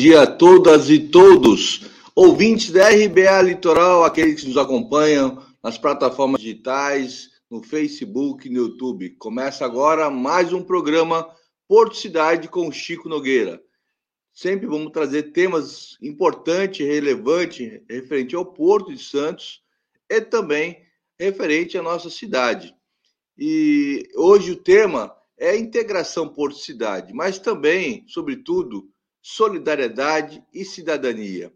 Dia 0.00 0.22
a 0.22 0.26
todas 0.26 0.88
e 0.88 0.98
todos, 0.98 1.82
ouvintes 2.16 2.70
da 2.70 2.88
RBA 2.88 3.42
Litoral, 3.42 4.02
aqueles 4.02 4.40
que 4.40 4.48
nos 4.48 4.56
acompanham 4.56 5.44
nas 5.62 5.76
plataformas 5.76 6.40
digitais, 6.40 7.28
no 7.50 7.62
Facebook, 7.62 8.48
no 8.48 8.56
YouTube. 8.56 9.10
Começa 9.18 9.62
agora 9.62 10.08
mais 10.08 10.54
um 10.54 10.62
programa 10.62 11.28
Porto 11.68 11.98
Cidade 11.98 12.48
com 12.48 12.72
Chico 12.72 13.10
Nogueira. 13.10 13.62
Sempre 14.32 14.66
vamos 14.66 14.90
trazer 14.90 15.32
temas 15.34 15.98
importantes, 16.00 16.86
relevantes, 16.86 17.82
referente 17.86 18.34
ao 18.34 18.46
Porto 18.46 18.94
de 18.94 19.04
Santos 19.04 19.60
e 20.08 20.18
também 20.22 20.78
referente 21.18 21.76
à 21.76 21.82
nossa 21.82 22.08
cidade. 22.08 22.74
E 23.36 24.08
hoje 24.16 24.52
o 24.52 24.56
tema 24.56 25.14
é 25.38 25.54
integração 25.58 26.26
Porto-Cidade, 26.26 27.12
mas 27.12 27.38
também, 27.38 28.02
sobretudo, 28.08 28.88
solidariedade 29.22 30.44
e 30.52 30.64
cidadania. 30.64 31.52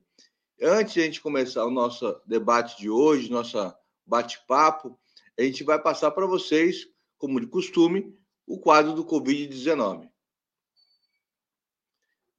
Antes 0.60 0.94
de 0.94 1.00
a 1.00 1.04
gente 1.04 1.20
começar 1.20 1.64
o 1.64 1.70
nosso 1.70 2.20
debate 2.26 2.78
de 2.78 2.88
hoje, 2.88 3.30
nosso 3.30 3.58
bate-papo, 4.06 4.98
a 5.38 5.42
gente 5.42 5.64
vai 5.64 5.80
passar 5.80 6.10
para 6.12 6.26
vocês, 6.26 6.86
como 7.18 7.40
de 7.40 7.46
costume, 7.46 8.16
o 8.46 8.58
quadro 8.58 8.92
do 8.92 9.04
Covid-19. 9.04 10.08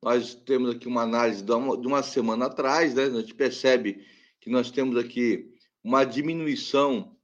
Nós 0.01 0.35
temos 0.35 0.75
aqui 0.75 0.87
uma 0.87 1.01
análise 1.01 1.43
de 1.43 1.51
uma, 1.51 2.03
semana 2.03 2.45
atrás, 2.45 2.93
né? 2.93 3.05
a 3.05 3.09
gente 3.09 3.33
percebe 3.33 4.05
que 4.39 4.49
nós 4.49 4.69
temos 4.69 4.97
aqui 4.97 5.51
uma 5.83 6.03
diminuição 6.03 7.17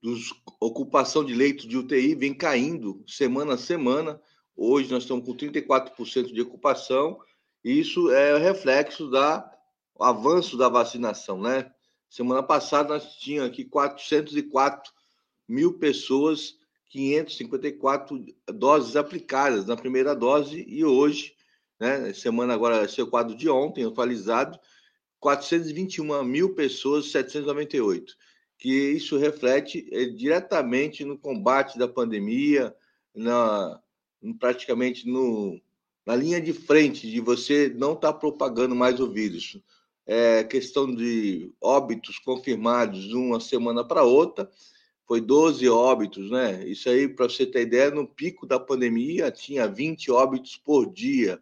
dos 0.00 0.32
ocupação 0.60 1.24
de 1.24 1.34
leitos 1.34 1.66
de 1.66 1.76
UTI 1.76 2.14
vem 2.14 2.34
caindo 2.34 3.04
semana 3.06 3.54
a 3.54 3.58
semana. 3.58 4.20
Hoje 4.56 4.90
nós 4.90 5.04
estamos 5.04 5.24
com 5.24 5.34
34% 5.34 6.32
de 6.32 6.40
ocupação, 6.40 7.18
e 7.64 7.78
isso 7.78 8.10
é 8.10 8.36
reflexo 8.38 9.10
da 9.10 9.50
avanço 9.98 10.56
da 10.56 10.68
vacinação, 10.68 11.40
né? 11.40 11.72
Semana 12.08 12.42
passada 12.42 12.90
nós 12.90 13.14
tínhamos 13.14 13.50
aqui 13.50 13.64
404 13.64 14.92
mil 15.48 15.78
pessoas, 15.78 16.56
554 16.90 18.24
doses 18.48 18.96
aplicadas 18.96 19.66
na 19.66 19.76
primeira 19.76 20.14
dose, 20.14 20.64
e 20.68 20.84
hoje, 20.84 21.34
né? 21.80 22.12
Semana 22.12 22.54
agora, 22.54 22.86
o 22.86 23.06
quadro 23.06 23.36
de 23.36 23.48
ontem, 23.48 23.84
atualizado, 23.84 24.58
421 25.20 26.22
mil 26.24 26.54
pessoas, 26.54 27.10
798. 27.10 28.14
Que 28.58 28.92
isso 28.92 29.16
reflete 29.16 29.88
é, 29.90 30.04
diretamente 30.06 31.04
no 31.04 31.18
combate 31.18 31.78
da 31.78 31.88
pandemia, 31.88 32.74
na, 33.14 33.80
praticamente 34.38 35.08
no, 35.08 35.60
na 36.06 36.14
linha 36.14 36.40
de 36.40 36.52
frente 36.52 37.10
de 37.10 37.20
você 37.20 37.72
não 37.74 37.94
estar 37.94 38.12
tá 38.12 38.18
propagando 38.18 38.74
mais 38.74 39.00
o 39.00 39.10
vírus. 39.10 39.58
É, 40.04 40.42
questão 40.44 40.92
de 40.92 41.52
óbitos 41.60 42.18
confirmados 42.18 43.04
de 43.04 43.14
uma 43.14 43.38
semana 43.38 43.86
para 43.86 44.02
outra, 44.02 44.50
foi 45.06 45.20
12 45.20 45.68
óbitos, 45.68 46.30
né? 46.30 46.66
Isso 46.66 46.88
aí, 46.88 47.08
para 47.08 47.28
você 47.28 47.46
ter 47.46 47.62
ideia, 47.62 47.90
no 47.90 48.06
pico 48.06 48.46
da 48.46 48.58
pandemia 48.58 49.30
tinha 49.30 49.68
20 49.68 50.10
óbitos 50.10 50.56
por 50.56 50.92
dia. 50.92 51.40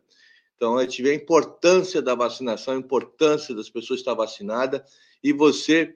Então, 0.56 0.76
a 0.76 0.82
gente 0.82 1.02
vê 1.02 1.12
a 1.12 1.14
importância 1.14 2.02
da 2.02 2.14
vacinação, 2.14 2.74
a 2.74 2.78
importância 2.78 3.54
das 3.54 3.70
pessoas 3.70 4.00
estar 4.00 4.12
vacinadas, 4.12 4.82
e 5.22 5.32
você, 5.32 5.94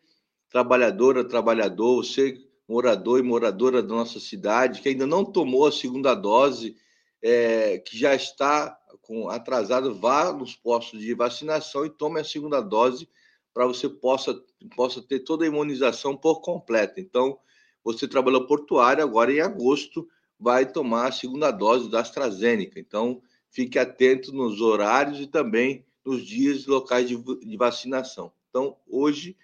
trabalhadora, 0.48 1.22
trabalhador, 1.22 1.96
você 1.96 2.38
morador 2.68 3.20
e 3.20 3.22
moradora 3.22 3.82
da 3.82 3.94
nossa 3.94 4.18
cidade, 4.18 4.80
que 4.80 4.88
ainda 4.88 5.06
não 5.06 5.24
tomou 5.24 5.66
a 5.66 5.72
segunda 5.72 6.14
dose, 6.14 6.76
é, 7.22 7.78
que 7.78 7.98
já 7.98 8.14
está 8.14 8.78
com 9.02 9.28
atrasado, 9.28 9.94
vá 9.94 10.32
nos 10.32 10.56
postos 10.56 11.00
de 11.00 11.14
vacinação 11.14 11.84
e 11.84 11.90
tome 11.90 12.20
a 12.20 12.24
segunda 12.24 12.60
dose 12.60 13.08
para 13.52 13.66
você 13.66 13.88
possa, 13.88 14.42
possa 14.74 15.00
ter 15.00 15.20
toda 15.20 15.44
a 15.44 15.48
imunização 15.48 16.16
por 16.16 16.40
completo. 16.40 16.98
Então, 16.98 17.38
você 17.84 18.08
trabalhou 18.08 18.46
portuário, 18.46 19.04
agora 19.04 19.32
em 19.32 19.40
agosto 19.40 20.08
vai 20.40 20.66
tomar 20.70 21.08
a 21.08 21.12
segunda 21.12 21.50
dose 21.50 21.88
da 21.88 22.00
AstraZeneca. 22.00 22.80
Então, 22.80 23.22
fique 23.50 23.78
atento 23.78 24.32
nos 24.32 24.60
horários 24.60 25.20
e 25.20 25.26
também 25.26 25.86
nos 26.04 26.26
dias 26.26 26.66
locais 26.66 27.08
de, 27.08 27.16
de 27.16 27.56
vacinação. 27.56 28.32
Então, 28.50 28.76
hoje 28.86 29.36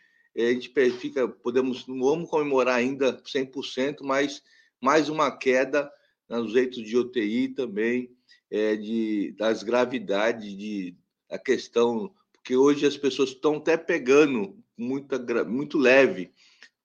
a 0.46 0.52
gente 0.52 0.72
fica, 0.98 1.28
podemos, 1.28 1.86
não 1.86 2.00
vamos 2.00 2.30
comemorar 2.30 2.76
ainda 2.76 3.20
100%, 3.22 3.98
mas 4.02 4.42
mais 4.80 5.08
uma 5.08 5.36
queda 5.36 5.90
nos 6.28 6.52
leitos 6.52 6.82
de 6.82 6.96
UTI 6.96 7.48
também, 7.48 8.10
é, 8.50 8.76
de, 8.76 9.34
das 9.36 9.62
gravidades, 9.62 10.56
de, 10.56 10.96
a 11.28 11.38
questão, 11.38 12.12
porque 12.32 12.56
hoje 12.56 12.86
as 12.86 12.96
pessoas 12.96 13.30
estão 13.30 13.56
até 13.56 13.76
pegando 13.76 14.56
muita, 14.76 15.44
muito 15.44 15.78
leve, 15.78 16.32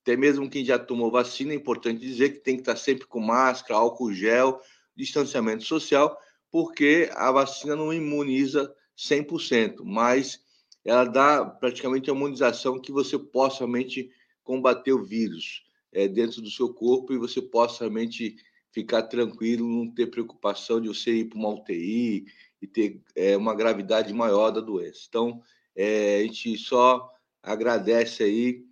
até 0.02 0.16
mesmo 0.16 0.48
quem 0.48 0.64
já 0.64 0.78
tomou 0.78 1.10
vacina, 1.10 1.52
é 1.52 1.56
importante 1.56 2.00
dizer 2.00 2.30
que 2.30 2.40
tem 2.40 2.54
que 2.54 2.62
estar 2.62 2.76
sempre 2.76 3.06
com 3.06 3.20
máscara, 3.20 3.80
álcool 3.80 4.12
gel, 4.12 4.60
distanciamento 4.94 5.64
social, 5.64 6.16
porque 6.50 7.10
a 7.12 7.30
vacina 7.32 7.74
não 7.74 7.92
imuniza 7.92 8.72
100%, 8.96 9.78
mas 9.82 10.40
ela 10.86 11.04
dá 11.04 11.44
praticamente 11.44 12.08
a 12.08 12.14
imunização 12.14 12.80
que 12.80 12.92
você 12.92 13.18
possa 13.18 13.58
realmente 13.58 14.10
combater 14.44 14.92
o 14.92 15.04
vírus 15.04 15.64
é, 15.92 16.06
dentro 16.06 16.40
do 16.40 16.50
seu 16.50 16.72
corpo 16.72 17.12
e 17.12 17.18
você 17.18 17.42
possa 17.42 17.80
realmente 17.80 18.36
ficar 18.70 19.02
tranquilo, 19.02 19.66
não 19.66 19.92
ter 19.92 20.06
preocupação 20.06 20.80
de 20.80 20.88
você 20.88 21.12
ir 21.12 21.24
para 21.24 21.38
uma 21.38 21.48
UTI 21.48 22.26
e 22.62 22.66
ter 22.66 23.02
é, 23.16 23.36
uma 23.36 23.54
gravidade 23.54 24.12
maior 24.12 24.50
da 24.50 24.60
doença. 24.60 25.00
Então, 25.08 25.42
é, 25.74 26.20
a 26.20 26.22
gente 26.22 26.56
só 26.56 27.10
agradece 27.42 28.22
aí 28.22 28.64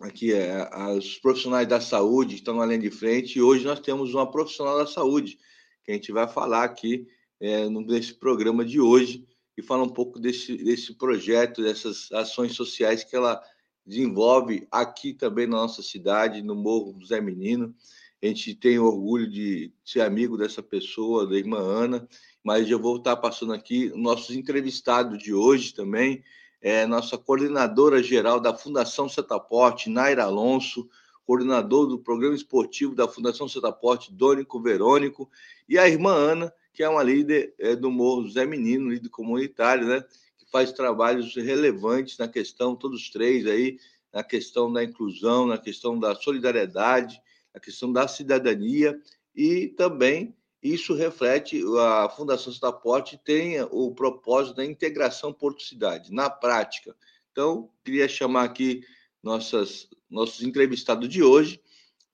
aqui 0.00 0.32
é, 0.32 0.66
aos 0.72 1.18
profissionais 1.18 1.68
da 1.68 1.80
saúde 1.80 2.34
que 2.34 2.40
estão 2.40 2.56
na 2.56 2.64
linha 2.64 2.78
de 2.78 2.90
frente 2.90 3.36
e 3.36 3.42
hoje 3.42 3.64
nós 3.64 3.80
temos 3.80 4.14
uma 4.14 4.30
profissional 4.30 4.78
da 4.78 4.86
saúde 4.86 5.38
que 5.84 5.90
a 5.90 5.94
gente 5.94 6.10
vai 6.10 6.26
falar 6.26 6.64
aqui 6.64 7.06
é, 7.40 7.68
nesse 7.68 8.14
programa 8.14 8.64
de 8.64 8.80
hoje, 8.80 9.27
e 9.58 9.62
fala 9.62 9.82
um 9.82 9.88
pouco 9.88 10.20
desse, 10.20 10.56
desse 10.56 10.94
projeto, 10.94 11.64
dessas 11.64 12.12
ações 12.12 12.54
sociais 12.54 13.02
que 13.02 13.16
ela 13.16 13.42
desenvolve 13.84 14.68
aqui 14.70 15.12
também 15.12 15.48
na 15.48 15.56
nossa 15.56 15.82
cidade, 15.82 16.42
no 16.42 16.54
Morro 16.54 16.92
do 16.92 17.04
Zé 17.04 17.20
Menino. 17.20 17.74
A 18.22 18.26
gente 18.26 18.54
tem 18.54 18.78
orgulho 18.78 19.28
de 19.28 19.72
ser 19.84 20.02
amigo 20.02 20.38
dessa 20.38 20.62
pessoa, 20.62 21.26
da 21.26 21.36
irmã 21.36 21.58
Ana, 21.58 22.08
mas 22.42 22.70
eu 22.70 22.78
vou 22.78 22.98
estar 22.98 23.16
passando 23.16 23.52
aqui 23.52 23.90
nossos 23.96 24.36
entrevistados 24.36 25.18
de 25.18 25.34
hoje 25.34 25.74
também, 25.74 26.22
é 26.62 26.86
nossa 26.86 27.18
coordenadora 27.18 28.00
geral 28.00 28.38
da 28.38 28.56
Fundação 28.56 29.08
Setaporte, 29.08 29.90
Naira 29.90 30.22
Alonso, 30.22 30.88
coordenador 31.26 31.88
do 31.88 31.98
programa 31.98 32.36
esportivo 32.36 32.94
da 32.94 33.08
Fundação 33.08 33.48
Setaporte, 33.48 34.12
Dônico 34.12 34.62
Verônico, 34.62 35.28
e 35.68 35.76
a 35.76 35.88
irmã 35.88 36.12
Ana, 36.12 36.54
que 36.78 36.84
é 36.84 36.88
uma 36.88 37.02
líder 37.02 37.52
é, 37.58 37.74
do 37.74 37.90
Morro 37.90 38.30
Zé 38.30 38.46
Menino, 38.46 38.90
líder 38.90 39.08
comunitário, 39.08 39.84
né? 39.84 40.00
Que 40.38 40.48
faz 40.48 40.70
trabalhos 40.70 41.34
relevantes 41.34 42.16
na 42.16 42.28
questão, 42.28 42.76
todos 42.76 43.10
três 43.10 43.48
aí, 43.48 43.80
na 44.14 44.22
questão 44.22 44.72
da 44.72 44.84
inclusão, 44.84 45.44
na 45.44 45.58
questão 45.58 45.98
da 45.98 46.14
solidariedade, 46.14 47.20
na 47.52 47.58
questão 47.58 47.92
da 47.92 48.06
cidadania 48.06 48.96
e 49.34 49.66
também 49.76 50.36
isso 50.62 50.94
reflete 50.94 51.60
a 51.80 52.08
Fundação 52.10 52.52
Setaporte 52.52 53.20
tem 53.24 53.60
o 53.72 53.92
propósito 53.92 54.58
da 54.58 54.64
integração 54.64 55.32
Porto-Cidade 55.32 56.12
na 56.12 56.30
prática. 56.30 56.94
Então, 57.32 57.68
queria 57.84 58.06
chamar 58.06 58.44
aqui 58.44 58.84
nossas, 59.20 59.88
nossos 60.08 60.44
entrevistados 60.44 61.08
de 61.08 61.24
hoje 61.24 61.60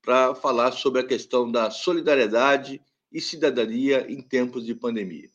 para 0.00 0.34
falar 0.34 0.72
sobre 0.72 1.02
a 1.02 1.06
questão 1.06 1.52
da 1.52 1.70
solidariedade 1.70 2.80
e 3.14 3.20
cidadania 3.20 4.04
em 4.10 4.20
tempos 4.20 4.66
de 4.66 4.74
pandemia. 4.74 5.30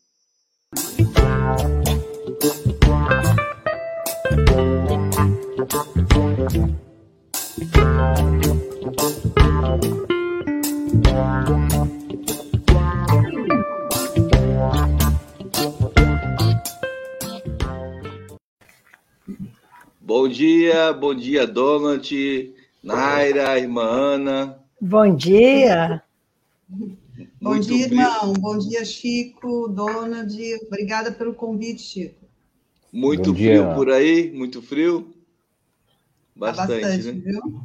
Bom 20.02 20.28
dia, 20.28 20.92
bom 20.92 21.16
dia, 21.16 21.48
Donald, 21.48 22.54
Naira, 22.84 23.58
irmã 23.58 23.84
Ana. 23.84 24.60
Bom 24.82 25.16
dia. 25.16 26.04
Bom 27.42 27.52
Muito 27.52 27.68
dia, 27.68 27.86
irmão. 27.86 28.34
Bom 28.34 28.58
dia, 28.58 28.84
Chico, 28.84 29.68
Donald. 29.70 30.38
Obrigada 30.68 31.12
pelo 31.12 31.34
convite, 31.34 31.82
Chico. 31.82 32.26
Muito 32.92 33.32
Bom 33.32 33.38
frio 33.38 33.64
dia. 33.66 33.74
por 33.76 33.90
aí? 33.90 34.30
Muito 34.32 34.62
frio? 34.62 35.14
Bastante, 36.36 36.82
tá 36.82 36.88
bastante 36.88 37.12
né? 37.12 37.22
viu? 37.26 37.62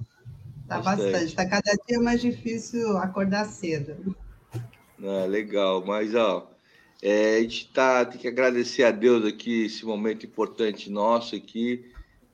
Tá 0.68 0.80
bastante. 0.80 1.24
Está 1.24 1.46
cada 1.46 1.72
dia 1.88 2.00
mais 2.00 2.20
difícil 2.20 2.96
acordar 2.98 3.46
cedo. 3.46 4.14
Ah, 5.02 5.26
legal. 5.26 5.84
Mas, 5.84 6.14
ó, 6.14 6.50
É, 7.02 7.36
a 7.36 7.40
gente 7.42 7.68
tá, 7.72 8.04
tem 8.04 8.18
que 8.18 8.28
agradecer 8.28 8.82
a 8.84 8.90
Deus 8.90 9.26
aqui, 9.26 9.66
esse 9.66 9.84
momento 9.84 10.24
importante 10.24 10.88
nosso 10.90 11.36
aqui, 11.36 11.84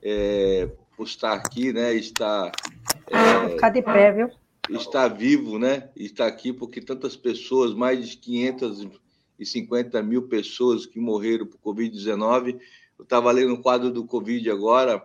é, 0.01 0.69
por 0.95 1.05
estar 1.05 1.33
aqui, 1.33 1.73
né? 1.73 1.93
Estar. 1.93 2.51
É, 3.09 3.49
Ficar 3.49 3.69
de 3.69 3.81
pé, 3.81 4.13
viu? 4.13 4.29
Estar 4.69 5.07
vivo, 5.07 5.57
né? 5.57 5.89
Estar 5.95 6.27
aqui 6.27 6.53
porque 6.53 6.79
tantas 6.79 7.15
pessoas, 7.15 7.73
mais 7.73 8.07
de 8.07 8.17
550 8.17 10.01
mil 10.03 10.23
pessoas 10.27 10.85
que 10.85 10.99
morreram 10.99 11.45
por 11.45 11.57
Covid-19. 11.59 12.59
Eu 12.97 13.03
estava 13.03 13.31
lendo 13.31 13.53
o 13.53 13.61
quadro 13.61 13.91
do 13.91 14.05
Covid 14.05 14.49
agora 14.51 15.03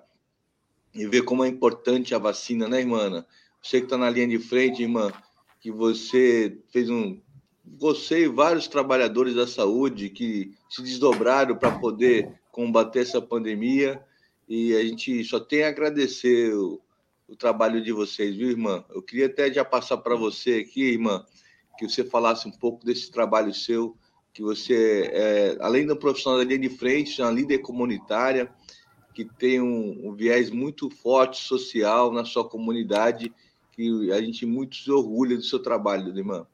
e 0.95 1.07
ver 1.07 1.23
como 1.23 1.45
é 1.45 1.49
importante 1.49 2.15
a 2.15 2.19
vacina, 2.19 2.69
né, 2.69 2.81
irmã? 2.81 3.25
Você 3.63 3.81
que 3.81 3.87
está 3.87 3.99
na 3.99 4.11
linha 4.11 4.29
de 4.29 4.39
frente, 4.39 4.83
irmã, 4.83 5.13
que 5.61 5.71
você 5.71 6.59
fez 6.71 6.89
um. 6.89 7.19
Você 7.79 8.25
e 8.25 8.29
vários 8.29 8.69
trabalhadores 8.69 9.35
da 9.35 9.47
saúde 9.47 10.09
que 10.09 10.55
se 10.71 10.83
desdobraram 10.83 11.57
para 11.57 11.79
poder 11.79 12.33
combater 12.53 13.01
essa 13.01 13.21
pandemia. 13.21 14.01
E 14.49 14.75
a 14.77 14.85
gente 14.85 15.25
só 15.25 15.41
tem 15.41 15.65
a 15.65 15.69
agradecer 15.69 16.53
o, 17.29 17.37
trabalho 17.37 17.83
de 17.83 17.93
vocês, 17.93 18.37
viu, 18.37 18.51
irmã? 18.51 18.85
Eu 18.91 19.03
queria 19.03 19.27
até 19.27 19.53
já 19.53 19.65
passar 19.65 19.99
para 19.99 20.17
você 20.17 20.65
aqui, 20.67 20.83
irmã, 20.83 21.25
que 21.79 21.89
você 21.89 22.05
falasse 22.05 22.49
um 22.49 22.53
pouco 22.53 22.85
desse 22.85 23.11
trabalho 23.11 23.53
seu, 23.53 23.97
que 24.33 24.43
você, 24.43 25.11
é, 25.13 25.57
além 25.61 25.87
do 25.87 25.97
profissional 25.97 26.39
da 26.39 26.45
linha 26.45 26.69
de 26.69 26.71
frente, 26.71 27.21
é 27.21 27.25
uma 27.25 27.33
líder 27.33 27.59
comunitária, 27.59 28.51
que 29.15 29.25
tem 29.25 29.61
um, 29.61 30.09
um 30.09 30.15
viés 30.15 30.51
muito 30.51 30.91
forte 30.91 31.43
social 31.43 32.13
na 32.13 32.25
sua 32.25 32.49
comunidade 32.49 33.33
que 33.73 34.11
a 34.11 34.21
gente 34.21 34.47
muito 34.47 34.77
se 34.77 34.91
orgulha 34.91 35.37
do 35.37 35.43
seu 35.43 35.59
trabalho, 35.59 36.17
irmã. 36.17 36.47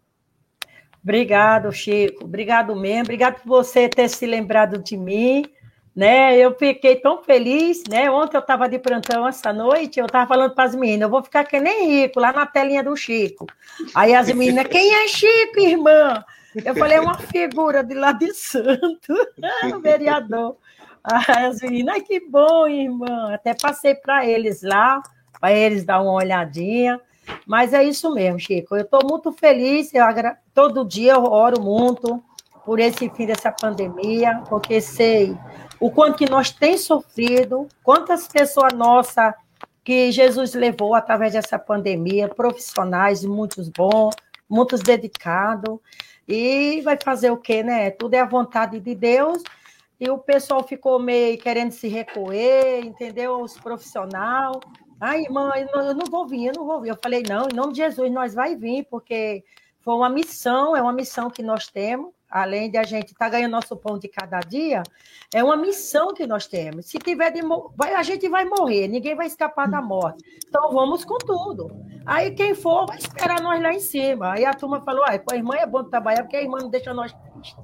Obrigado, 1.03 1.73
Chico. 1.73 2.25
Obrigado 2.25 2.75
mesmo. 2.77 3.03
Obrigado 3.03 3.43
por 3.43 3.49
você 3.49 3.89
ter 3.89 4.09
se 4.09 4.27
lembrado 4.27 4.79
de 4.79 4.97
mim. 4.97 5.45
Né? 5.95 6.39
Eu 6.39 6.55
fiquei 6.55 6.97
tão 6.97 7.23
feliz, 7.23 7.83
né? 7.89 8.11
Ontem 8.11 8.37
eu 8.37 8.41
estava 8.41 8.67
de 8.69 8.79
plantão 8.79 9.29
essa 9.29 9.53
noite, 9.53 10.01
eu 10.01 10.07
estava 10.07 10.27
falando 10.27 10.55
para 10.55 10.65
as 10.65 10.75
meninas, 10.75 11.03
eu 11.03 11.11
vou 11.11 11.23
ficar 11.23 11.45
que 11.45 11.61
nem 11.61 11.87
rico, 11.87 12.19
lá 12.19 12.33
na 12.33 12.47
telinha 12.47 12.83
do 12.83 12.97
Chico. 12.97 13.47
Aí 13.95 14.15
as 14.15 14.33
meninas, 14.33 14.67
quem 14.69 14.95
é 14.95 15.07
Chico, 15.07 15.61
irmã? 15.61 16.25
Eu 16.65 16.75
falei, 16.75 16.99
é 16.99 17.01
uma 17.01 17.19
figura 17.19 17.83
de 17.83 17.95
lá 17.95 18.13
de 18.13 18.33
santo, 18.35 19.13
o 19.75 19.81
vereador. 19.81 20.57
Aí 21.05 21.47
as 21.47 21.61
meninas, 21.61 22.03
que 22.03 22.21
bom, 22.21 22.69
irmã. 22.69 23.35
Até 23.35 23.55
passei 23.55 23.95
para 23.95 24.25
eles 24.27 24.63
lá, 24.63 25.03
para 25.41 25.53
eles 25.53 25.85
dar 25.85 26.01
uma 26.01 26.13
olhadinha. 26.13 27.01
Mas 27.47 27.73
é 27.73 27.83
isso 27.83 28.13
mesmo, 28.15 28.39
Chico. 28.39 28.77
Eu 28.77 28.83
estou 28.83 29.01
muito 29.05 29.33
feliz. 29.33 29.93
Eu 29.93 30.05
agra... 30.05 30.39
Todo 30.55 30.85
dia 30.85 31.13
eu 31.13 31.25
oro 31.25 31.61
muito 31.61 32.23
por 32.65 32.79
esse 32.79 33.11
fim 33.11 33.27
dessa 33.27 33.51
pandemia, 33.51 34.43
porque 34.49 34.81
sei 34.81 35.37
o 35.83 35.91
quanto 35.91 36.17
que 36.17 36.31
nós 36.31 36.53
tem 36.53 36.79
sofrido, 36.79 37.67
quantas 37.83 38.29
pessoas 38.29 38.73
nossas 38.73 39.35
que 39.83 40.13
Jesus 40.13 40.55
levou 40.55 40.95
através 40.95 41.33
dessa 41.33 41.59
pandemia, 41.59 42.29
profissionais, 42.29 43.25
muitos 43.25 43.69
bons, 43.69 44.15
muitos 44.49 44.81
dedicados, 44.81 45.81
e 46.29 46.81
vai 46.83 46.97
fazer 47.03 47.33
o 47.33 47.37
quê, 47.37 47.65
né? 47.65 47.91
Tudo 47.91 48.15
é 48.15 48.21
a 48.21 48.25
vontade 48.25 48.79
de 48.79 48.95
Deus, 48.95 49.43
e 49.99 50.09
o 50.09 50.19
pessoal 50.19 50.63
ficou 50.63 51.01
meio 51.01 51.37
querendo 51.37 51.73
se 51.73 51.89
recolher, 51.89 52.85
entendeu? 52.85 53.41
Os 53.41 53.59
profissionais, 53.59 54.57
Ai, 55.01 55.25
mãe, 55.29 55.67
eu 55.75 55.95
não 55.97 56.07
vou 56.09 56.29
vir, 56.29 56.47
eu 56.47 56.53
não 56.57 56.65
vou 56.65 56.81
vir. 56.81 56.91
Eu 56.91 56.99
falei, 57.03 57.25
não, 57.29 57.49
em 57.51 57.57
nome 57.57 57.73
de 57.73 57.79
Jesus, 57.79 58.09
nós 58.13 58.35
vai 58.35 58.55
vir, 58.55 58.87
porque 58.89 59.43
foi 59.81 59.95
uma 59.95 60.09
missão, 60.09 60.77
é 60.77 60.81
uma 60.81 60.93
missão 60.93 61.29
que 61.29 61.43
nós 61.43 61.67
temos, 61.67 62.13
além 62.33 62.71
de 62.71 62.79
a 62.79 62.83
gente 62.83 63.13
estar 63.13 63.27
tá 63.27 63.29
ganhando 63.29 63.53
nosso 63.53 63.77
pão 63.77 63.99
de 63.99 64.09
cada 64.09 64.41
dia, 64.41 64.83
é 65.35 65.45
uma 65.45 65.57
missão 65.57 66.15
que 66.15 66.27
nós 66.27 66.47
temos. 66.47 66.87
Se 66.87 66.99
tiver 66.99 67.31
de 67.31 67.43
vai, 67.77 67.95
a 67.95 68.03
gente 68.03 68.27
vai 68.29 68.47
morrer, 68.47 68.89
ninguém 68.89 69.15
vai 69.15 69.27
escapar 69.27 69.69
da 69.69 69.83
morte. 69.83 70.25
Então 70.49 70.73
vamos 70.73 71.05
com 71.05 71.19
tudo. 71.19 71.71
Aí 72.07 72.31
quem 72.31 72.55
for 72.55 72.87
vai 72.87 72.97
esperar 72.97 73.41
nós 73.43 73.63
lá 73.63 73.75
em 73.75 73.81
cima. 73.81 74.33
Aí 74.33 74.47
a 74.47 74.55
turma 74.55 74.81
falou: 74.81 75.05
ah, 75.05 75.21
a 75.31 75.37
irmã 75.37 75.55
é 75.57 75.67
bom 75.67 75.85
trabalhar, 75.85 76.23
porque 76.23 76.37
a 76.37 76.43
irmã 76.43 76.59
não 76.59 76.71
deixa 76.71 76.95
nós 76.95 77.13
tristes. 77.13 77.63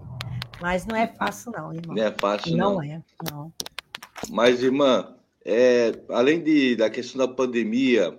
Mas 0.60 0.84
não 0.86 0.96
é 0.96 1.06
fácil, 1.06 1.52
não, 1.52 1.72
irmão. 1.72 1.96
Não 1.96 2.02
é 2.02 2.12
fácil, 2.12 2.56
não. 2.56 2.74
Não 2.74 2.82
é, 2.82 3.02
não. 3.30 3.52
Mas, 4.28 4.62
irmã, 4.62 5.14
é, 5.44 5.92
além 6.10 6.42
de, 6.42 6.76
da 6.76 6.90
questão 6.90 7.18
da 7.26 7.32
pandemia, 7.32 8.18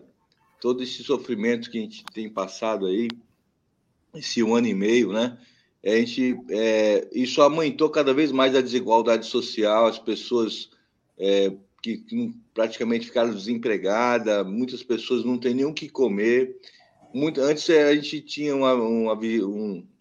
todo 0.59 0.81
esse 0.81 1.03
sofrimento 1.03 1.69
que 1.69 1.77
a 1.77 1.81
gente 1.81 2.03
tem 2.05 2.29
passado 2.29 2.85
aí, 2.85 3.09
esse 4.15 4.41
um 4.41 4.55
ano 4.55 4.67
e 4.67 4.73
meio, 4.73 5.11
né? 5.11 5.37
A 5.83 5.89
gente, 5.89 6.37
é, 6.49 7.07
isso 7.13 7.41
aumentou 7.41 7.89
cada 7.89 8.13
vez 8.13 8.31
mais 8.31 8.55
a 8.55 8.61
desigualdade 8.61 9.25
social, 9.25 9.85
as 9.85 9.97
pessoas 9.97 10.69
é, 11.17 11.53
que, 11.81 11.97
que, 11.97 12.33
praticamente 12.53 13.05
ficaram 13.05 13.33
desempregadas, 13.33 14.45
muitas 14.45 14.83
pessoas 14.83 15.23
não 15.23 15.37
têm 15.37 15.53
nem 15.53 15.65
o 15.65 15.73
que 15.73 15.87
comer. 15.87 16.57
Muito, 17.13 17.41
antes 17.41 17.69
a 17.69 17.95
gente 17.95 18.21
tinha 18.21 18.55
uma, 18.55 18.73
uma, 18.73 19.17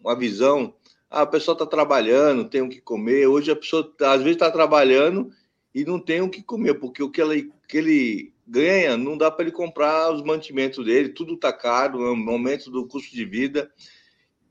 uma 0.00 0.16
visão, 0.16 0.74
ah, 1.10 1.22
a 1.22 1.26
pessoa 1.26 1.54
está 1.54 1.64
trabalhando, 1.64 2.48
tem 2.48 2.60
o 2.60 2.68
que 2.68 2.80
comer. 2.80 3.26
Hoje 3.26 3.50
a 3.50 3.56
pessoa, 3.56 3.94
às 4.00 4.18
vezes, 4.18 4.34
está 4.34 4.50
trabalhando 4.50 5.30
e 5.74 5.84
não 5.84 5.98
tem 5.98 6.20
o 6.20 6.28
que 6.28 6.42
comer, 6.42 6.74
porque 6.74 7.02
o 7.02 7.10
que 7.10 7.22
ele, 7.22 7.52
que 7.68 7.78
ele 7.78 8.32
ganha 8.46 8.96
não 8.96 9.16
dá 9.16 9.30
para 9.30 9.44
ele 9.44 9.52
comprar 9.52 10.12
os 10.12 10.22
mantimentos 10.22 10.84
dele, 10.84 11.10
tudo 11.10 11.34
está 11.34 11.52
caro, 11.52 12.04
é 12.04 12.12
um 12.12 12.30
aumento 12.30 12.70
do 12.70 12.86
custo 12.86 13.14
de 13.14 13.24
vida. 13.24 13.70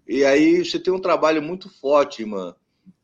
E 0.08 0.24
aí 0.24 0.64
você 0.64 0.80
tem 0.80 0.94
um 0.94 1.02
trabalho 1.02 1.42
muito 1.42 1.70
forte, 1.70 2.22
irmã, 2.22 2.56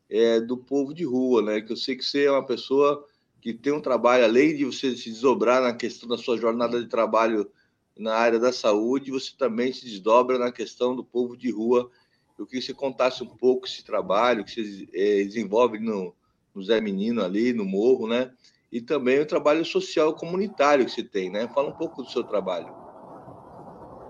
é, 0.08 0.40
do 0.40 0.56
povo 0.56 0.94
de 0.94 1.04
rua, 1.04 1.42
né? 1.42 1.60
Que 1.60 1.72
eu 1.72 1.76
sei 1.76 1.96
que 1.96 2.04
você 2.04 2.24
é 2.24 2.30
uma 2.30 2.46
pessoa 2.46 3.06
que 3.42 3.52
tem 3.52 3.74
um 3.74 3.80
trabalho, 3.80 4.24
além 4.24 4.56
de 4.56 4.64
você 4.64 4.96
se 4.96 5.10
desdobrar 5.10 5.60
na 5.60 5.74
questão 5.74 6.08
da 6.08 6.16
sua 6.16 6.38
jornada 6.38 6.80
de 6.80 6.88
trabalho 6.88 7.50
na 7.94 8.14
área 8.14 8.38
da 8.38 8.52
saúde, 8.52 9.10
você 9.10 9.32
também 9.36 9.70
se 9.70 9.84
desdobra 9.84 10.38
na 10.38 10.50
questão 10.50 10.96
do 10.96 11.04
povo 11.04 11.36
de 11.36 11.50
rua. 11.50 11.90
Eu 12.38 12.46
queria 12.46 12.60
que 12.62 12.66
você 12.66 12.72
contasse 12.74 13.22
um 13.22 13.26
pouco 13.26 13.66
esse 13.66 13.84
trabalho 13.84 14.44
que 14.44 14.50
você 14.50 14.88
é, 14.94 15.24
desenvolve 15.24 15.78
no, 15.78 16.14
no 16.54 16.62
Zé 16.62 16.80
Menino 16.80 17.22
ali, 17.22 17.52
no 17.52 17.66
Morro, 17.66 18.08
né? 18.08 18.32
E 18.72 18.80
também 18.80 19.20
o 19.20 19.26
trabalho 19.26 19.64
social 19.64 20.14
comunitário 20.14 20.86
que 20.86 20.90
você 20.90 21.04
tem, 21.04 21.30
né? 21.30 21.46
Fala 21.48 21.68
um 21.68 21.76
pouco 21.76 22.02
do 22.02 22.10
seu 22.10 22.24
trabalho. 22.24 22.83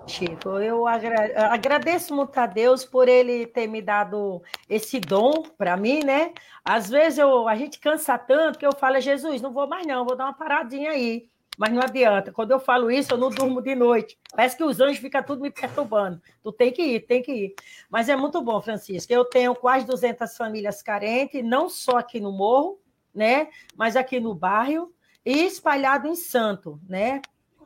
Chico, 0.07 0.59
eu 0.59 0.87
agradeço 0.87 2.15
muito 2.15 2.37
a 2.39 2.47
Deus 2.47 2.85
por 2.85 3.09
ele 3.09 3.47
ter 3.47 3.67
me 3.67 3.81
dado 3.81 4.43
esse 4.69 5.01
dom 5.01 5.43
para 5.57 5.77
mim, 5.77 6.05
né? 6.05 6.33
Às 6.65 6.91
vezes 6.91 7.19
eu, 7.19 7.49
a 7.49 7.57
gente 7.57 7.79
cansa 7.79 8.19
tanto 8.19 8.59
que 8.59 8.67
eu 8.67 8.75
falo, 8.75 9.01
Jesus, 9.01 9.41
não 9.41 9.53
vou 9.53 9.67
mais 9.67 9.87
não, 9.87 10.05
vou 10.05 10.17
dar 10.17 10.25
uma 10.25 10.35
paradinha 10.35 10.91
aí. 10.91 11.29
Mas 11.57 11.73
não 11.73 11.81
adianta. 11.81 12.33
Quando 12.33 12.51
eu 12.51 12.59
falo 12.59 12.91
isso, 12.91 13.15
eu 13.15 13.19
não 13.19 13.31
durmo 13.31 13.63
de 13.63 13.75
noite. 13.75 14.19
Parece 14.31 14.57
que 14.57 14.65
os 14.65 14.81
anjos 14.81 14.99
ficam 14.99 15.23
tudo 15.23 15.41
me 15.41 15.51
perturbando. 15.51 16.21
Tu 16.43 16.53
tem 16.53 16.73
que 16.73 16.83
ir, 16.83 17.01
tem 17.01 17.23
que 17.23 17.33
ir. 17.33 17.55
Mas 17.89 18.09
é 18.09 18.17
muito 18.17 18.41
bom, 18.43 18.61
Francisco. 18.61 19.13
Eu 19.13 19.25
tenho 19.25 19.55
quase 19.55 19.87
200 19.87 20.37
famílias 20.37 20.83
carentes, 20.83 21.45
não 21.45 21.69
só 21.69 21.99
aqui 21.99 22.19
no 22.19 22.33
morro, 22.33 22.81
né? 23.15 23.49
Mas 23.77 23.97
aqui 23.97 24.19
no 24.19 24.35
bairro 24.35 24.93
e 25.25 25.45
espalhado 25.45 26.09
em 26.09 26.17
Santo, 26.17 26.81
né? 26.89 27.23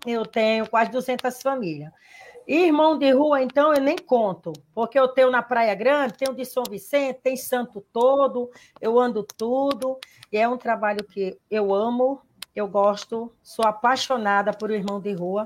Eu 0.06 0.24
tenho 0.26 0.68
quase 0.68 0.90
200 0.90 1.40
famílias. 1.40 1.90
Irmão 2.56 2.98
de 2.98 3.10
rua, 3.10 3.42
então, 3.42 3.74
eu 3.74 3.80
nem 3.80 3.96
conto, 3.96 4.52
porque 4.74 4.98
eu 4.98 5.08
tenho 5.08 5.30
na 5.30 5.42
Praia 5.42 5.74
Grande, 5.74 6.14
tenho 6.14 6.34
de 6.34 6.44
São 6.44 6.62
Vicente, 6.64 7.20
tem 7.22 7.36
Santo 7.36 7.84
todo, 7.92 8.50
eu 8.80 8.98
ando 8.98 9.22
tudo, 9.22 9.98
e 10.32 10.38
é 10.38 10.48
um 10.48 10.56
trabalho 10.56 11.04
que 11.04 11.38
eu 11.50 11.74
amo, 11.74 12.22
eu 12.56 12.66
gosto, 12.66 13.32
sou 13.42 13.66
apaixonada 13.66 14.52
por 14.52 14.70
irmão 14.70 15.00
de 15.00 15.12
rua. 15.12 15.44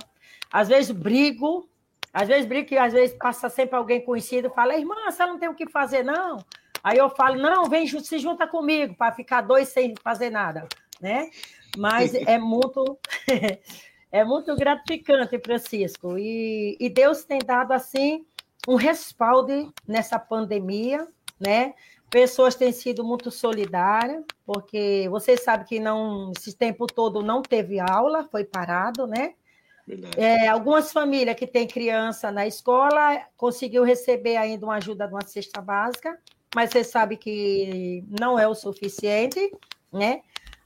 Às 0.50 0.68
vezes 0.68 0.90
brigo, 0.90 1.68
às 2.12 2.28
vezes 2.28 2.46
brigo 2.46 2.68
que 2.68 2.76
às 2.76 2.92
vezes 2.92 3.16
passa 3.16 3.48
sempre 3.48 3.76
alguém 3.76 4.00
conhecido 4.00 4.48
e 4.48 4.54
fala, 4.54 4.76
irmã, 4.76 4.94
você 5.06 5.26
não 5.26 5.38
tem 5.38 5.48
o 5.48 5.54
que 5.54 5.68
fazer, 5.68 6.04
não? 6.04 6.38
Aí 6.82 6.98
eu 6.98 7.10
falo, 7.10 7.36
não, 7.36 7.64
vem, 7.64 7.86
se 7.86 8.18
junta 8.18 8.46
comigo, 8.46 8.94
para 8.94 9.12
ficar 9.12 9.40
dois 9.40 9.68
sem 9.68 9.94
fazer 10.02 10.30
nada, 10.30 10.66
né? 11.00 11.30
Mas 11.76 12.14
é 12.26 12.38
muito, 12.38 12.98
é 14.12 14.22
muito 14.22 14.54
gratificante, 14.54 15.38
Francisco. 15.38 16.18
E, 16.18 16.76
e 16.78 16.90
Deus 16.90 17.24
tem 17.24 17.38
dado, 17.38 17.72
assim, 17.72 18.26
um 18.68 18.76
respaldo 18.76 19.72
nessa 19.88 20.18
pandemia, 20.18 21.08
né? 21.40 21.74
Pessoas 22.10 22.54
têm 22.54 22.72
sido 22.72 23.02
muito 23.02 23.30
solidárias, 23.30 24.22
porque 24.44 25.08
você 25.10 25.34
sabe 25.34 25.64
que 25.64 25.80
não 25.80 26.30
esse 26.36 26.54
tempo 26.54 26.86
todo 26.86 27.22
não 27.22 27.40
teve 27.40 27.80
aula, 27.80 28.28
foi 28.30 28.44
parado, 28.44 29.06
né? 29.06 29.32
É, 30.16 30.46
algumas 30.46 30.92
famílias 30.92 31.34
que 31.34 31.46
têm 31.46 31.66
criança 31.66 32.30
na 32.30 32.46
escola 32.46 33.20
conseguiu 33.36 33.82
receber 33.82 34.36
ainda 34.36 34.66
uma 34.66 34.76
ajuda 34.76 35.06
de 35.06 35.14
uma 35.14 35.26
cesta 35.26 35.60
básica, 35.60 36.16
mas 36.54 36.70
você 36.70 36.84
sabe 36.84 37.16
que 37.16 38.04
não 38.08 38.38
é 38.38 38.46
o 38.46 38.54
suficiente, 38.54 39.50
né? 39.90 40.20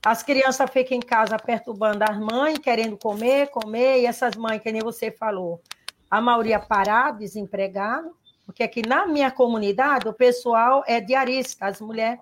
As 0.06 0.22
crianças 0.22 0.70
ficam 0.70 0.96
em 0.96 1.00
casa 1.00 1.36
perturbando 1.36 2.04
as 2.08 2.16
mães, 2.16 2.60
querendo 2.60 2.96
comer, 2.96 3.50
comer, 3.50 4.02
e 4.02 4.06
essas 4.06 4.36
mães, 4.36 4.62
que 4.62 4.70
nem 4.70 4.80
você 4.80 5.10
falou, 5.10 5.60
a 6.08 6.20
maioria 6.20 6.60
parada, 6.60 7.18
desempregada, 7.18 8.08
Porque 8.44 8.62
aqui 8.62 8.86
na 8.86 9.04
minha 9.04 9.32
comunidade, 9.32 10.06
o 10.06 10.12
pessoal 10.12 10.84
é 10.86 11.00
diarista, 11.00 11.66
as 11.66 11.80
mulheres. 11.80 12.20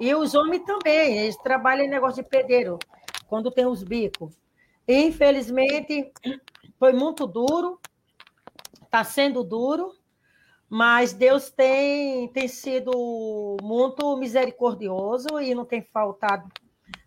E 0.00 0.12
os 0.12 0.34
homens 0.34 0.64
também, 0.64 1.18
eles 1.18 1.36
trabalham 1.36 1.84
em 1.84 1.88
negócio 1.88 2.20
de 2.20 2.28
pedreiro, 2.28 2.80
quando 3.28 3.48
tem 3.52 3.64
os 3.64 3.84
bicos. 3.84 4.36
Infelizmente, 4.88 6.12
foi 6.80 6.92
muito 6.92 7.28
duro, 7.28 7.78
está 8.82 9.04
sendo 9.04 9.44
duro, 9.44 9.94
mas 10.68 11.12
Deus 11.12 11.48
tem, 11.48 12.26
tem 12.32 12.48
sido 12.48 13.56
muito 13.62 14.16
misericordioso 14.16 15.38
e 15.40 15.54
não 15.54 15.64
tem 15.64 15.80
faltado 15.80 16.50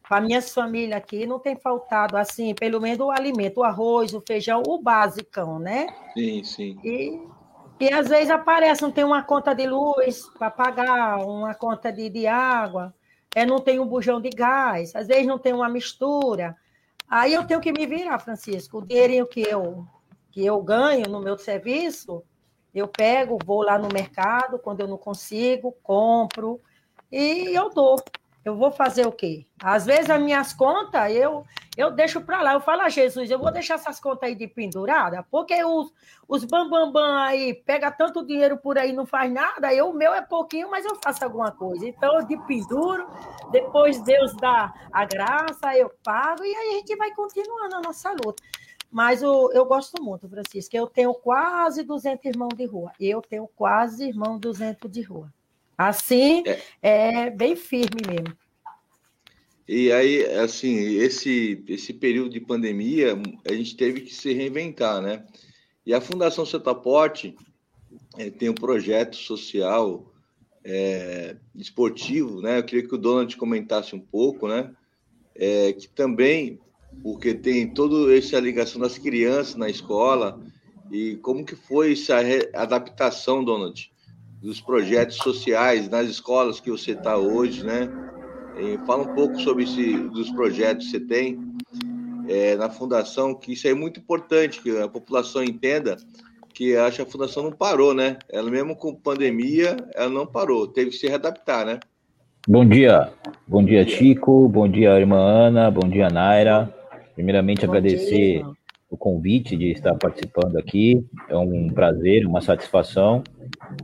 para 0.08 0.22
minhas 0.22 0.54
famílias 0.54 0.98
aqui, 0.98 1.26
não 1.26 1.40
tem 1.40 1.56
faltado, 1.56 2.18
assim, 2.18 2.54
pelo 2.54 2.82
menos 2.82 3.00
o 3.00 3.10
alimento, 3.10 3.62
o 3.62 3.64
arroz, 3.64 4.14
o 4.14 4.22
feijão, 4.22 4.62
o 4.68 4.82
basicão, 4.82 5.58
né? 5.58 5.88
Sim, 6.14 6.44
sim. 6.44 6.78
E, 6.84 7.20
e 7.80 7.94
às 7.94 8.10
vezes 8.10 8.30
aparece, 8.30 8.82
não 8.82 8.92
tem 8.92 9.04
uma 9.04 9.24
conta 9.24 9.54
de 9.54 9.66
luz 9.66 10.28
para 10.38 10.52
pagar, 10.52 11.18
uma 11.26 11.56
conta 11.56 11.92
de, 11.92 12.10
de 12.10 12.28
água, 12.28 12.94
é, 13.34 13.46
não 13.46 13.60
tem 13.60 13.80
um 13.80 13.88
bujão 13.88 14.22
de 14.22 14.30
gás, 14.30 14.96
às 14.96 15.08
vezes 15.08 15.26
não 15.26 15.40
tem 15.40 15.54
uma 15.54 15.70
mistura. 15.70 16.56
Aí 17.10 17.34
eu 17.34 17.46
tenho 17.46 17.62
que 17.62 17.72
me 17.72 17.86
virar, 17.86 18.20
Francisco. 18.20 18.80
O 18.80 18.86
dinheirinho 18.86 19.26
que 19.26 19.42
eu, 19.42 19.88
que 20.32 20.46
eu 20.46 20.62
ganho 20.62 21.08
no 21.10 21.22
meu 21.22 21.38
serviço, 21.38 22.24
eu 22.76 22.88
pego, 22.88 23.38
vou 23.46 23.64
lá 23.64 23.78
no 23.78 23.88
mercado, 23.88 24.60
quando 24.60 24.82
eu 24.82 24.88
não 24.88 24.98
consigo, 24.98 25.76
compro 25.82 26.60
e 27.12 27.56
eu 27.56 27.70
dou. 27.70 27.96
Eu 28.44 28.56
vou 28.56 28.72
fazer 28.72 29.08
o 29.08 29.12
quê? 29.12 29.46
Às 29.62 29.86
vezes 29.86 30.10
as 30.10 30.22
minhas 30.22 30.54
contas 30.54 31.12
eu 31.12 31.46
eu 31.76 31.90
deixo 31.90 32.22
para 32.22 32.42
lá. 32.42 32.54
Eu 32.54 32.62
falo 32.62 32.82
a 32.82 32.90
Jesus, 32.90 33.30
eu 33.32 33.40
vou 33.40 33.52
deixar 33.52 33.76
essas 33.76 34.00
contas 34.00 34.30
aí 34.30 34.36
de 34.36 34.48
pendurada, 34.48 35.26
porque 35.32 35.64
os, 35.64 35.92
os 36.28 36.44
bambambam 36.44 36.92
bam, 36.92 37.02
bam 37.02 37.18
aí 37.24 37.54
pega 37.54 37.92
tanto 37.92 38.26
dinheiro 38.26 38.58
por 38.58 38.78
aí 38.78 38.94
não 38.94 39.06
faz 39.06 39.32
nada. 39.32 39.74
Eu, 39.74 39.90
o 39.90 39.94
meu 39.94 40.14
é 40.14 40.22
pouquinho, 40.22 40.70
mas 40.70 40.86
eu 40.86 40.96
faço 41.04 41.24
alguma 41.24 41.52
coisa. 41.52 41.88
Então 41.88 42.20
eu 42.20 42.26
de 42.26 42.38
penduro, 42.46 43.08
depois 43.52 44.02
Deus 44.02 44.36
dá 44.38 44.74
a 44.92 45.06
graça, 45.06 45.76
eu 45.78 45.92
pago 46.04 46.44
e 46.44 46.56
aí 46.56 46.70
a 46.70 46.74
gente 46.74 46.96
vai 46.96 47.12
continuando 47.14 47.76
a 47.76 47.82
nossa 47.82 48.12
luta. 48.12 48.44
Mas 48.92 49.24
o, 49.24 49.52
eu 49.54 49.66
gosto 49.66 50.02
muito, 50.04 50.30
Francisco. 50.30 50.76
Eu 50.76 50.86
tenho 50.86 51.14
quase 51.16 51.84
200 51.84 52.26
irmãos 52.26 52.56
de 52.56 52.66
rua. 52.66 52.92
Eu 53.00 53.22
tenho 53.24 53.50
quase 53.56 54.08
irmão 54.08 54.38
200 54.38 54.92
de 54.92 55.02
rua. 55.02 55.34
Assim, 55.88 56.44
é, 56.82 57.26
é 57.26 57.30
bem 57.30 57.56
firme 57.56 58.02
mesmo. 58.08 58.38
E 59.68 59.92
aí, 59.92 60.26
assim, 60.26 60.76
esse, 60.98 61.64
esse 61.68 61.94
período 61.94 62.32
de 62.32 62.40
pandemia, 62.40 63.18
a 63.48 63.54
gente 63.54 63.78
teve 63.78 64.02
que 64.02 64.14
se 64.14 64.34
reinventar, 64.34 65.02
né? 65.02 65.26
E 65.86 65.94
a 65.94 66.02
Fundação 66.02 66.46
Setaporte 66.46 67.36
é, 68.18 68.30
tem 68.30 68.50
um 68.50 68.54
projeto 68.54 69.16
social 69.16 70.12
é, 70.64 71.36
esportivo, 71.56 72.42
né? 72.42 72.60
Eu 72.60 72.64
queria 72.64 72.88
que 72.88 72.96
o 72.96 72.98
Donald 72.98 73.36
comentasse 73.38 73.96
um 73.96 74.00
pouco, 74.00 74.48
né? 74.48 74.72
É, 75.36 75.74
que 75.74 75.88
também, 75.88 76.60
porque 77.02 77.34
tem 77.34 77.74
toda 77.74 78.16
essa 78.16 78.40
ligação 78.40 78.82
das 78.82 78.98
crianças 78.98 79.56
na 79.56 79.70
escola, 79.70 80.42
e 80.92 81.16
como 81.18 81.46
que 81.46 81.56
foi 81.56 81.94
essa 81.94 82.18
adaptação, 82.54 83.44
Donald, 83.44 83.93
dos 84.44 84.60
projetos 84.60 85.16
sociais 85.16 85.90
nas 85.90 86.10
escolas 86.10 86.60
que 86.60 86.70
você 86.70 86.92
está 86.92 87.18
hoje, 87.18 87.64
né? 87.64 87.90
E 88.60 88.78
fala 88.86 89.04
um 89.04 89.16
pouco 89.16 89.40
sobre 89.40 89.64
esse, 89.64 89.94
dos 90.10 90.30
projetos 90.32 90.88
que 90.88 90.92
você 90.92 91.00
tem 91.00 91.40
é, 92.28 92.56
na 92.58 92.70
fundação, 92.70 93.34
que 93.34 93.54
isso 93.54 93.68
é 93.70 93.74
muito 93.74 94.02
importante, 94.02 94.62
que 94.62 94.78
a 94.78 94.88
população 94.90 95.42
entenda 95.42 95.96
que 96.54 96.76
acho 96.76 96.98
que 96.98 97.02
a 97.02 97.06
fundação 97.06 97.44
não 97.44 97.52
parou, 97.52 97.96
né? 97.96 98.18
Ela 98.30 98.52
mesmo 98.52 98.76
com 98.76 98.94
pandemia, 98.94 99.78
ela 99.96 100.10
não 100.10 100.28
parou, 100.28 100.68
teve 100.68 100.92
que 100.92 100.98
se 100.98 101.08
readaptar, 101.08 101.66
né? 101.66 101.80
Bom 102.46 102.68
dia, 102.68 103.12
bom 103.48 103.64
dia 103.64 103.88
Chico, 103.88 104.50
bom 104.50 104.70
dia 104.70 105.00
irmã 105.00 105.18
Ana, 105.18 105.72
bom 105.72 105.88
dia 105.88 106.10
Naira. 106.10 106.72
Primeiramente 107.16 107.66
bom 107.66 107.72
agradecer 107.72 108.44
dia. 108.44 108.46
o 108.90 108.98
convite 108.98 109.56
de 109.56 109.72
estar 109.72 109.96
participando 109.96 110.58
aqui, 110.58 111.04
é 111.30 111.38
um 111.38 111.70
prazer, 111.70 112.28
uma 112.28 112.42
satisfação 112.42 113.24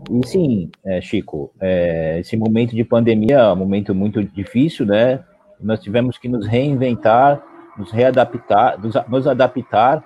e 0.09 0.27
sim, 0.27 0.71
é, 0.85 1.01
Chico, 1.01 1.51
é, 1.59 2.19
esse 2.19 2.35
momento 2.35 2.75
de 2.75 2.83
pandemia 2.83 3.37
é 3.37 3.53
um 3.53 3.55
momento 3.55 3.93
muito 3.93 4.23
difícil, 4.23 4.85
né? 4.85 5.23
Nós 5.59 5.81
tivemos 5.81 6.17
que 6.17 6.29
nos 6.29 6.47
reinventar, 6.47 7.43
nos 7.77 7.91
readaptar, 7.91 8.79
nos, 8.79 8.95
nos 9.07 9.27
adaptar 9.27 10.03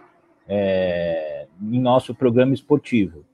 é, 0.48 1.48
em 1.62 1.80
nosso 1.80 2.14
programa 2.14 2.54
esportivo. 2.54 3.26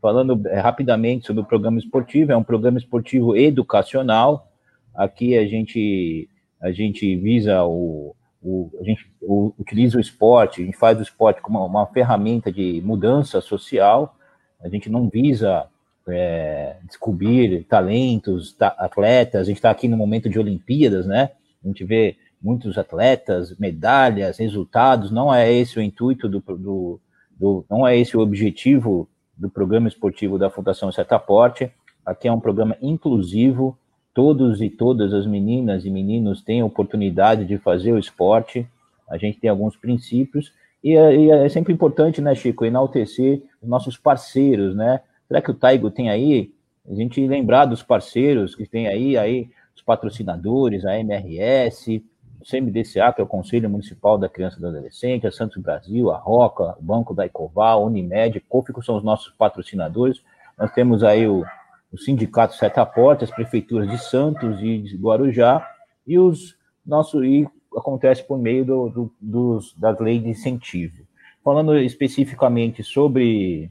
Falando 0.00 0.46
é, 0.48 0.60
rapidamente 0.60 1.26
sobre 1.26 1.42
o 1.42 1.46
programa 1.46 1.78
esportivo, 1.78 2.32
é 2.32 2.36
um 2.36 2.44
programa 2.44 2.78
esportivo 2.78 3.36
educacional. 3.36 4.48
Aqui 4.94 5.36
a 5.36 5.46
gente 5.46 6.28
a 6.60 6.72
gente 6.72 7.16
visa 7.16 7.64
o, 7.64 8.14
o 8.42 8.70
a 8.80 8.84
gente 8.84 9.10
o, 9.20 9.52
utiliza 9.58 9.98
o 9.98 10.00
esporte, 10.00 10.62
a 10.62 10.64
gente 10.64 10.76
faz 10.76 10.98
o 10.98 11.02
esporte 11.02 11.40
como 11.40 11.58
uma, 11.58 11.66
uma 11.66 11.86
ferramenta 11.86 12.52
de 12.52 12.80
mudança 12.84 13.40
social. 13.40 14.16
A 14.62 14.68
gente 14.68 14.88
não 14.88 15.08
visa 15.08 15.66
é, 16.08 16.76
descobrir 16.86 17.64
talentos, 17.64 18.52
ta 18.52 18.68
atletas. 18.78 19.42
A 19.42 19.44
gente 19.44 19.56
está 19.56 19.70
aqui 19.70 19.88
no 19.88 19.96
momento 19.96 20.28
de 20.28 20.38
Olimpíadas, 20.38 21.06
né? 21.06 21.30
A 21.64 21.66
gente 21.66 21.84
vê 21.84 22.16
muitos 22.42 22.76
atletas, 22.76 23.56
medalhas, 23.58 24.38
resultados. 24.38 25.10
Não 25.10 25.34
é 25.34 25.50
esse 25.52 25.78
o 25.78 25.82
intuito 25.82 26.28
do, 26.28 26.40
do, 26.40 27.00
do 27.38 27.64
não 27.70 27.86
é 27.86 27.96
esse 27.96 28.16
o 28.16 28.20
objetivo 28.20 29.08
do 29.36 29.48
programa 29.48 29.88
esportivo 29.88 30.38
da 30.38 30.50
Fundação 30.50 30.92
Setaporte. 30.92 31.72
Aqui 32.04 32.28
é 32.28 32.32
um 32.32 32.40
programa 32.40 32.76
inclusivo. 32.82 33.78
Todos 34.12 34.62
e 34.62 34.70
todas 34.70 35.12
as 35.12 35.26
meninas 35.26 35.84
e 35.84 35.90
meninos 35.90 36.40
têm 36.40 36.60
a 36.60 36.64
oportunidade 36.66 37.44
de 37.44 37.58
fazer 37.58 37.92
o 37.92 37.98
esporte. 37.98 38.64
A 39.08 39.18
gente 39.18 39.40
tem 39.40 39.50
alguns 39.50 39.76
princípios 39.76 40.52
e 40.84 40.94
é, 40.96 41.16
e 41.16 41.30
é 41.30 41.48
sempre 41.48 41.72
importante, 41.72 42.20
né, 42.20 42.34
Chico, 42.34 42.64
enaltecer 42.64 43.42
os 43.62 43.68
nossos 43.68 43.96
parceiros, 43.96 44.76
né? 44.76 45.00
Será 45.28 45.40
que 45.40 45.50
o 45.50 45.54
Taigo 45.54 45.90
tem 45.90 46.10
aí? 46.10 46.52
A 46.88 46.94
gente 46.94 47.26
lembrar 47.26 47.64
dos 47.64 47.82
parceiros 47.82 48.54
que 48.54 48.66
tem 48.66 48.86
aí, 48.88 49.16
aí 49.16 49.50
os 49.74 49.82
patrocinadores, 49.82 50.84
a 50.84 50.98
MRS, 50.98 52.04
o 52.40 52.44
CMDCA, 52.44 53.12
que 53.12 53.20
é 53.20 53.24
o 53.24 53.26
Conselho 53.26 53.70
Municipal 53.70 54.18
da 54.18 54.28
Criança 54.28 54.58
e 54.58 54.60
do 54.60 54.68
Adolescente, 54.68 55.26
a 55.26 55.32
Santos 55.32 55.62
Brasil, 55.62 56.10
a 56.10 56.18
Roca, 56.18 56.76
o 56.78 56.82
Banco 56.82 57.14
da 57.14 57.24
Ecoval, 57.24 57.84
Unimed, 57.84 58.38
Cofico 58.40 58.84
são 58.84 58.96
os 58.96 59.02
nossos 59.02 59.32
patrocinadores. 59.32 60.22
Nós 60.58 60.70
temos 60.72 61.02
aí 61.02 61.26
o, 61.26 61.44
o 61.90 61.98
Sindicato 61.98 62.54
Setaporte, 62.54 63.24
as 63.24 63.30
prefeituras 63.30 63.88
de 63.88 63.98
Santos 63.98 64.60
e 64.60 64.78
de 64.78 64.96
Guarujá, 64.96 65.66
e 66.06 66.18
os 66.18 66.54
nossos 66.84 67.24
e 67.24 67.48
acontece 67.74 68.22
por 68.22 68.38
meio 68.38 68.64
do, 68.64 68.88
do, 68.90 69.14
dos, 69.20 69.74
das 69.76 69.98
leis 69.98 70.22
de 70.22 70.28
incentivo. 70.28 71.02
Falando 71.42 71.76
especificamente 71.78 72.82
sobre 72.82 73.70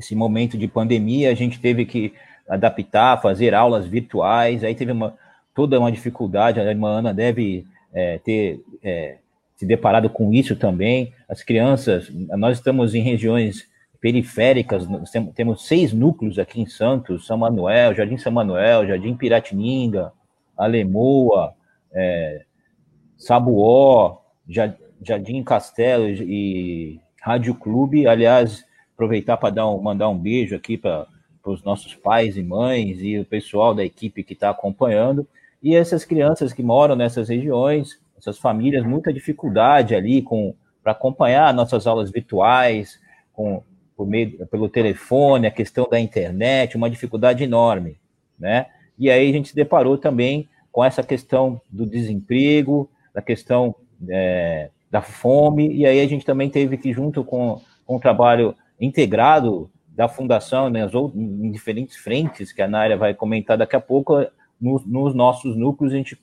esse 0.00 0.16
momento 0.16 0.56
de 0.56 0.66
pandemia, 0.66 1.30
a 1.30 1.34
gente 1.34 1.60
teve 1.60 1.84
que 1.84 2.14
adaptar, 2.48 3.20
fazer 3.20 3.54
aulas 3.54 3.86
virtuais, 3.86 4.64
aí 4.64 4.74
teve 4.74 4.92
uma, 4.92 5.14
toda 5.54 5.78
uma 5.78 5.92
dificuldade, 5.92 6.58
a 6.58 6.64
irmã 6.64 6.98
Ana 6.98 7.12
deve 7.12 7.66
é, 7.92 8.18
ter 8.18 8.60
é, 8.82 9.18
se 9.54 9.66
deparado 9.66 10.08
com 10.08 10.32
isso 10.32 10.56
também. 10.56 11.12
As 11.28 11.42
crianças, 11.42 12.10
nós 12.10 12.56
estamos 12.56 12.94
em 12.94 13.02
regiões 13.02 13.68
periféricas, 14.00 14.88
temos 15.34 15.66
seis 15.68 15.92
núcleos 15.92 16.38
aqui 16.38 16.62
em 16.62 16.66
Santos, 16.66 17.26
São 17.26 17.36
Manuel, 17.36 17.94
Jardim 17.94 18.16
São 18.16 18.32
Manuel, 18.32 18.86
Jardim 18.86 19.14
Piratininga, 19.14 20.12
Alemoa, 20.56 21.52
é, 21.92 22.42
Sabuó, 23.18 24.22
Jardim 25.02 25.44
Castelo 25.44 26.08
e 26.08 26.98
Rádio 27.20 27.54
Clube, 27.54 28.06
aliás, 28.06 28.64
aproveitar 29.00 29.38
para 29.38 29.66
um, 29.66 29.80
mandar 29.80 30.10
um 30.10 30.18
beijo 30.18 30.54
aqui 30.54 30.76
para 30.76 31.06
os 31.44 31.64
nossos 31.64 31.94
pais 31.94 32.36
e 32.36 32.42
mães 32.42 32.98
e 33.00 33.18
o 33.18 33.24
pessoal 33.24 33.74
da 33.74 33.82
equipe 33.82 34.22
que 34.22 34.34
está 34.34 34.50
acompanhando. 34.50 35.26
E 35.62 35.74
essas 35.74 36.04
crianças 36.04 36.52
que 36.52 36.62
moram 36.62 36.94
nessas 36.94 37.30
regiões, 37.30 37.98
essas 38.18 38.38
famílias, 38.38 38.84
muita 38.84 39.10
dificuldade 39.12 39.94
ali 39.94 40.20
com 40.20 40.54
para 40.82 40.92
acompanhar 40.92 41.52
nossas 41.52 41.86
aulas 41.86 42.10
virtuais, 42.10 42.98
com, 43.34 43.62
por 43.94 44.06
meio, 44.06 44.46
pelo 44.46 44.66
telefone, 44.66 45.46
a 45.46 45.50
questão 45.50 45.86
da 45.90 46.00
internet, 46.00 46.74
uma 46.74 46.88
dificuldade 46.88 47.44
enorme, 47.44 47.98
né? 48.38 48.66
E 48.98 49.10
aí 49.10 49.28
a 49.28 49.32
gente 49.32 49.50
se 49.50 49.54
deparou 49.54 49.98
também 49.98 50.48
com 50.72 50.82
essa 50.82 51.02
questão 51.02 51.60
do 51.68 51.84
desemprego, 51.84 52.90
da 53.12 53.20
questão 53.20 53.74
é, 54.08 54.70
da 54.90 55.02
fome, 55.02 55.70
e 55.70 55.84
aí 55.84 56.00
a 56.00 56.08
gente 56.08 56.24
também 56.24 56.48
teve 56.48 56.78
que, 56.78 56.94
junto 56.94 57.22
com, 57.22 57.60
com 57.84 57.96
o 57.96 58.00
trabalho 58.00 58.54
integrado 58.80 59.70
da 59.88 60.08
fundação 60.08 60.70
né, 60.70 60.88
em 61.14 61.50
diferentes 61.50 61.96
frentes, 61.96 62.52
que 62.52 62.62
a 62.62 62.68
Nária 62.68 62.96
vai 62.96 63.12
comentar 63.12 63.58
daqui 63.58 63.76
a 63.76 63.80
pouco, 63.80 64.24
nos, 64.60 64.84
nos 64.86 65.14
nossos 65.14 65.56
núcleos 65.56 65.92
a 65.92 65.96
gente 65.96 66.18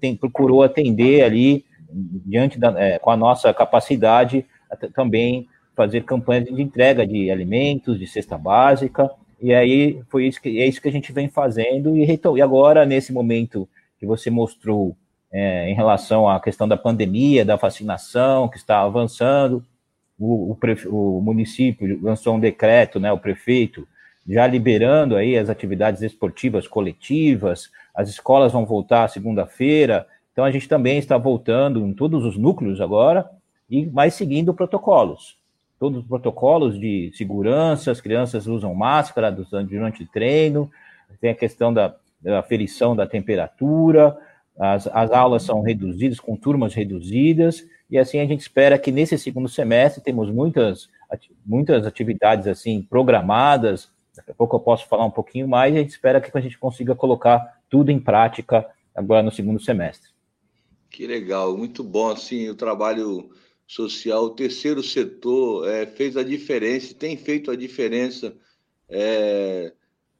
tem, 0.00 0.16
procurou 0.16 0.62
atender 0.62 1.22
ali, 1.22 1.64
diante 1.92 2.58
da, 2.58 2.74
é, 2.80 2.98
com 2.98 3.10
a 3.10 3.16
nossa 3.16 3.52
capacidade, 3.52 4.46
também 4.94 5.48
fazer 5.74 6.04
campanhas 6.04 6.44
de 6.44 6.62
entrega 6.62 7.06
de 7.06 7.30
alimentos, 7.30 7.98
de 7.98 8.06
cesta 8.06 8.36
básica, 8.36 9.10
E 9.40 9.54
aí 9.54 10.02
foi 10.08 10.26
isso 10.26 10.40
que 10.40 10.60
é 10.60 10.66
isso 10.66 10.80
que 10.80 10.88
a 10.88 10.92
gente 10.92 11.12
vem 11.12 11.28
fazendo 11.28 11.96
e, 11.96 12.04
e 12.04 12.42
agora 12.42 12.84
nesse 12.84 13.12
momento 13.12 13.68
que 13.98 14.06
você 14.06 14.30
mostrou 14.30 14.96
é, 15.32 15.70
em 15.70 15.74
relação 15.74 16.28
à 16.28 16.40
questão 16.40 16.68
da 16.68 16.76
pandemia, 16.76 17.44
da 17.44 17.56
vacinação 17.56 18.48
que 18.48 18.58
está 18.58 18.80
avançando, 18.80 19.64
o, 20.20 20.52
o, 20.52 21.18
o 21.18 21.22
município 21.22 21.98
lançou 22.02 22.36
um 22.36 22.40
decreto, 22.40 23.00
né, 23.00 23.10
o 23.10 23.18
prefeito 23.18 23.88
já 24.28 24.46
liberando 24.46 25.16
aí 25.16 25.36
as 25.36 25.48
atividades 25.48 26.02
esportivas 26.02 26.68
coletivas, 26.68 27.70
as 27.94 28.08
escolas 28.08 28.52
vão 28.52 28.66
voltar 28.66 29.08
segunda-feira, 29.08 30.06
então 30.32 30.44
a 30.44 30.50
gente 30.50 30.68
também 30.68 30.98
está 30.98 31.16
voltando 31.16 31.84
em 31.86 31.92
todos 31.92 32.24
os 32.24 32.36
núcleos 32.36 32.80
agora, 32.80 33.28
e 33.68 33.86
mais 33.86 34.14
seguindo 34.14 34.54
protocolos. 34.54 35.36
Todos 35.78 36.00
os 36.00 36.06
protocolos 36.06 36.78
de 36.78 37.10
segurança, 37.14 37.90
as 37.90 38.00
crianças 38.00 38.46
usam 38.46 38.74
máscara 38.74 39.32
durante 39.32 40.02
o 40.02 40.06
treino, 40.06 40.70
tem 41.20 41.30
a 41.30 41.34
questão 41.34 41.72
da, 41.72 41.94
da 42.20 42.40
aferição 42.40 42.94
da 42.94 43.06
temperatura, 43.06 44.16
as, 44.58 44.86
as 44.88 45.10
aulas 45.10 45.42
são 45.42 45.62
reduzidas, 45.62 46.20
com 46.20 46.36
turmas 46.36 46.74
reduzidas, 46.74 47.64
e 47.90 47.98
assim 47.98 48.20
a 48.20 48.26
gente 48.26 48.40
espera 48.40 48.78
que 48.78 48.92
nesse 48.92 49.18
segundo 49.18 49.48
semestre 49.48 50.02
temos 50.02 50.30
muitas, 50.30 50.88
muitas 51.44 51.86
atividades 51.86 52.46
assim 52.46 52.82
programadas, 52.82 53.90
daqui 54.14 54.30
a 54.30 54.34
pouco 54.34 54.56
eu 54.56 54.60
posso 54.60 54.86
falar 54.86 55.04
um 55.04 55.10
pouquinho 55.10 55.48
mais, 55.48 55.74
e 55.74 55.78
a 55.78 55.80
gente 55.80 55.90
espera 55.90 56.20
que 56.20 56.30
a 56.36 56.40
gente 56.40 56.58
consiga 56.58 56.94
colocar 56.94 57.60
tudo 57.68 57.90
em 57.90 57.98
prática 57.98 58.66
agora 58.94 59.22
no 59.22 59.32
segundo 59.32 59.60
semestre. 59.60 60.10
Que 60.88 61.06
legal, 61.06 61.56
muito 61.56 61.82
bom 61.82 62.10
assim 62.10 62.48
o 62.48 62.54
trabalho 62.54 63.30
social, 63.66 64.24
o 64.24 64.30
terceiro 64.30 64.82
setor 64.82 65.68
é, 65.68 65.86
fez 65.86 66.16
a 66.16 66.24
diferença, 66.24 66.92
tem 66.92 67.16
feito 67.16 67.50
a 67.50 67.56
diferença 67.56 68.34
é, 68.88 69.72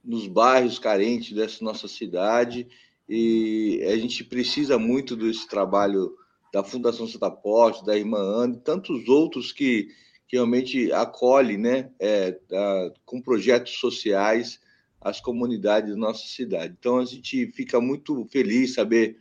nos 0.04 0.28
bairros 0.28 0.78
carentes 0.78 1.32
dessa 1.34 1.64
nossa 1.64 1.88
cidade. 1.88 2.68
E 3.08 3.82
a 3.92 3.96
gente 3.96 4.22
precisa 4.22 4.78
muito 4.78 5.16
desse 5.16 5.48
trabalho 5.48 6.16
da 6.52 6.64
Fundação 6.64 7.06
Santa 7.06 7.30
Porte, 7.30 7.84
da 7.84 7.96
Irmã 7.96 8.18
Ana 8.18 8.54
e 8.54 8.60
tantos 8.60 9.08
outros 9.08 9.52
que, 9.52 9.88
que 10.28 10.36
realmente 10.36 10.92
acolhem 10.92 11.58
né, 11.58 11.90
é, 11.98 12.38
a, 12.52 12.92
com 13.04 13.20
projetos 13.20 13.74
sociais 13.78 14.60
as 15.00 15.20
comunidades 15.20 15.90
da 15.90 15.96
nossa 15.96 16.26
cidade. 16.26 16.74
Então 16.78 16.98
a 16.98 17.04
gente 17.04 17.46
fica 17.52 17.80
muito 17.80 18.26
feliz 18.30 18.74
saber 18.74 19.16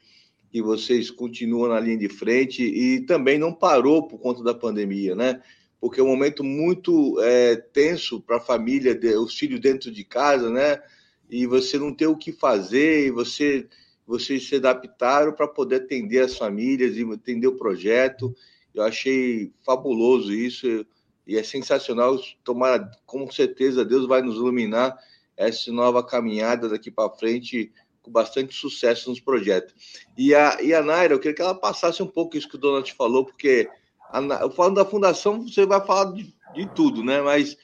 que 0.52 0.62
vocês 0.62 1.10
continuam 1.10 1.70
na 1.70 1.80
linha 1.80 1.98
de 1.98 2.10
frente 2.10 2.64
e 2.64 3.02
também 3.02 3.38
não 3.38 3.54
parou 3.54 4.08
por 4.08 4.20
conta 4.20 4.44
da 4.44 4.54
pandemia, 4.54 5.16
né? 5.16 5.42
Porque 5.80 6.02
é 6.02 6.04
um 6.04 6.08
momento 6.08 6.44
muito 6.44 7.22
é, 7.22 7.56
tenso 7.56 8.20
para 8.20 8.38
a 8.38 8.42
família, 8.42 9.00
os 9.22 9.38
filhos 9.38 9.62
dentro 9.62 9.92
de 9.92 10.04
casa, 10.04 10.50
né? 10.50 10.82
E 11.30 11.46
você 11.46 11.78
não 11.78 11.94
ter 11.94 12.08
o 12.08 12.18
que 12.18 12.34
fazer, 12.34 13.08
e 13.08 13.12
você 13.12 13.68
vocês 14.10 14.50
se 14.50 14.56
adaptaram 14.56 15.32
para 15.32 15.48
poder 15.48 15.84
atender 15.84 16.24
as 16.24 16.36
famílias 16.36 16.98
e 16.98 17.04
atender 17.04 17.46
o 17.46 17.56
projeto. 17.56 18.36
Eu 18.74 18.82
achei 18.82 19.54
fabuloso 19.64 20.34
isso 20.34 20.84
e 21.28 21.38
é 21.38 21.44
sensacional. 21.44 22.20
Tomara, 22.44 22.90
com 23.06 23.30
certeza, 23.30 23.86
Deus 23.86 24.08
vai 24.08 24.24
nos 24.24 24.38
iluminar 24.38 24.98
essa 25.38 25.72
nova 25.72 26.04
caminhada 26.04 26.68
daqui 26.68 26.90
para 26.90 27.12
frente 27.12 27.72
com 28.02 28.10
bastante 28.10 28.56
sucesso 28.56 29.12
nos 29.12 29.20
projetos. 29.20 29.76
E 30.18 30.34
a, 30.34 30.58
e 30.60 30.74
a 30.74 30.82
Naira, 30.82 31.14
eu 31.14 31.20
queria 31.20 31.36
que 31.36 31.42
ela 31.44 31.54
passasse 31.54 32.02
um 32.02 32.08
pouco 32.08 32.36
isso 32.36 32.50
que 32.50 32.56
o 32.56 32.60
Donald 32.60 32.92
falou, 32.94 33.26
porque 33.26 33.70
a, 34.10 34.50
falando 34.50 34.78
da 34.78 34.86
fundação, 34.86 35.48
você 35.48 35.68
vai 35.68 35.86
falar 35.86 36.14
de, 36.14 36.34
de 36.56 36.68
tudo, 36.74 37.04
né? 37.04 37.22
Mas 37.22 37.56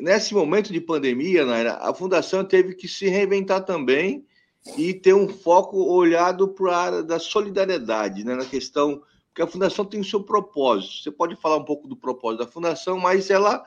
nesse 0.00 0.32
momento 0.32 0.72
de 0.72 0.80
pandemia, 0.80 1.44
Naira, 1.44 1.74
a 1.74 1.92
fundação 1.92 2.42
teve 2.42 2.74
que 2.74 2.88
se 2.88 3.06
reinventar 3.06 3.66
também 3.66 4.24
e 4.76 4.94
ter 4.94 5.14
um 5.14 5.28
foco 5.28 5.76
olhado 5.76 6.48
para 6.48 6.76
a 6.76 6.80
área 6.80 7.02
da 7.02 7.18
solidariedade, 7.18 8.24
né? 8.24 8.34
Na 8.34 8.44
questão, 8.44 9.02
porque 9.28 9.42
a 9.42 9.46
fundação 9.46 9.84
tem 9.84 10.00
o 10.00 10.04
seu 10.04 10.22
propósito. 10.22 11.02
Você 11.02 11.10
pode 11.10 11.36
falar 11.36 11.56
um 11.56 11.64
pouco 11.64 11.88
do 11.88 11.96
propósito 11.96 12.44
da 12.44 12.50
fundação, 12.50 12.98
mas 12.98 13.30
ela 13.30 13.64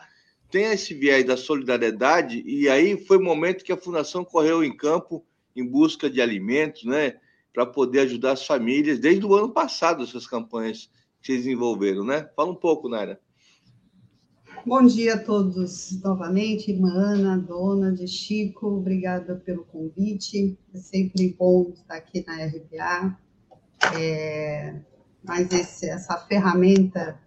tem 0.50 0.66
esse 0.66 0.94
viés 0.94 1.26
da 1.26 1.36
solidariedade, 1.36 2.44
e 2.46 2.70
aí 2.70 3.04
foi 3.06 3.18
o 3.18 3.24
momento 3.24 3.64
que 3.64 3.74
a 3.74 3.78
fundação 3.78 4.24
correu 4.24 4.64
em 4.64 4.76
campo 4.76 5.26
em 5.56 5.66
busca 5.66 6.10
de 6.10 6.22
alimentos, 6.22 6.84
né? 6.84 7.20
Para 7.54 7.66
poder 7.66 8.02
ajudar 8.02 8.34
as 8.34 8.46
famílias, 8.46 9.00
desde 9.00 9.26
o 9.26 9.34
ano 9.34 9.50
passado, 9.50 10.04
essas 10.04 10.28
campanhas 10.28 10.90
que 11.22 11.28
vocês 11.28 11.44
desenvolveram, 11.44 12.04
né? 12.04 12.30
Fala 12.36 12.52
um 12.52 12.56
pouco, 12.56 12.88
Naira. 12.88 13.20
Bom 14.66 14.84
dia 14.84 15.14
a 15.14 15.20
todos 15.20 16.02
novamente, 16.02 16.72
irmã 16.72 16.90
Ana, 16.92 17.38
dona 17.38 17.92
de 17.92 18.08
Chico, 18.08 18.66
obrigada 18.66 19.36
pelo 19.36 19.64
convite. 19.66 20.58
É 20.74 20.78
sempre 20.80 21.36
bom 21.38 21.72
estar 21.72 21.94
aqui 21.94 22.26
na 22.26 22.34
RBA. 22.46 23.16
É, 23.96 24.76
mas 25.24 25.52
esse, 25.52 25.88
essa 25.88 26.18
ferramenta 26.18 27.20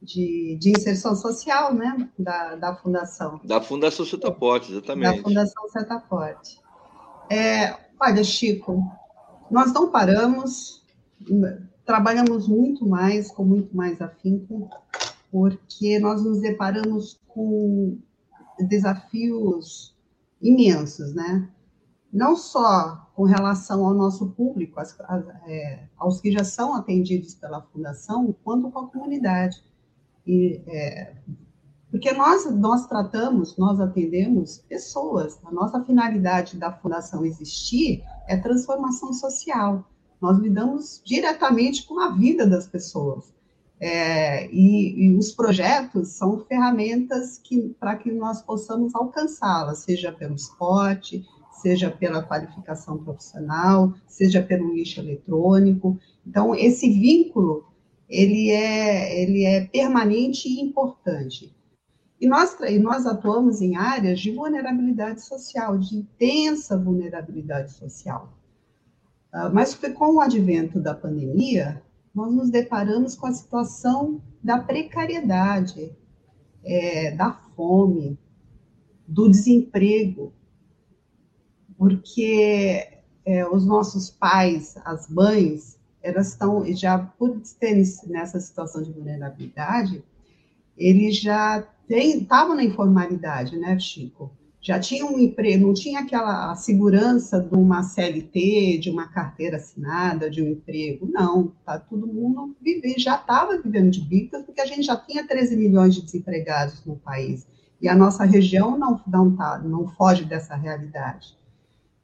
de, 0.00 0.56
de, 0.58 0.70
inserção 0.70 1.14
social, 1.14 1.74
né, 1.74 2.08
da, 2.18 2.56
da 2.56 2.74
Fundação. 2.76 3.38
Da 3.44 3.60
Fundação 3.60 4.06
Setaporte, 4.06 4.72
exatamente. 4.72 5.18
Da 5.18 5.22
Fundação 5.22 5.68
Setaporte. 5.68 6.58
É, 7.28 7.76
olha, 8.00 8.24
Chico, 8.24 8.82
nós 9.50 9.74
não 9.74 9.90
paramos, 9.90 10.82
trabalhamos 11.84 12.48
muito 12.48 12.88
mais, 12.88 13.30
com 13.30 13.44
muito 13.44 13.76
mais 13.76 14.00
afinco, 14.00 14.70
porque 15.30 15.98
nós 15.98 16.22
nos 16.22 16.40
deparamos 16.40 17.20
com 17.28 17.98
desafios 18.58 19.94
imensos, 20.40 21.14
né? 21.14 21.48
Não 22.12 22.36
só 22.36 23.08
com 23.14 23.24
relação 23.24 23.84
ao 23.84 23.92
nosso 23.92 24.30
público, 24.30 24.80
as, 24.80 24.98
as, 25.00 25.28
é, 25.46 25.84
aos 25.96 26.20
que 26.20 26.32
já 26.32 26.44
são 26.44 26.74
atendidos 26.74 27.34
pela 27.34 27.62
Fundação, 27.62 28.34
quanto 28.42 28.70
com 28.70 28.78
a 28.78 28.86
comunidade. 28.88 29.62
E, 30.26 30.62
é, 30.66 31.16
porque 31.90 32.12
nós, 32.12 32.50
nós 32.54 32.86
tratamos, 32.86 33.56
nós 33.56 33.80
atendemos 33.80 34.58
pessoas. 34.68 35.38
A 35.44 35.50
nossa 35.50 35.82
finalidade 35.84 36.56
da 36.56 36.72
Fundação 36.72 37.24
existir 37.24 38.02
é 38.26 38.36
transformação 38.36 39.12
social. 39.12 39.84
Nós 40.20 40.38
lidamos 40.38 41.00
diretamente 41.04 41.86
com 41.86 42.00
a 42.00 42.10
vida 42.10 42.46
das 42.46 42.66
pessoas. 42.66 43.32
É, 43.80 44.50
e, 44.50 45.06
e, 45.06 45.16
os 45.16 45.30
projetos 45.32 46.08
são 46.08 46.44
ferramentas 46.46 47.38
que 47.38 47.76
para 47.78 47.94
que 47.94 48.10
nós 48.10 48.42
possamos 48.42 48.92
alcançá-las, 48.94 49.78
seja 49.78 50.10
pelo 50.10 50.34
esporte, 50.34 51.24
seja 51.62 51.88
pela 51.88 52.22
qualificação 52.22 52.98
profissional, 52.98 53.94
seja 54.06 54.42
pelo 54.42 54.74
lixo 54.74 55.00
eletrônico. 55.00 55.98
Então, 56.26 56.54
esse 56.54 56.90
vínculo 56.90 57.68
ele 58.08 58.50
é, 58.50 59.22
ele 59.22 59.44
é 59.44 59.66
permanente 59.66 60.48
e 60.48 60.60
importante. 60.60 61.54
E 62.20 62.26
nós, 62.26 62.58
e 62.60 62.78
nós 62.78 63.06
atuamos 63.06 63.60
em 63.60 63.76
áreas 63.76 64.18
de 64.18 64.32
vulnerabilidade 64.32 65.22
social, 65.22 65.78
de 65.78 65.96
intensa 65.96 66.76
vulnerabilidade 66.76 67.72
social. 67.72 68.32
Uh, 69.32 69.52
mas 69.52 69.74
com 69.74 70.14
o 70.14 70.20
advento 70.20 70.80
da 70.80 70.94
pandemia, 70.94 71.82
nós 72.18 72.34
nos 72.34 72.50
deparamos 72.50 73.14
com 73.14 73.28
a 73.28 73.32
situação 73.32 74.20
da 74.42 74.58
precariedade, 74.58 75.92
é, 76.64 77.12
da 77.12 77.32
fome, 77.32 78.18
do 79.06 79.28
desemprego, 79.28 80.32
porque 81.76 83.00
é, 83.24 83.48
os 83.48 83.64
nossos 83.64 84.10
pais, 84.10 84.76
as 84.84 85.08
mães, 85.08 85.78
elas 86.02 86.30
estão 86.30 86.66
já 86.74 86.98
por 86.98 87.40
terem 87.60 87.84
nessa 88.08 88.40
situação 88.40 88.82
de 88.82 88.90
vulnerabilidade, 88.90 90.02
eles 90.76 91.20
já 91.20 91.64
estavam 91.88 92.56
na 92.56 92.64
informalidade, 92.64 93.56
né, 93.56 93.78
Chico? 93.78 94.32
Já 94.60 94.78
tinha 94.80 95.06
um 95.06 95.18
emprego, 95.18 95.68
não 95.68 95.74
tinha 95.74 96.00
aquela 96.00 96.54
segurança 96.56 97.40
de 97.40 97.54
uma 97.54 97.82
CLT, 97.82 98.78
de 98.78 98.90
uma 98.90 99.06
carteira 99.06 99.56
assinada, 99.56 100.28
de 100.28 100.42
um 100.42 100.48
emprego. 100.48 101.08
Não, 101.10 101.52
tá 101.64 101.78
todo 101.78 102.06
mundo 102.06 102.56
vive, 102.60 102.96
já 102.98 103.14
estava 103.14 103.56
vivendo 103.56 103.90
de 103.90 104.00
bicas, 104.00 104.42
porque 104.42 104.60
a 104.60 104.66
gente 104.66 104.82
já 104.82 104.96
tinha 104.96 105.26
13 105.26 105.56
milhões 105.56 105.94
de 105.94 106.02
desempregados 106.02 106.84
no 106.84 106.96
país. 106.96 107.46
E 107.80 107.88
a 107.88 107.94
nossa 107.94 108.24
região 108.24 108.76
não, 108.76 109.00
não, 109.06 109.36
tá, 109.36 109.58
não 109.58 109.86
foge 109.86 110.24
dessa 110.24 110.56
realidade. 110.56 111.36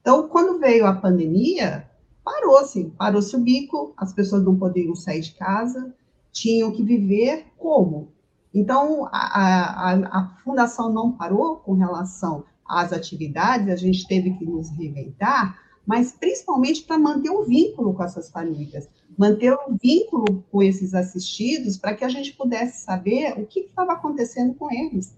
Então, 0.00 0.28
quando 0.28 0.60
veio 0.60 0.86
a 0.86 0.94
pandemia, 0.94 1.88
parou-se, 2.24 2.84
parou-se 2.96 3.34
o 3.34 3.40
bico, 3.40 3.92
as 3.96 4.12
pessoas 4.12 4.44
não 4.44 4.56
podiam 4.56 4.94
sair 4.94 5.20
de 5.20 5.32
casa, 5.32 5.92
tinham 6.30 6.70
que 6.70 6.82
viver 6.82 7.46
como? 7.56 8.13
Então, 8.54 9.06
a, 9.06 9.90
a, 9.90 10.20
a, 10.20 10.36
fundação 10.44 10.92
não 10.92 11.10
parou 11.10 11.56
com 11.56 11.72
relação 11.72 12.44
às 12.64 12.92
atividades, 12.92 13.68
a 13.68 13.76
gente 13.76 14.06
teve 14.06 14.32
que 14.34 14.46
nos 14.46 14.70
reinventar, 14.70 15.58
mas 15.84 16.12
principalmente 16.12 16.84
para 16.84 16.96
manter 16.96 17.30
o 17.30 17.44
vínculo 17.44 17.92
com 17.92 18.04
essas 18.04 18.30
famílias, 18.30 18.88
manter 19.18 19.52
o 19.52 19.76
vínculo 19.82 20.44
com 20.50 20.62
esses 20.62 20.94
assistidos, 20.94 21.76
para 21.76 21.94
que 21.94 22.04
a 22.04 22.08
gente 22.08 22.32
pudesse 22.32 22.84
saber 22.84 23.34
o 23.38 23.44
que 23.44 23.60
estava 23.60 23.94
acontecendo 23.94 24.54
com 24.54 24.72
eles. 24.72 25.16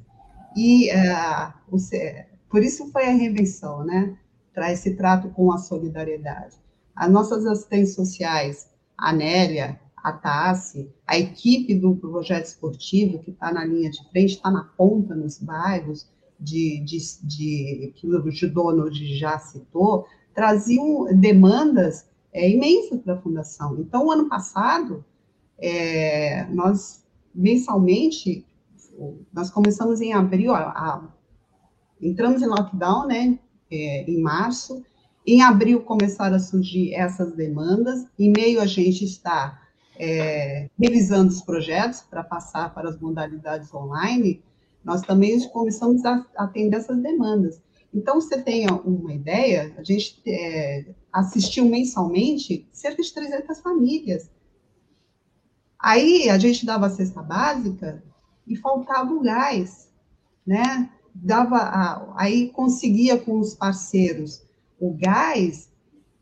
E 0.56 0.90
uh, 0.90 1.52
por 2.48 2.62
isso 2.62 2.90
foi 2.90 3.06
a 3.06 3.12
reinvenção, 3.12 3.84
né? 3.84 4.16
Para 4.54 4.72
esse 4.72 4.94
trato 4.96 5.28
com 5.28 5.52
a 5.52 5.58
solidariedade. 5.58 6.56
As 6.94 7.10
nossas 7.10 7.44
assistentes 7.44 7.94
sociais, 7.94 8.68
a 8.96 9.12
Nélia, 9.12 9.78
a 10.06 10.12
Tassi, 10.12 10.88
a 11.04 11.18
equipe 11.18 11.74
do 11.74 11.96
projeto 11.96 12.44
esportivo, 12.44 13.18
que 13.18 13.32
está 13.32 13.52
na 13.52 13.64
linha 13.64 13.90
de 13.90 13.98
frente, 14.10 14.34
está 14.34 14.52
na 14.52 14.62
ponta 14.62 15.16
nos 15.16 15.38
bairros, 15.38 16.08
de, 16.38 16.80
de, 16.84 16.98
de, 17.24 17.92
que 17.96 18.06
o 18.06 18.52
dono 18.52 18.88
já 18.92 19.36
citou, 19.40 20.06
traziam 20.32 21.06
demandas 21.12 22.08
é, 22.32 22.48
imensas 22.48 23.00
para 23.00 23.14
a 23.14 23.20
fundação. 23.20 23.80
Então, 23.80 24.08
ano 24.08 24.28
passado, 24.28 25.04
é, 25.58 26.46
nós 26.50 27.04
mensalmente, 27.34 28.46
nós 29.32 29.50
começamos 29.50 30.00
em 30.00 30.12
abril, 30.12 30.54
a, 30.54 30.68
a, 30.68 31.08
entramos 32.00 32.42
em 32.42 32.46
lockdown, 32.46 33.08
né, 33.08 33.36
é, 33.72 34.08
em 34.08 34.22
março, 34.22 34.84
em 35.26 35.42
abril 35.42 35.80
começaram 35.80 36.36
a 36.36 36.38
surgir 36.38 36.94
essas 36.94 37.32
demandas, 37.32 38.06
em 38.16 38.30
meio 38.30 38.60
a 38.60 38.66
gente 38.66 39.04
está 39.04 39.65
é, 39.98 40.68
revisando 40.80 41.30
os 41.30 41.42
projetos 41.42 42.00
para 42.00 42.22
passar 42.22 42.72
para 42.74 42.88
as 42.88 43.00
modalidades 43.00 43.72
online, 43.72 44.42
nós 44.84 45.02
também 45.02 45.40
começamos 45.48 46.04
a 46.04 46.24
atender 46.36 46.76
essas 46.76 47.00
demandas. 47.02 47.60
Então, 47.92 48.20
você 48.20 48.40
tenha 48.42 48.72
uma 48.74 49.12
ideia, 49.14 49.74
a 49.78 49.82
gente 49.82 50.20
é, 50.26 50.86
assistiu 51.12 51.64
mensalmente 51.64 52.68
cerca 52.72 53.02
de 53.02 53.12
300 53.12 53.60
famílias. 53.60 54.30
Aí, 55.78 56.28
a 56.28 56.38
gente 56.38 56.66
dava 56.66 56.86
a 56.86 56.90
cesta 56.90 57.22
básica 57.22 58.02
e 58.46 58.56
faltava 58.56 59.12
o 59.12 59.22
gás, 59.22 59.90
né? 60.46 60.90
Dava 61.14 61.56
a, 61.56 62.22
aí 62.22 62.50
conseguia 62.50 63.18
com 63.18 63.38
os 63.38 63.54
parceiros 63.54 64.42
o 64.78 64.92
gás 64.92 65.70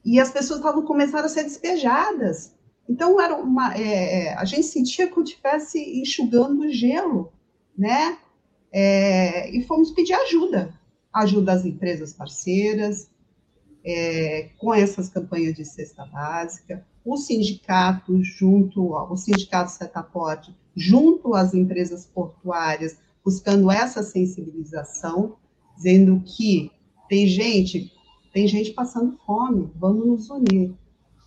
e 0.04 0.20
as 0.20 0.30
pessoas 0.30 0.60
estavam 0.60 0.82
começando 0.82 1.24
a 1.24 1.28
ser 1.28 1.42
despejadas. 1.44 2.54
Então, 2.88 3.20
era 3.20 3.36
uma, 3.36 3.74
é, 3.74 4.26
é 4.26 4.34
a 4.34 4.44
gente 4.44 4.64
sentia 4.64 5.08
como 5.08 5.24
estivesse 5.24 5.78
enxugando 6.00 6.70
gelo, 6.70 7.32
né? 7.76 8.18
É, 8.72 9.50
e 9.50 9.62
fomos 9.64 9.92
pedir 9.92 10.14
ajuda, 10.14 10.74
ajuda 11.12 11.52
às 11.52 11.64
empresas 11.64 12.12
parceiras, 12.12 13.08
é, 13.84 14.50
com 14.58 14.74
essas 14.74 15.08
campanhas 15.08 15.54
de 15.54 15.64
cesta 15.64 16.04
básica, 16.06 16.84
o 17.04 17.16
sindicato 17.16 18.22
junto, 18.24 18.94
ao 18.94 19.16
sindicato 19.16 19.70
Setaporte, 19.70 20.56
junto 20.74 21.34
às 21.34 21.52
empresas 21.52 22.06
portuárias, 22.06 22.96
buscando 23.22 23.70
essa 23.70 24.02
sensibilização, 24.02 25.36
dizendo 25.76 26.22
que 26.24 26.70
tem 27.08 27.26
gente, 27.26 27.92
tem 28.32 28.48
gente 28.48 28.72
passando 28.72 29.18
fome, 29.26 29.70
vamos 29.76 30.06
nos 30.06 30.30
unir. 30.30 30.74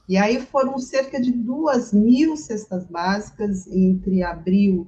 E 0.08 0.16
aí 0.16 0.40
foram 0.40 0.78
cerca 0.80 1.20
de 1.20 1.32
duas 1.32 1.92
mil 1.92 2.38
cestas 2.38 2.86
básicas 2.86 3.68
entre 3.68 4.24
abril 4.24 4.88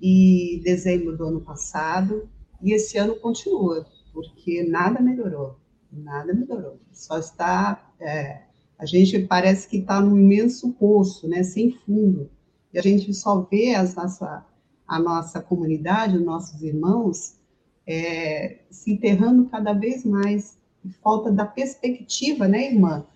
e 0.00 0.60
dezembro 0.62 1.16
do 1.16 1.24
ano 1.24 1.40
passado, 1.40 2.28
e 2.62 2.72
esse 2.74 2.98
ano 2.98 3.16
continua, 3.16 3.86
porque 4.12 4.62
nada 4.62 5.00
melhorou, 5.00 5.56
nada 5.90 6.34
melhorou. 6.34 6.78
Só 6.92 7.18
está, 7.18 7.90
é, 7.98 8.42
a 8.78 8.84
gente 8.84 9.18
parece 9.20 9.66
que 9.66 9.78
está 9.78 9.98
num 10.00 10.18
imenso 10.18 10.72
poço, 10.72 11.26
né, 11.26 11.42
sem 11.42 11.72
fundo, 11.72 12.28
e 12.72 12.78
a 12.78 12.82
gente 12.82 13.14
só 13.14 13.40
vê 13.40 13.74
as 13.74 13.94
nossa, 13.94 14.44
a 14.86 14.98
nossa 14.98 15.40
comunidade, 15.40 16.18
os 16.18 16.24
nossos 16.24 16.60
irmãos, 16.62 17.38
é, 17.86 18.58
se 18.70 18.92
enterrando 18.92 19.46
cada 19.46 19.72
vez 19.72 20.04
mais, 20.04 20.58
falta 21.02 21.32
da 21.32 21.46
perspectiva, 21.46 22.46
né, 22.46 22.72
irmã? 22.72 23.06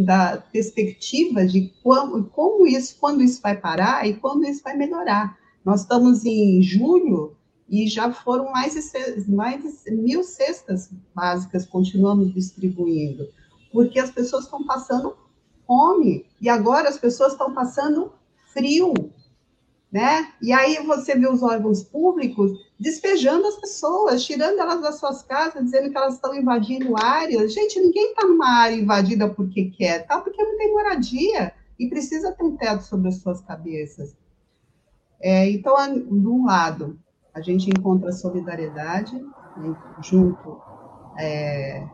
Da, 0.00 0.38
perspectiva 0.52 1.46
de 1.46 1.72
como, 1.82 2.24
como 2.24 2.66
isso, 2.66 2.96
quando 2.98 3.22
isso 3.22 3.40
vai 3.40 3.56
parar 3.56 4.06
e 4.06 4.14
quando 4.14 4.44
isso 4.44 4.62
vai 4.62 4.76
melhorar. 4.76 5.38
Nós 5.64 5.82
estamos 5.82 6.24
em 6.24 6.62
julho 6.62 7.36
e 7.68 7.88
já 7.88 8.12
foram 8.12 8.50
mais 8.52 8.74
de, 8.74 9.30
mais 9.30 9.84
de 9.84 9.90
mil 9.90 10.22
cestas 10.22 10.90
básicas, 11.14 11.66
continuamos 11.66 12.32
distribuindo, 12.32 13.28
porque 13.72 13.98
as 13.98 14.10
pessoas 14.10 14.44
estão 14.44 14.64
passando 14.64 15.16
fome 15.66 16.24
e 16.40 16.48
agora 16.48 16.88
as 16.88 16.98
pessoas 16.98 17.32
estão 17.32 17.52
passando 17.52 18.12
frio, 18.52 18.94
né? 19.96 20.30
E 20.42 20.52
aí 20.52 20.76
você 20.86 21.18
vê 21.18 21.26
os 21.26 21.42
órgãos 21.42 21.82
públicos 21.82 22.52
despejando 22.78 23.46
as 23.46 23.56
pessoas, 23.56 24.22
tirando 24.26 24.58
elas 24.58 24.82
das 24.82 24.98
suas 24.98 25.22
casas, 25.22 25.64
dizendo 25.64 25.90
que 25.90 25.96
elas 25.96 26.16
estão 26.16 26.34
invadindo 26.34 26.94
áreas. 27.02 27.54
Gente, 27.54 27.80
ninguém 27.80 28.10
está 28.10 28.26
numa 28.26 28.46
área 28.46 28.74
invadida 28.74 29.26
porque 29.26 29.70
quer, 29.70 30.06
tá? 30.06 30.20
Porque 30.20 30.42
não 30.42 30.58
tem 30.58 30.70
moradia 30.70 31.50
e 31.80 31.88
precisa 31.88 32.30
ter 32.32 32.44
um 32.44 32.58
teto 32.58 32.82
sobre 32.82 33.08
as 33.08 33.22
suas 33.22 33.40
cabeças. 33.40 34.14
É, 35.18 35.48
então, 35.48 35.74
de 35.94 36.28
um 36.28 36.44
lado, 36.44 36.98
a 37.32 37.40
gente 37.40 37.70
encontra 37.70 38.12
solidariedade 38.12 39.14
né, 39.16 39.74
junto 40.02 40.60
é, 41.18 41.88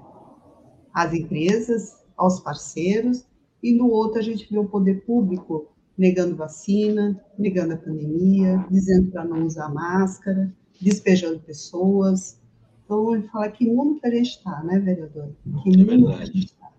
às 0.93 1.15
empresas, 1.15 2.03
aos 2.17 2.41
parceiros, 2.41 3.25
e 3.63 3.73
no 3.73 3.89
outro 3.89 4.19
a 4.19 4.23
gente 4.23 4.53
vê 4.53 4.59
o 4.59 4.69
poder 4.69 5.07
público 5.07 5.72
negando 5.97 6.37
vacina, 6.37 7.21
negando 7.39 7.75
a 7.75 7.77
pandemia, 7.77 8.65
dizendo 8.71 9.11
para 9.11 9.25
não 9.25 9.47
usar 9.47 9.69
máscara, 9.69 10.53
despejando 10.81 11.41
pessoas. 11.41 12.41
Então, 12.85 13.15
ele 13.15 13.29
fala 13.29 13.51
que 13.51 13.67
mundo 13.67 14.01
que 14.01 14.07
a 14.07 14.11
gente 14.11 14.31
está, 14.31 14.63
né, 14.65 14.79
vereador? 14.79 15.31
Que 15.63 15.81
é 15.81 15.85
verdade. 15.85 16.39
está. 16.39 16.73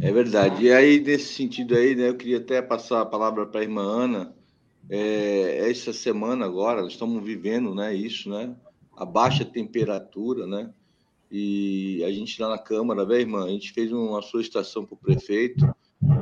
É 0.00 0.12
verdade. 0.12 0.64
E 0.64 0.72
aí, 0.72 1.00
nesse 1.00 1.34
sentido 1.34 1.74
aí, 1.74 1.94
né, 1.94 2.08
eu 2.08 2.16
queria 2.16 2.38
até 2.38 2.60
passar 2.60 3.00
a 3.00 3.06
palavra 3.06 3.46
para 3.46 3.60
a 3.60 3.62
irmã 3.62 3.82
Ana. 3.82 4.34
É, 4.90 5.70
essa 5.70 5.92
semana 5.92 6.46
agora, 6.46 6.82
nós 6.82 6.92
estamos 6.92 7.22
vivendo 7.22 7.74
né, 7.74 7.94
isso, 7.94 8.30
né? 8.30 8.54
A 8.96 9.04
baixa 9.04 9.44
temperatura, 9.44 10.46
né? 10.46 10.70
E 11.30 12.02
a 12.04 12.10
gente 12.10 12.40
lá 12.40 12.48
na 12.48 12.58
Câmara, 12.58 13.04
velho, 13.04 13.20
irmã, 13.20 13.44
a 13.44 13.50
gente 13.50 13.72
fez 13.72 13.92
uma 13.92 14.22
solicitação 14.22 14.86
para 14.86 14.94
o 14.94 14.98
prefeito 14.98 15.66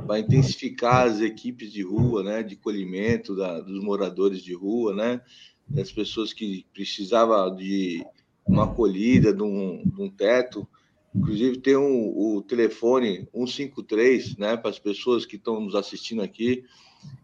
vai 0.07 0.21
intensificar 0.21 1.07
as 1.07 1.21
equipes 1.21 1.73
de 1.73 1.83
rua, 1.83 2.23
né, 2.23 2.43
de 2.43 2.57
colhimento 2.57 3.35
da, 3.37 3.61
dos 3.61 3.83
moradores 3.83 4.43
de 4.43 4.55
rua, 4.55 4.95
né, 4.95 5.21
das 5.69 5.91
pessoas 5.91 6.33
que 6.33 6.67
precisavam 6.73 7.55
de 7.55 8.05
uma 8.47 8.65
acolhida, 8.65 9.33
de 9.33 9.43
um, 9.43 9.83
de 9.85 10.03
um 10.03 10.09
teto. 10.09 10.67
Inclusive, 11.15 11.59
tem 11.59 11.77
um, 11.77 12.37
o 12.37 12.43
telefone 12.43 13.27
153, 13.35 14.37
né, 14.37 14.57
para 14.57 14.71
as 14.71 14.79
pessoas 14.79 15.25
que 15.25 15.37
estão 15.37 15.61
nos 15.61 15.75
assistindo 15.75 16.23
aqui, 16.23 16.65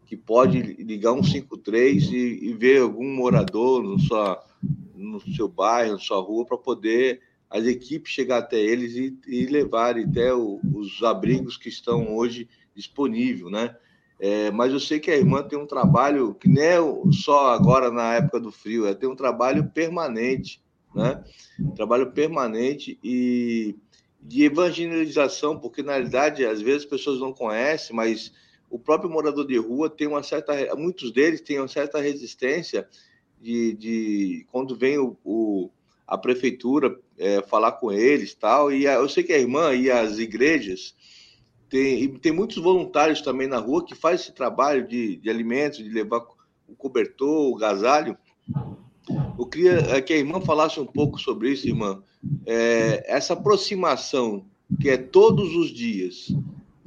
que 0.07 0.17
pode 0.17 0.61
ligar 0.61 1.15
153 1.15 2.05
e, 2.05 2.17
e 2.17 2.55
ver 2.55 2.81
algum 2.81 3.09
morador 3.15 3.83
no, 3.83 3.99
sua, 3.99 4.43
no 4.95 5.21
seu 5.35 5.49
bairro, 5.49 5.93
na 5.93 5.99
sua 5.99 6.21
rua, 6.21 6.45
para 6.45 6.59
poder 6.59 7.21
as 7.53 7.67
equipes 7.67 8.13
chegar 8.13 8.39
até 8.39 8.59
eles 8.59 8.97
e, 8.97 9.17
e 9.27 9.47
levarem 9.47 10.05
até 10.05 10.33
o, 10.33 10.59
os 10.75 11.03
abrigos 11.03 11.57
que 11.57 11.69
estão 11.69 12.17
hoje 12.17 12.49
disponíveis, 12.75 13.53
né? 13.53 13.77
É, 14.19 14.51
mas 14.51 14.73
eu 14.73 14.81
sei 14.81 14.99
que 14.99 15.11
a 15.11 15.17
irmã 15.17 15.43
tem 15.43 15.59
um 15.59 15.67
trabalho 15.67 16.35
que 16.35 16.49
não 16.49 16.63
é 16.63 16.77
só 17.13 17.53
agora 17.53 17.91
na 17.91 18.15
época 18.15 18.41
do 18.41 18.51
frio, 18.51 18.87
é 18.87 18.95
ter 18.95 19.07
um 19.07 19.17
trabalho 19.17 19.69
permanente, 19.71 20.63
né? 20.95 21.23
Trabalho 21.77 22.13
permanente 22.13 22.99
e 23.05 23.77
de 24.21 24.45
evangelização, 24.45 25.59
porque 25.59 25.83
na 25.83 25.93
realidade 25.93 26.47
às 26.47 26.63
vezes 26.63 26.85
as 26.85 26.89
pessoas 26.89 27.21
não 27.21 27.33
conhecem, 27.33 27.95
mas 27.95 28.33
o 28.71 28.79
próprio 28.79 29.11
morador 29.11 29.47
de 29.47 29.59
rua 29.59 29.91
tem 29.91 30.07
uma 30.07 30.23
certa, 30.23 30.55
muitos 30.77 31.13
deles 31.13 31.41
têm 31.41 31.59
uma 31.59 31.69
certa 31.69 32.01
resistência 32.01 32.89
de, 33.41 33.75
de 33.75 34.47
quando 34.51 34.77
vem 34.77 34.99
o, 34.99 35.17
o 35.25 35.69
a 36.07 36.19
prefeitura 36.19 36.99
é, 37.19 37.43
falar 37.43 37.73
com 37.73 37.93
eles 37.93 38.35
tal. 38.35 38.73
E 38.73 38.87
a, 38.87 38.95
eu 38.95 39.09
sei 39.09 39.23
que 39.23 39.33
a 39.33 39.39
irmã 39.39 39.75
e 39.75 39.91
as 39.91 40.19
igrejas 40.19 40.95
tem, 41.69 42.09
tem 42.19 42.33
muitos 42.33 42.59
voluntários 42.59 43.21
também 43.21 43.49
na 43.49 43.59
rua 43.59 43.85
que 43.85 43.95
fazem 43.95 44.17
esse 44.17 44.33
trabalho 44.33 44.87
de, 44.87 45.17
de 45.17 45.31
alimentos, 45.31 45.79
de 45.79 45.89
levar 45.89 46.21
o 46.69 46.75
cobertor, 46.77 47.51
o 47.51 47.57
gasalho. 47.57 48.17
Eu 49.39 49.47
queria 49.47 49.79
é, 49.97 50.01
que 50.01 50.13
a 50.13 50.19
irmã 50.19 50.41
falasse 50.41 50.79
um 50.79 50.87
pouco 50.87 51.19
sobre 51.19 51.51
isso, 51.51 51.67
irmã. 51.67 52.03
É, 52.47 53.05
essa 53.07 53.33
aproximação 53.33 54.45
que 54.81 54.89
é 54.89 54.97
todos 54.97 55.55
os 55.55 55.71
dias 55.71 56.35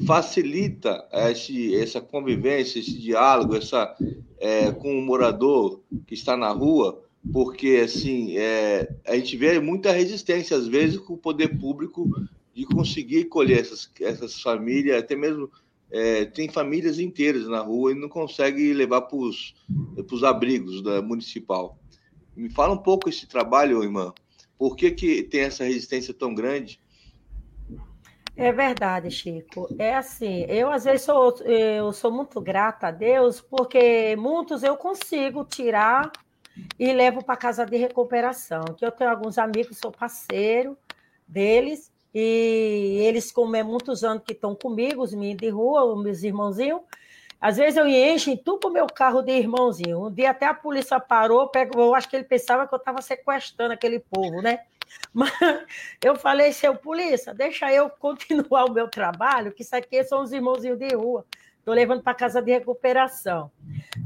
facilita 0.05 1.07
esse, 1.11 1.75
essa 1.75 2.01
convivência, 2.01 2.79
esse 2.79 2.99
diálogo, 2.99 3.55
essa 3.55 3.95
é, 4.39 4.71
com 4.71 4.97
o 4.97 5.01
morador 5.01 5.81
que 6.05 6.13
está 6.13 6.35
na 6.35 6.51
rua 6.51 7.04
porque 7.31 7.81
assim 7.83 8.37
é, 8.37 8.93
a 9.05 9.15
gente 9.15 9.35
vê 9.37 9.59
muita 9.59 9.91
resistência 9.91 10.55
às 10.55 10.67
vezes 10.67 10.99
com 10.99 11.13
o 11.13 11.17
poder 11.17 11.57
público 11.59 12.09
de 12.53 12.65
conseguir 12.65 13.25
colher 13.25 13.59
essas, 13.59 13.91
essas 13.99 14.41
famílias, 14.41 14.97
até 14.97 15.15
mesmo 15.15 15.51
é, 15.91 16.25
tem 16.25 16.49
famílias 16.49 16.99
inteiras 16.99 17.47
na 17.47 17.59
rua 17.59 17.91
e 17.91 17.95
não 17.95 18.09
consegue 18.09 18.73
levar 18.73 19.01
para 19.01 19.17
os 19.17 20.23
abrigos 20.23 20.81
da 20.81 21.01
municipal. 21.01 21.77
Me 22.35 22.49
fala 22.49 22.73
um 22.73 22.77
pouco 22.77 23.09
esse 23.09 23.27
trabalho, 23.27 23.83
irmã, 23.83 24.13
Por 24.57 24.75
que, 24.75 24.91
que 24.91 25.23
tem 25.23 25.41
essa 25.41 25.63
resistência 25.63 26.13
tão 26.13 26.33
grande? 26.33 26.79
É 28.37 28.51
verdade, 28.51 29.09
Chico. 29.09 29.73
É 29.79 29.95
assim, 29.95 30.45
eu 30.49 30.69
às 30.69 30.83
vezes 30.83 31.03
sou, 31.03 31.37
eu 31.45 31.93
sou 31.93 32.11
muito 32.11 32.41
grata 32.41 32.87
a 32.87 32.91
Deus, 32.91 33.39
porque 33.39 34.15
muitos 34.17 34.61
eu 34.63 34.75
consigo 34.75 35.45
tirar 35.45 36.11
e 36.79 36.93
levo 36.93 37.23
para 37.23 37.35
casa 37.35 37.65
de 37.65 37.77
recuperação. 37.77 38.63
Que 38.77 38.85
eu 38.85 38.91
tenho 38.91 39.09
alguns 39.09 39.37
amigos, 39.37 39.77
sou 39.77 39.91
parceiro 39.91 40.77
deles, 41.27 41.91
e 42.13 42.99
eles, 43.01 43.31
como 43.31 43.55
é 43.55 43.63
muitos 43.63 44.03
anos 44.03 44.23
que 44.23 44.33
estão 44.33 44.55
comigo, 44.55 45.03
os 45.03 45.13
meninos 45.13 45.41
de 45.41 45.49
rua, 45.49 45.83
os 45.83 46.01
meus 46.01 46.23
irmãozinhos, 46.23 46.81
às 47.41 47.57
vezes 47.57 47.77
eu 47.77 47.87
encho 47.87 48.29
em 48.29 48.37
tudo 48.37 48.69
o 48.69 48.71
meu 48.71 48.87
carro 48.87 49.21
de 49.21 49.31
irmãozinho. 49.31 50.05
Um 50.07 50.11
dia 50.11 50.31
até 50.31 50.45
a 50.45 50.53
polícia 50.53 50.99
parou, 50.99 51.51
eu 51.75 51.93
acho 51.93 52.09
que 52.09 52.15
ele 52.15 52.23
pensava 52.23 52.67
que 52.67 52.73
eu 52.73 52.77
estava 52.77 53.01
sequestrando 53.01 53.73
aquele 53.73 53.99
povo, 53.99 54.41
né? 54.41 54.61
Mas 55.13 55.31
eu 56.01 56.15
falei, 56.15 56.53
seu 56.53 56.75
polícia, 56.75 57.33
deixa 57.33 57.71
eu 57.71 57.89
continuar 57.89 58.65
o 58.65 58.73
meu 58.73 58.87
trabalho, 58.87 59.51
que 59.51 59.61
isso 59.61 59.75
aqui 59.75 60.03
são 60.03 60.23
os 60.23 60.31
irmãozinhos 60.31 60.79
de 60.79 60.95
rua. 60.95 61.25
Estou 61.65 61.73
levando 61.73 62.03
para 62.03 62.13
casa 62.13 62.43
de 62.43 62.51
recuperação. 62.51 63.49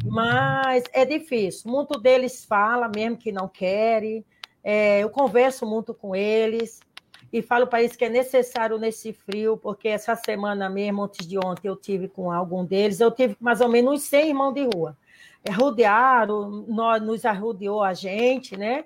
Mas 0.05 0.85
é 0.93 1.03
difícil. 1.03 1.69
Muito 1.69 1.99
deles 1.99 2.45
fala 2.45 2.87
mesmo 2.87 3.17
que 3.17 3.33
não 3.33 3.49
querem. 3.49 4.23
É, 4.63 5.03
eu 5.03 5.09
converso 5.09 5.65
muito 5.65 5.93
com 5.93 6.15
eles 6.15 6.79
e 7.33 7.41
falo 7.41 7.67
para 7.67 7.81
eles 7.81 7.97
que 7.97 8.05
é 8.05 8.09
necessário 8.09 8.77
nesse 8.77 9.11
frio, 9.11 9.57
porque 9.57 9.89
essa 9.89 10.15
semana 10.15 10.69
mesmo, 10.69 11.03
antes 11.03 11.27
de 11.27 11.37
ontem, 11.37 11.67
eu 11.67 11.75
tive 11.75 12.07
com 12.07 12.31
algum 12.31 12.63
deles, 12.63 13.01
eu 13.01 13.11
tive 13.11 13.35
mais 13.41 13.59
ou 13.59 13.67
menos 13.67 13.93
uns 13.93 14.01
100 14.03 14.29
irmãos 14.29 14.53
de 14.53 14.63
rua. 14.63 14.97
É, 15.43 15.51
rodearam, 15.51 16.63
nós, 16.65 17.01
nos 17.01 17.25
arrodeou 17.25 17.83
a 17.83 17.93
gente, 17.93 18.55
né? 18.55 18.85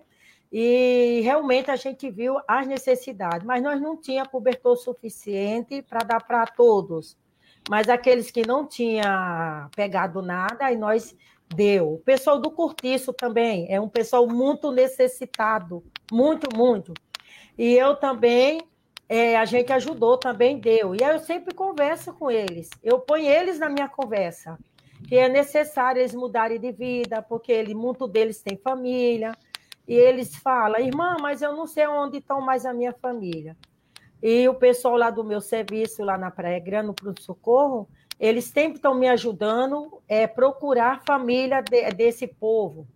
E 0.52 1.22
realmente 1.24 1.70
a 1.70 1.76
gente 1.76 2.10
viu 2.10 2.40
as 2.48 2.66
necessidades, 2.66 3.46
mas 3.46 3.62
nós 3.62 3.80
não 3.80 3.96
tinha 3.96 4.26
cobertor 4.26 4.76
suficiente 4.78 5.84
para 5.84 6.00
dar 6.00 6.24
para 6.26 6.48
todos. 6.48 7.16
Mas 7.70 7.88
aqueles 7.88 8.30
que 8.30 8.46
não 8.46 8.68
tinha 8.68 9.70
pegado 9.76 10.22
nada, 10.22 10.66
aí 10.66 10.78
nós 10.78 11.16
deu. 11.54 11.94
O 11.94 12.00
pessoal 12.00 12.40
do 12.40 12.52
Cortiço 12.52 13.14
também 13.14 13.68
é 13.70 13.80
um 13.80 13.88
pessoal 13.88 14.28
muito 14.28 14.72
necessitado, 14.72 15.84
muito, 16.12 16.56
muito. 16.56 16.94
E 17.58 17.74
eu 17.74 17.96
também, 17.96 18.62
é, 19.08 19.38
a 19.38 19.46
gente 19.46 19.72
ajudou 19.72 20.18
também, 20.18 20.60
deu. 20.60 20.96
E 20.96 21.04
aí 21.04 21.16
eu 21.16 21.20
sempre 21.20 21.54
converso 21.54 22.14
com 22.14 22.30
eles, 22.30 22.70
eu 22.84 23.00
ponho 23.00 23.30
eles 23.30 23.60
na 23.60 23.70
minha 23.70 23.88
conversa, 23.88 24.58
que 25.08 25.16
é 25.16 25.30
necessário 25.30 26.02
eles 26.02 26.16
mudarem 26.16 26.60
de 26.60 26.72
vida, 26.72 27.22
porque 27.22 27.52
ele, 27.52 27.76
muito 27.76 28.08
deles 28.08 28.42
tem 28.42 28.58
família, 28.58 29.32
e 29.88 29.94
eles 29.94 30.36
falam, 30.36 30.80
irmã, 30.80 31.18
mas 31.22 31.42
eu 31.42 31.54
não 31.54 31.68
sei 31.68 31.86
onde 31.88 32.18
estão 32.18 32.42
mais 32.42 32.66
a 32.66 32.74
minha 32.74 32.94
família. 32.94 33.56
E 34.24 34.48
o 34.48 34.54
pessoal 34.54 34.96
lá 34.96 35.10
do 35.10 35.22
meu 35.22 35.42
serviço, 35.42 36.02
lá 36.02 36.18
na 36.18 36.32
Praia 36.32 36.58
Grande, 36.58 36.88
no 36.88 36.94
Pronto 36.94 37.22
Socorro, 37.22 37.90
eles 38.18 38.46
sempre 38.46 38.78
estão 38.78 38.96
me 38.96 39.10
ajudando 39.10 40.02
a 40.10 40.14
é, 40.14 40.28
procurar 40.28 41.02
família 41.06 41.62
de, 41.62 41.90
desse 41.90 42.26
povo. 42.26 42.88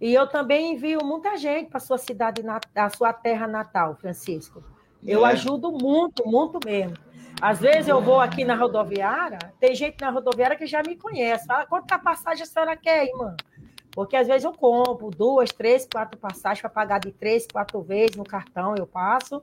E 0.00 0.14
eu 0.14 0.26
também 0.26 0.72
envio 0.72 1.04
muita 1.04 1.36
gente 1.36 1.68
para 1.68 1.76
a 1.76 1.80
sua 1.80 1.98
cidade, 1.98 2.42
a 2.74 2.88
sua 2.88 3.12
terra 3.12 3.46
natal, 3.46 3.96
Francisco. 3.96 4.64
Eu 5.04 5.26
é. 5.26 5.32
ajudo 5.32 5.70
muito, 5.70 6.26
muito 6.26 6.58
mesmo. 6.64 6.96
Às 7.38 7.60
vezes 7.60 7.88
eu 7.88 8.00
vou 8.00 8.18
aqui 8.18 8.42
na 8.42 8.54
rodoviária, 8.54 9.38
tem 9.60 9.74
gente 9.74 10.00
na 10.00 10.08
rodoviária 10.08 10.56
que 10.56 10.66
já 10.66 10.82
me 10.82 10.96
conhece. 10.96 11.44
Fala, 11.44 11.66
quanta 11.66 11.98
passagem 11.98 12.44
a 12.44 12.46
senhora 12.46 12.76
quer, 12.78 13.08
irmã? 13.08 13.36
Porque 13.90 14.16
às 14.16 14.26
vezes 14.26 14.44
eu 14.44 14.52
compro 14.52 15.10
duas, 15.10 15.50
três, 15.50 15.86
quatro 15.92 16.18
passagens 16.18 16.62
para 16.62 16.70
pagar 16.70 16.98
de 16.98 17.12
três, 17.12 17.46
quatro 17.46 17.82
vezes 17.82 18.16
no 18.16 18.24
cartão, 18.24 18.74
eu 18.74 18.86
passo, 18.86 19.42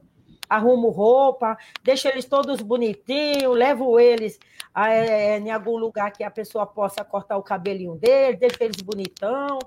arrumo 0.49 0.89
roupa, 0.89 1.57
deixo 1.83 2.07
eles 2.07 2.25
todos 2.25 2.61
bonitinhos, 2.61 3.55
levo 3.55 3.99
eles 3.99 4.39
é, 4.75 5.37
em 5.37 5.51
algum 5.51 5.77
lugar 5.77 6.11
que 6.11 6.23
a 6.23 6.31
pessoa 6.31 6.65
possa 6.65 7.03
cortar 7.03 7.37
o 7.37 7.43
cabelinho 7.43 7.95
deles, 7.95 8.39
deixo 8.39 8.57
eles 8.61 8.81
bonitão, 8.81 9.59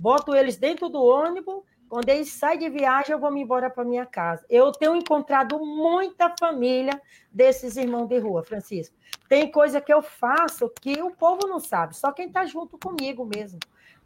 boto 0.00 0.34
eles 0.34 0.56
dentro 0.56 0.88
do 0.88 1.02
ônibus. 1.02 1.62
Quando 1.88 2.08
eles 2.08 2.32
saem 2.32 2.58
de 2.58 2.68
viagem, 2.68 3.12
eu 3.12 3.20
vou 3.20 3.30
me 3.30 3.42
embora 3.42 3.70
para 3.70 3.84
minha 3.84 4.04
casa. 4.04 4.44
Eu 4.50 4.72
tenho 4.72 4.96
encontrado 4.96 5.60
muita 5.60 6.34
família 6.40 7.00
desses 7.30 7.76
irmãos 7.76 8.08
de 8.08 8.18
rua, 8.18 8.42
Francisco. 8.42 8.96
Tem 9.28 9.48
coisa 9.50 9.80
que 9.80 9.92
eu 9.92 10.02
faço 10.02 10.68
que 10.80 11.00
o 11.00 11.10
povo 11.12 11.46
não 11.46 11.60
sabe, 11.60 11.96
só 11.96 12.10
quem 12.10 12.26
está 12.26 12.44
junto 12.46 12.76
comigo 12.78 13.24
mesmo 13.24 13.60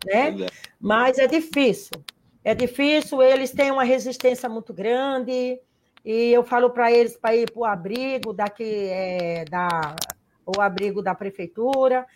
né? 0.05 0.31
É. 0.31 0.47
Mas 0.81 1.19
é 1.19 1.27
difícil. 1.27 2.05
É 2.45 2.55
difícil, 2.55 3.23
eles 3.23 3.51
têm 3.51 3.71
uma 3.71 3.85
resistência 3.85 4.49
muito 4.49 4.73
grande, 4.73 5.61
e 6.05 6.33
eu 6.33 6.45
falo 6.45 6.71
para 6.71 6.91
eles 6.93 7.17
para 7.17 7.37
ir 7.37 7.51
para 7.51 7.61
o 7.61 7.65
abrigo 7.65 8.33
daqui, 8.33 8.89
é, 8.91 9.45
da, 9.45 9.97
o 10.45 10.61
abrigo 10.61 11.03
da 11.03 11.15
prefeitura, 11.15 12.07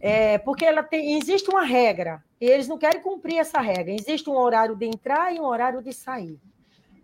é, 0.00 0.38
porque 0.38 0.64
ela 0.64 0.82
tem, 0.82 1.16
existe 1.18 1.48
uma 1.50 1.64
regra, 1.64 2.22
e 2.40 2.46
eles 2.46 2.68
não 2.68 2.76
querem 2.76 3.00
cumprir 3.00 3.38
essa 3.38 3.60
regra. 3.60 3.94
Existe 3.94 4.28
um 4.28 4.36
horário 4.36 4.76
de 4.76 4.84
entrar 4.84 5.34
e 5.34 5.40
um 5.40 5.46
horário 5.46 5.82
de 5.82 5.92
sair. 5.92 6.38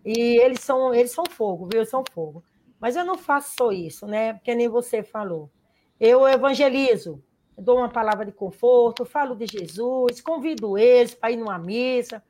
E 0.05 0.39
eles 0.39 0.61
são, 0.61 0.95
eles 0.95 1.13
são 1.13 1.25
fogo, 1.31 1.67
viu? 1.67 1.81
Eles 1.81 1.89
são 1.89 2.05
fogo. 2.13 2.45
Mas 2.79 2.97
eu 2.97 3.05
não 3.05 3.17
faço 3.17 3.55
só 3.57 3.73
isso, 3.73 4.07
né? 4.07 4.35
Porque 4.35 4.55
nem 4.55 4.69
você 4.69 5.03
falou. 5.03 5.51
Eu 5.99 6.27
evangelizo, 6.29 7.23
dou 7.57 7.79
uma 7.79 7.89
palavra 7.89 8.25
de 8.25 8.33
conforto, 8.33 9.05
falo 9.05 9.35
de 9.35 9.47
Jesus, 9.47 10.21
convido 10.21 10.77
eles 10.77 11.15
para 11.15 11.31
ir 11.31 11.37
numa 11.37 11.59
missa. 11.59 12.23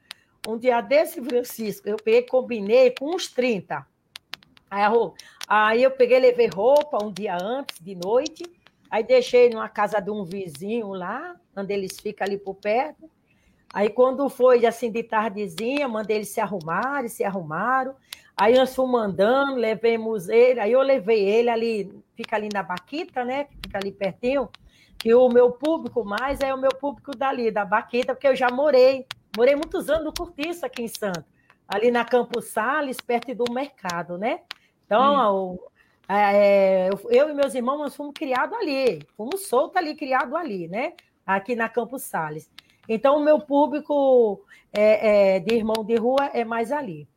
Um 0.46 0.56
dia 0.56 0.80
desse, 0.80 1.22
Francisco, 1.22 1.88
eu 1.88 1.96
peguei, 1.96 2.22
combinei 2.22 2.90
com 2.92 3.14
uns 3.14 3.28
30. 3.28 3.86
Aí, 4.70 4.82
aí 5.46 5.82
eu 5.82 5.90
peguei, 5.90 6.18
levei 6.18 6.46
roupa 6.46 7.04
um 7.04 7.12
dia 7.12 7.36
antes, 7.36 7.78
de 7.80 7.94
noite, 7.94 8.44
aí 8.90 9.02
deixei 9.02 9.50
numa 9.50 9.68
casa 9.68 10.00
de 10.00 10.10
um 10.10 10.24
vizinho 10.24 10.88
lá, 10.92 11.36
onde 11.56 11.74
eles 11.74 11.98
ficam 12.00 12.26
ali 12.26 12.38
por 12.38 12.54
perto. 12.54 13.10
Aí, 13.72 13.88
quando 13.88 14.28
foi 14.28 14.66
assim 14.66 14.90
de 14.90 15.02
tardezinha, 15.02 15.86
mandei 15.86 16.16
eles 16.16 16.30
se 16.30 16.40
arrumarem, 16.40 17.08
se 17.08 17.22
arrumaram. 17.22 17.94
Aí 18.36 18.54
nós 18.54 18.74
fomos 18.74 19.00
andando, 19.00 19.56
levemos 19.56 20.28
ele, 20.28 20.58
aí 20.58 20.72
eu 20.72 20.80
levei 20.80 21.28
ele 21.28 21.50
ali, 21.50 22.02
fica 22.14 22.36
ali 22.36 22.48
na 22.52 22.62
Baquita, 22.62 23.24
né? 23.24 23.46
Fica 23.62 23.78
ali 23.78 23.92
pertinho 23.92 24.48
que 25.00 25.14
o 25.14 25.28
meu 25.30 25.50
público 25.50 26.04
mais 26.04 26.40
é 26.40 26.52
o 26.54 26.58
meu 26.58 26.70
público 26.70 27.16
dali, 27.16 27.50
da 27.50 27.64
Baqueta, 27.64 28.14
porque 28.14 28.28
eu 28.28 28.36
já 28.36 28.50
morei, 28.50 29.06
morei 29.36 29.54
muitos 29.54 29.88
anos 29.88 30.04
no 30.04 30.12
Curtiço 30.12 30.64
aqui 30.64 30.82
em 30.82 30.88
Santo, 30.88 31.24
ali 31.68 31.90
na 31.90 32.04
Campos 32.04 32.46
Sales, 32.46 33.00
perto 33.00 33.34
do 33.34 33.52
mercado, 33.52 34.18
né? 34.18 34.40
Então, 34.84 35.52
hum. 35.52 35.58
é, 36.08 36.90
eu 37.10 37.28
e 37.28 37.34
meus 37.34 37.54
irmãos 37.54 37.78
nós 37.78 37.96
fomos 37.96 38.12
criados 38.14 38.56
ali, 38.58 39.00
fomos 39.16 39.46
soltos 39.46 39.76
ali, 39.76 39.94
criados 39.94 40.34
ali, 40.34 40.68
né? 40.68 40.94
Aqui 41.26 41.54
na 41.54 41.68
Campos 41.68 42.02
Sales. 42.02 42.50
Então, 42.88 43.16
o 43.16 43.20
meu 43.20 43.40
público 43.40 44.44
é, 44.72 45.36
é, 45.36 45.40
de 45.40 45.54
irmão 45.54 45.84
de 45.84 45.94
rua 45.94 46.30
é 46.32 46.44
mais 46.44 46.72
ali. 46.72 47.08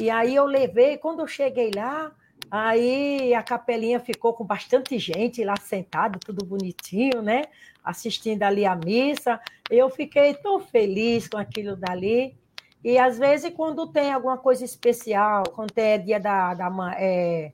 E 0.00 0.08
aí 0.08 0.34
eu 0.34 0.46
levei, 0.46 0.96
quando 0.96 1.20
eu 1.20 1.26
cheguei 1.26 1.70
lá, 1.74 2.12
Aí 2.50 3.32
a 3.32 3.44
capelinha 3.44 4.00
ficou 4.00 4.34
com 4.34 4.44
bastante 4.44 4.98
gente 4.98 5.44
lá 5.44 5.54
sentado, 5.56 6.18
tudo 6.18 6.44
bonitinho, 6.44 7.22
né? 7.22 7.44
Assistindo 7.84 8.42
ali 8.42 8.64
a 8.64 8.74
missa. 8.74 9.40
Eu 9.70 9.88
fiquei 9.90 10.34
tão 10.34 10.60
feliz 10.60 11.28
com 11.28 11.38
aquilo 11.38 11.76
dali. 11.76 12.36
E 12.82 12.98
às 12.98 13.18
vezes, 13.18 13.52
quando 13.54 13.86
tem 13.86 14.12
alguma 14.12 14.38
coisa 14.38 14.64
especial, 14.64 15.44
quando 15.54 15.72
é 15.76 15.98
dia 15.98 16.18
da. 16.18 16.54
da 16.54 16.70
é, 16.96 17.52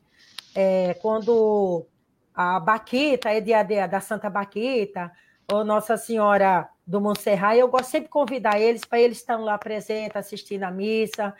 é, 0.55 0.95
quando 0.95 1.87
a 2.35 2.61
Baquita 2.61 3.31
é 3.31 3.41
dia 3.41 3.65
da 3.65 4.01
Santa 4.01 4.31
Baquita, 4.31 5.11
ou 5.51 5.65
Nossa 5.65 5.97
Senhora 5.97 6.69
do 6.87 7.01
Monserrat, 7.01 7.59
eu 7.59 7.69
gosto 7.69 7.91
sempre 7.91 8.07
de 8.07 8.11
convidar 8.11 8.61
eles 8.61 8.85
para 8.85 9.01
eles 9.01 9.19
estar 9.19 9.37
lá 9.37 9.59
presentes, 9.59 10.17
assistindo 10.17 10.65
a 10.65 10.71
missa. 10.71 11.35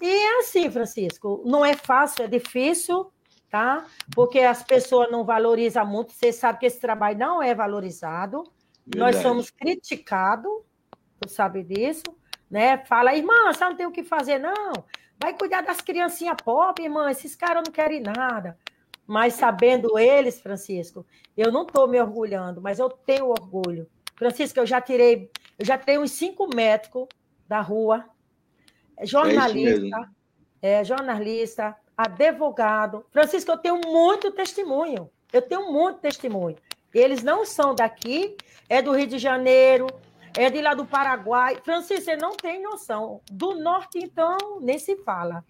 E 0.00 0.06
é 0.06 0.38
assim, 0.38 0.70
Francisco, 0.70 1.42
não 1.44 1.64
é 1.64 1.74
fácil, 1.74 2.24
é 2.24 2.28
difícil, 2.28 3.10
tá? 3.50 3.86
Porque 4.14 4.40
as 4.40 4.62
pessoas 4.62 5.10
não 5.10 5.24
valorizam 5.24 5.86
muito. 5.86 6.12
Você 6.12 6.32
sabe 6.32 6.58
que 6.58 6.66
esse 6.66 6.80
trabalho 6.80 7.18
não 7.18 7.42
é 7.42 7.54
valorizado. 7.54 8.44
Verdade. 8.86 9.14
Nós 9.14 9.22
somos 9.22 9.50
criticados, 9.50 10.50
tu 11.20 11.28
sabe 11.28 11.62
disso, 11.62 12.04
né? 12.50 12.78
Fala, 12.86 13.14
irmã, 13.14 13.52
você 13.52 13.64
não 13.64 13.76
tem 13.76 13.86
o 13.86 13.92
que 13.92 14.04
fazer, 14.04 14.38
não. 14.38 14.72
Vai 15.20 15.36
cuidar 15.36 15.62
das 15.62 15.80
criancinhas 15.80 16.36
pobres, 16.44 16.86
irmã. 16.86 17.10
Esses 17.10 17.34
caras 17.34 17.62
não 17.64 17.72
querem 17.72 18.00
nada. 18.00 18.58
Mas 19.06 19.34
sabendo 19.34 19.98
eles, 19.98 20.40
Francisco, 20.40 21.06
eu 21.36 21.52
não 21.52 21.62
estou 21.62 21.86
me 21.86 22.00
orgulhando, 22.00 22.60
mas 22.60 22.78
eu 22.78 22.88
tenho 22.90 23.28
orgulho. 23.28 23.88
Francisco, 24.16 24.58
eu 24.58 24.66
já 24.66 24.80
tirei, 24.80 25.30
eu 25.58 25.64
já 25.64 25.78
tenho 25.78 26.02
uns 26.02 26.10
cinco 26.10 26.48
médicos 26.52 27.06
da 27.46 27.60
rua 27.60 28.04
é 28.96 29.04
jornalista, 29.04 30.10
é, 30.62 30.82
jornalista, 30.82 31.76
advogado. 31.96 33.04
Francisco, 33.10 33.50
eu 33.50 33.58
tenho 33.58 33.80
muito 33.86 34.30
testemunho. 34.30 35.08
Eu 35.32 35.42
tenho 35.42 35.72
muito 35.72 36.00
testemunho. 36.00 36.56
Eles 36.92 37.22
não 37.22 37.44
são 37.44 37.74
daqui, 37.74 38.36
é 38.68 38.80
do 38.80 38.92
Rio 38.92 39.06
de 39.06 39.18
Janeiro, 39.18 39.86
é 40.36 40.50
de 40.50 40.60
lá 40.60 40.74
do 40.74 40.84
Paraguai. 40.84 41.58
Francisco, 41.64 42.04
você 42.04 42.16
não 42.16 42.36
tem 42.36 42.62
noção. 42.62 43.20
Do 43.30 43.54
norte, 43.54 43.98
então, 43.98 44.36
nem 44.60 44.78
se 44.78 44.96
fala. 44.96 45.44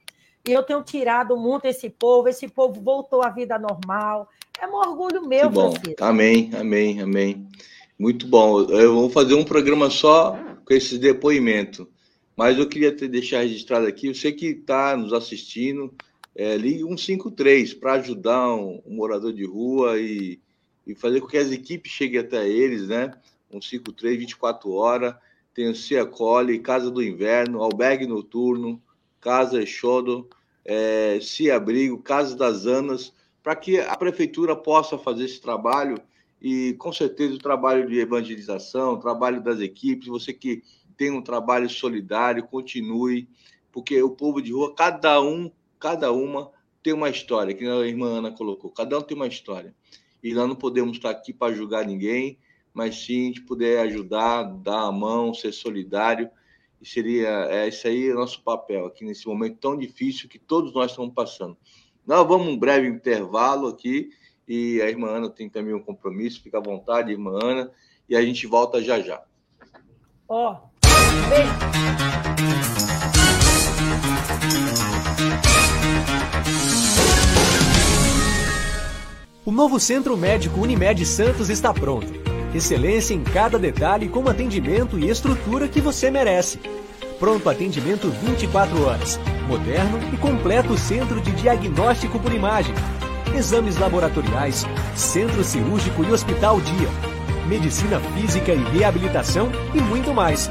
E 0.47 0.53
eu 0.53 0.63
tenho 0.63 0.83
tirado 0.83 1.37
muito 1.37 1.67
esse 1.67 1.91
povo, 1.91 2.29
esse 2.29 2.47
povo 2.49 2.81
voltou 2.81 3.23
à 3.23 3.31
vida 3.31 3.59
normal. 3.59 4.29
É 4.61 4.67
um 4.67 4.75
orgulho 4.75 5.27
meu, 5.27 5.51
bom. 5.51 5.73
Francisco. 5.73 6.05
Amém, 6.05 6.51
amém, 6.59 7.01
amém. 7.01 7.49
Muito 7.99 8.27
bom. 8.27 8.63
Eu 8.63 8.95
vou 8.95 9.11
fazer 9.11 9.35
um 9.35 9.45
programa 9.45 9.91
só 9.91 10.39
com 10.65 10.73
esse 10.73 10.99
depoimento. 10.99 11.89
Mas 12.37 12.59
eu 12.59 12.69
queria 12.69 12.95
te 12.95 13.09
deixar 13.09 13.41
registrado 13.41 13.87
aqui, 13.87 14.13
você 14.13 14.31
que 14.31 14.47
está 14.49 14.97
nos 14.97 15.13
assistindo, 15.13 15.93
é, 16.37 16.55
ligue 16.57 16.81
153 16.81 17.73
para 17.75 17.95
ajudar 17.95 18.55
um, 18.55 18.83
um, 18.87 18.95
morador 18.95 19.33
de 19.33 19.45
rua 19.45 19.99
e, 19.99 20.39
e, 20.87 20.95
fazer 20.95 21.21
com 21.21 21.27
que 21.27 21.39
as 21.39 21.51
equipes 21.51 21.91
cheguem 21.91 22.21
até 22.21 22.47
eles, 22.47 22.89
né? 22.89 23.11
153, 23.51 24.19
24 24.19 24.71
horas, 24.73 25.15
tem 25.55 25.71
o 25.71 25.75
Ciacole, 25.75 26.59
Casa 26.59 26.91
do 26.91 27.03
Inverno, 27.03 27.63
Albergue 27.63 28.07
Noturno, 28.07 28.83
Casa 29.19 29.65
Xodo, 29.65 30.29
é, 30.63 31.19
Cia 31.23 31.57
Abrigo, 31.57 32.03
Casa 32.03 32.37
das 32.37 32.67
Anas, 32.67 33.15
para 33.43 33.57
que 33.57 33.81
a 33.81 33.97
prefeitura 33.97 34.55
possa 34.55 34.99
fazer 34.99 35.25
esse 35.25 35.41
trabalho 35.41 35.99
e, 36.43 36.75
com 36.75 36.93
certeza, 36.93 37.35
o 37.35 37.39
trabalho 37.39 37.89
de 37.89 37.99
evangelização, 37.99 38.93
o 38.93 38.99
trabalho 38.99 39.41
das 39.41 39.61
equipes, 39.61 40.09
você 40.09 40.35
que 40.35 40.63
tem 40.99 41.11
um 41.11 41.23
trabalho 41.23 41.71
solidário, 41.71 42.47
continue, 42.47 43.27
porque 43.73 44.03
o 44.03 44.11
povo 44.11 44.43
de 44.43 44.53
rua, 44.53 44.75
cada 44.75 45.21
um, 45.23 45.51
cada 45.79 46.13
uma 46.13 46.51
tem 46.83 46.93
uma 46.93 47.09
história, 47.11 47.55
que 47.55 47.67
a 47.67 47.87
irmã 47.87 48.19
Ana 48.19 48.31
colocou, 48.31 48.71
cada 48.71 48.99
um 48.99 49.03
tem 49.03 49.17
uma 49.17 49.27
história. 49.27 49.75
E 50.23 50.33
nós 50.33 50.49
não 50.49 50.55
podemos 50.55 50.97
estar 50.97 51.11
aqui 51.11 51.33
para 51.33 51.55
julgar 51.55 51.85
ninguém, 51.85 52.39
mas 52.73 53.05
sim 53.05 53.33
de 53.33 53.41
poder 53.41 53.81
ajudar, 53.81 54.45
dar 54.45 54.83
a 54.83 54.93
mão, 54.93 55.35
ser 55.35 55.53
solidário. 55.53 56.31
E 56.81 56.87
seria 56.87 57.47
é, 57.51 57.67
esse 57.67 57.89
aí 57.89 58.09
é 58.09 58.13
o 58.13 58.17
nosso 58.17 58.43
papel 58.43 58.87
aqui 58.87 59.05
nesse 59.05 59.27
momento 59.27 59.59
tão 59.59 59.77
difícil 59.77 60.29
que 60.29 60.39
todos 60.39 60.73
nós 60.75 60.91
estamos 60.91 61.15
passando. 61.15 61.57
Nós 62.07 62.27
vamos 62.27 62.47
um 62.47 62.57
breve 62.57 62.87
intervalo 62.87 63.67
aqui 63.67 64.11
e 64.47 64.81
a 64.81 64.89
irmã 64.89 65.09
Ana 65.09 65.29
tem 65.29 65.49
também 65.49 65.75
um 65.75 65.83
compromisso, 65.83 66.43
fica 66.43 66.59
à 66.59 66.61
vontade, 66.61 67.11
irmã 67.11 67.39
Ana, 67.43 67.73
e 68.09 68.15
a 68.15 68.23
gente 68.23 68.47
volta 68.47 68.81
já 68.83 69.01
já. 69.01 69.25
Ó, 70.29 70.53
oh, 70.53 70.77
O 79.47 79.53
novo 79.53 79.79
Centro 79.79 80.17
Médico 80.17 80.61
Unimed 80.61 81.07
Santos 81.07 81.49
está 81.49 81.73
pronto. 81.73 82.13
Excelência 82.53 83.15
em 83.15 83.23
cada 83.23 83.57
detalhe 83.57 84.09
com 84.09 84.29
atendimento 84.29 84.99
e 84.99 85.09
estrutura 85.09 85.69
que 85.69 85.81
você 85.81 86.11
merece. 86.11 86.59
Pronto 87.21 87.49
atendimento 87.49 88.11
24 88.11 88.83
horas. 88.85 89.21
Moderno 89.47 90.01
e 90.13 90.17
completo 90.17 90.77
centro 90.77 91.21
de 91.21 91.31
diagnóstico 91.31 92.19
por 92.19 92.33
imagem. 92.33 92.75
Exames 93.37 93.79
laboratoriais, 93.79 94.67
centro 94.97 95.45
cirúrgico 95.45 96.03
e 96.03 96.11
hospital 96.11 96.61
dia. 96.61 96.89
Medicina 97.47 98.01
física 98.01 98.53
e 98.53 98.65
reabilitação 98.77 99.53
e 99.73 99.81
muito 99.81 100.13
mais. 100.13 100.51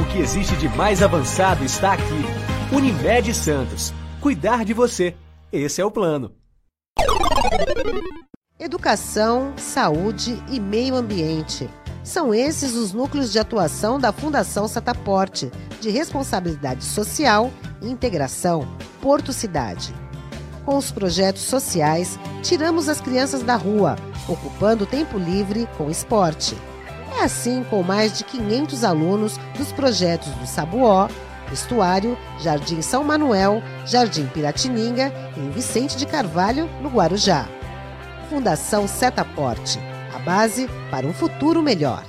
O 0.00 0.06
que 0.10 0.20
existe 0.20 0.56
de 0.56 0.70
mais 0.70 1.02
avançado 1.02 1.62
está 1.62 1.92
aqui. 1.92 2.24
Unimed 2.72 3.34
Santos. 3.34 3.92
Cuidar 4.22 4.64
de 4.64 4.72
você. 4.72 5.14
Esse 5.52 5.82
é 5.82 5.84
o 5.84 5.90
plano. 5.90 6.32
Educação, 8.58 9.52
saúde 9.56 10.42
e 10.50 10.58
meio 10.58 10.96
ambiente. 10.96 11.68
São 12.02 12.32
esses 12.32 12.74
os 12.74 12.92
núcleos 12.92 13.32
de 13.32 13.38
atuação 13.38 13.98
da 13.98 14.12
Fundação 14.12 14.66
Sataporte, 14.66 15.50
de 15.80 15.90
responsabilidade 15.90 16.84
social 16.84 17.50
e 17.82 17.88
integração 17.88 18.66
Porto 19.00 19.32
Cidade. 19.32 19.94
Com 20.64 20.76
os 20.76 20.90
projetos 20.90 21.42
sociais, 21.42 22.18
tiramos 22.42 22.88
as 22.88 23.00
crianças 23.00 23.42
da 23.42 23.56
rua, 23.56 23.96
ocupando 24.28 24.84
tempo 24.84 25.18
livre 25.18 25.68
com 25.76 25.90
esporte. 25.90 26.56
É 27.18 27.22
assim 27.22 27.64
com 27.70 27.82
mais 27.82 28.18
de 28.18 28.24
500 28.24 28.84
alunos 28.84 29.38
dos 29.56 29.70
projetos 29.72 30.28
do 30.34 30.46
Sabuó, 30.46 31.08
Estuário, 31.52 32.16
Jardim 32.40 32.82
São 32.82 33.04
Manuel, 33.04 33.62
Jardim 33.86 34.26
Piratininga 34.26 35.12
e 35.36 35.40
em 35.40 35.50
Vicente 35.50 35.96
de 35.96 36.06
Carvalho, 36.06 36.66
no 36.80 36.88
Guarujá. 36.88 37.48
Fundação 38.28 38.88
Setaporte, 38.88 39.78
a 40.14 40.18
base 40.18 40.68
para 40.90 41.06
um 41.06 41.12
futuro 41.12 41.62
melhor. 41.62 42.04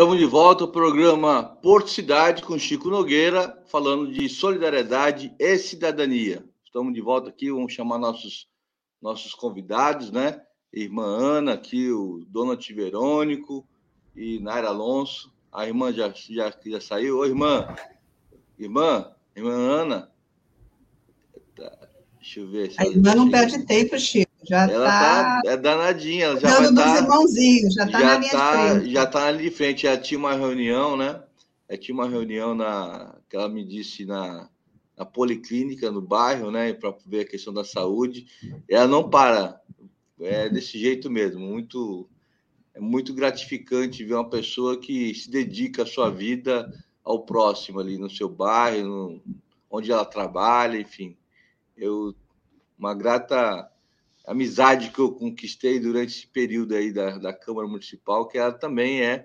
Estamos 0.00 0.18
de 0.18 0.24
volta 0.24 0.64
ao 0.64 0.70
programa 0.70 1.42
Porto 1.42 1.90
Cidade 1.90 2.42
com 2.42 2.58
Chico 2.58 2.88
Nogueira, 2.88 3.54
falando 3.66 4.10
de 4.10 4.30
solidariedade 4.30 5.34
e 5.38 5.58
cidadania. 5.58 6.42
Estamos 6.64 6.94
de 6.94 7.02
volta 7.02 7.28
aqui, 7.28 7.50
vamos 7.50 7.74
chamar 7.74 7.98
nossos, 7.98 8.46
nossos 9.00 9.34
convidados, 9.34 10.10
né? 10.10 10.40
Irmã 10.72 11.04
Ana, 11.04 11.54
aqui 11.54 11.90
o 11.90 12.24
Donald 12.28 12.72
Verônico 12.72 13.66
e 14.14 14.38
Naira 14.38 14.68
Alonso. 14.68 15.32
A 15.52 15.66
irmã 15.66 15.92
já, 15.92 16.12
já, 16.14 16.52
já 16.64 16.80
saiu. 16.80 17.18
Ô, 17.18 17.26
irmã, 17.26 17.74
irmã, 18.58 19.10
irmã 19.34 19.52
Ana. 19.52 20.10
Tá, 21.56 21.88
deixa 22.20 22.40
eu 22.40 22.48
ver. 22.48 22.72
A 22.78 22.86
irmã 22.86 23.14
não 23.14 23.30
perde 23.30 23.64
tempo, 23.66 23.98
Chico. 23.98 24.30
Já 24.48 24.62
ela 24.70 24.86
tá, 24.86 25.42
tá 25.42 25.50
é 25.50 25.56
danadinha, 25.56 26.26
ela 26.26 26.40
já 26.40 26.48
vai 26.48 26.62
dos 26.62 26.74
tá, 26.74 26.96
irmãozinhos, 26.96 27.74
já 27.74 27.86
tá 27.86 28.00
já 28.00 28.06
na 28.06 28.18
linha 28.18 28.30
tá, 28.30 28.52
de 28.52 28.70
frente. 28.70 28.92
Já 28.92 29.06
tá 29.06 29.20
na 29.20 29.30
linha 29.32 29.50
de 29.50 29.56
frente, 29.56 29.82
já 29.82 29.96
tinha 29.98 30.18
uma 30.18 30.34
reunião, 30.34 30.96
né? 30.96 31.22
Já 31.68 31.76
tinha 31.76 31.94
uma 31.94 32.08
reunião 32.08 32.54
na 32.54 33.16
que 33.28 33.36
ela 33.36 33.48
me 33.48 33.64
disse 33.64 34.06
na, 34.06 34.48
na 35.00 35.06
policlínica 35.06 35.90
no 35.90 36.02
bairro, 36.02 36.50
né, 36.50 36.74
para 36.74 36.94
ver 37.06 37.20
a 37.20 37.26
questão 37.26 37.54
da 37.54 37.64
saúde. 37.64 38.26
Ela 38.68 38.86
não 38.86 39.08
para. 39.08 39.58
É 40.20 40.46
desse 40.50 40.78
jeito 40.78 41.10
mesmo, 41.10 41.40
muito 41.40 42.06
é 42.74 42.78
muito 42.78 43.14
gratificante 43.14 44.04
ver 44.04 44.12
uma 44.12 44.28
pessoa 44.28 44.78
que 44.78 45.14
se 45.14 45.30
dedica 45.30 45.84
a 45.84 45.86
sua 45.86 46.10
vida 46.10 46.70
ao 47.02 47.24
próximo 47.24 47.80
ali 47.80 47.96
no 47.96 48.10
seu 48.10 48.28
bairro, 48.28 48.86
no, 48.86 49.22
onde 49.70 49.90
ela 49.90 50.04
trabalha, 50.04 50.78
enfim. 50.78 51.16
Eu 51.74 52.14
uma 52.78 52.92
grata 52.94 53.70
amizade 54.26 54.90
que 54.90 54.98
eu 54.98 55.12
conquistei 55.12 55.80
durante 55.80 56.18
esse 56.18 56.26
período 56.26 56.74
aí 56.74 56.92
da, 56.92 57.16
da 57.16 57.32
Câmara 57.32 57.66
Municipal, 57.66 58.28
que 58.28 58.36
ela 58.36 58.52
também 58.52 59.00
é, 59.00 59.24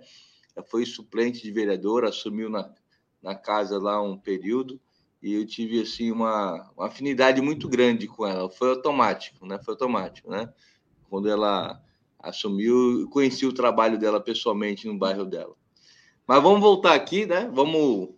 foi 0.70 0.86
suplente 0.86 1.44
de 1.44 1.52
vereadora, 1.52 2.08
assumiu 2.08 2.50
na, 2.50 2.74
na 3.22 3.36
casa 3.36 3.78
lá 3.78 4.02
um 4.02 4.18
período, 4.18 4.80
e 5.26 5.34
eu 5.34 5.44
tive, 5.44 5.82
assim, 5.82 6.12
uma, 6.12 6.72
uma 6.78 6.86
afinidade 6.86 7.42
muito 7.42 7.68
grande 7.68 8.08
com 8.08 8.28
ela. 8.28 8.48
Foi 8.48 8.70
automático, 8.70 9.44
né? 9.44 9.58
Foi 9.58 9.74
automático, 9.74 10.30
né? 10.30 10.48
Quando 11.10 11.28
ela 11.28 11.82
assumiu, 12.20 13.10
conheci 13.10 13.44
o 13.44 13.52
trabalho 13.52 13.98
dela 13.98 14.22
pessoalmente 14.22 14.86
no 14.86 14.96
bairro 14.96 15.26
dela. 15.26 15.56
Mas 16.28 16.44
vamos 16.44 16.60
voltar 16.60 16.94
aqui, 16.94 17.26
né? 17.26 17.50
Vamos 17.52 18.10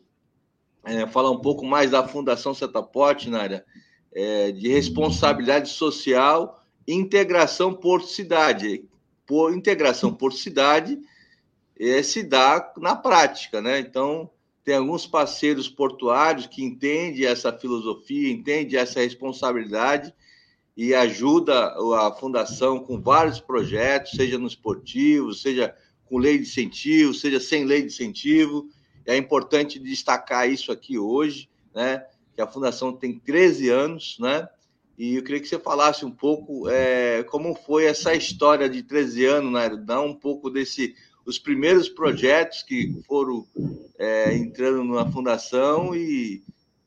é, 0.83 1.07
falar 1.07 1.31
um 1.31 1.39
pouco 1.39 1.65
mais 1.65 1.91
da 1.91 2.05
Fundação 2.05 2.53
Setaporte, 2.53 3.29
na 3.29 3.39
área 3.39 3.65
é, 4.13 4.51
de 4.51 4.67
responsabilidade 4.67 5.69
social 5.69 6.61
integração 6.85 7.73
porto-cidade. 7.73 8.83
Por 9.25 9.55
integração 9.55 10.13
porto-cidade 10.13 10.99
é, 11.79 12.03
se 12.03 12.21
dá 12.21 12.73
na 12.75 12.97
prática, 12.97 13.61
né? 13.61 13.79
Então, 13.79 14.29
tem 14.67 14.75
alguns 14.75 15.07
parceiros 15.07 15.69
portuários 15.69 16.45
que 16.45 16.61
entendem 16.61 17.25
essa 17.25 17.53
filosofia, 17.53 18.29
entendem 18.29 18.77
essa 18.77 18.99
responsabilidade 18.99 20.13
e 20.75 20.93
ajuda 20.93 21.73
a 21.95 22.11
fundação 22.11 22.77
com 22.77 22.99
vários 22.99 23.39
projetos, 23.39 24.11
seja 24.11 24.37
no 24.37 24.45
esportivo, 24.45 25.33
seja 25.33 25.73
com 26.03 26.17
lei 26.17 26.37
de 26.37 26.43
incentivo, 26.43 27.13
seja 27.13 27.39
sem 27.39 27.63
lei 27.63 27.79
de 27.79 27.87
incentivo. 27.87 28.67
É 29.05 29.15
importante 29.15 29.79
destacar 29.79 30.51
isso 30.51 30.69
aqui 30.69 30.99
hoje, 30.99 31.49
né? 31.73 32.03
Que 32.35 32.41
a 32.41 32.45
fundação 32.45 32.91
tem 32.91 33.17
13 33.17 33.69
anos, 33.69 34.17
né? 34.19 34.49
E 34.97 35.15
eu 35.15 35.23
queria 35.23 35.39
que 35.39 35.47
você 35.47 35.57
falasse 35.57 36.03
um 36.03 36.11
pouco 36.11 36.67
é, 36.67 37.23
como 37.23 37.55
foi 37.55 37.85
essa 37.85 38.13
história 38.13 38.67
de 38.67 38.83
13 38.83 39.25
anos, 39.27 39.53
né? 39.53 39.69
Dar 39.77 40.01
um 40.01 40.13
pouco 40.13 40.49
desse 40.49 40.93
os 41.27 41.37
primeiros 41.37 41.89
projetos 41.89 42.63
que 42.63 43.01
foram 43.05 43.45
é, 43.99 44.33
entrando 44.33 44.81
na 44.85 45.11
fundação 45.11 45.93
e 45.93 46.41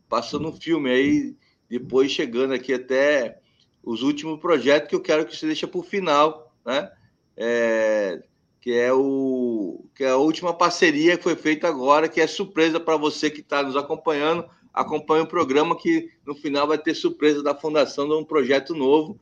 passando 0.09 0.49
um 0.49 0.53
filme 0.53 0.91
aí, 0.91 1.37
depois 1.69 2.11
chegando 2.11 2.55
aqui 2.55 2.73
até 2.73 3.39
os 3.85 4.03
últimos 4.03 4.41
projetos 4.41 4.89
que 4.89 4.95
eu 4.95 5.01
quero 5.03 5.27
que 5.27 5.37
você 5.37 5.47
deixe 5.47 5.67
para 5.67 5.79
o 5.79 5.83
final, 5.83 6.55
né? 6.65 6.91
É, 7.37 8.23
que 8.63 8.73
é 8.73 8.91
o 8.93 9.85
que 9.95 10.05
é 10.05 10.09
a 10.09 10.17
última 10.17 10.55
parceria 10.55 11.19
que 11.19 11.23
foi 11.23 11.37
feita 11.37 11.69
agora, 11.69 12.09
que 12.09 12.21
é 12.21 12.27
surpresa 12.27 12.81
para 12.81 12.97
você 12.97 13.31
que 13.31 13.41
está 13.41 13.63
nos 13.63 13.77
acompanhando, 13.77 14.47
acompanhe 14.73 15.23
o 15.23 15.29
programa 15.29 15.77
que 15.77 16.11
no 16.27 16.35
final 16.35 16.67
vai 16.67 16.79
ter 16.79 16.95
surpresa 16.95 17.43
da 17.43 17.55
fundação 17.55 18.09
de 18.09 18.15
um 18.15 18.25
projeto 18.25 18.75
novo 18.75 19.21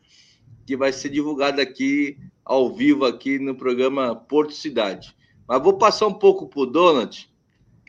que 0.65 0.77
vai 0.77 0.93
ser 0.93 1.09
divulgado 1.09 1.61
aqui 1.61 2.17
ao 2.49 2.73
vivo 2.73 3.05
aqui 3.05 3.39
no 3.39 3.55
programa 3.55 4.17
Porto 4.17 4.55
Cidade. 4.55 5.15
Mas 5.47 5.63
vou 5.63 5.75
passar 5.75 6.07
um 6.07 6.15
pouco 6.15 6.47
para 6.47 6.61
o 6.61 6.67
Donald, 6.67 7.29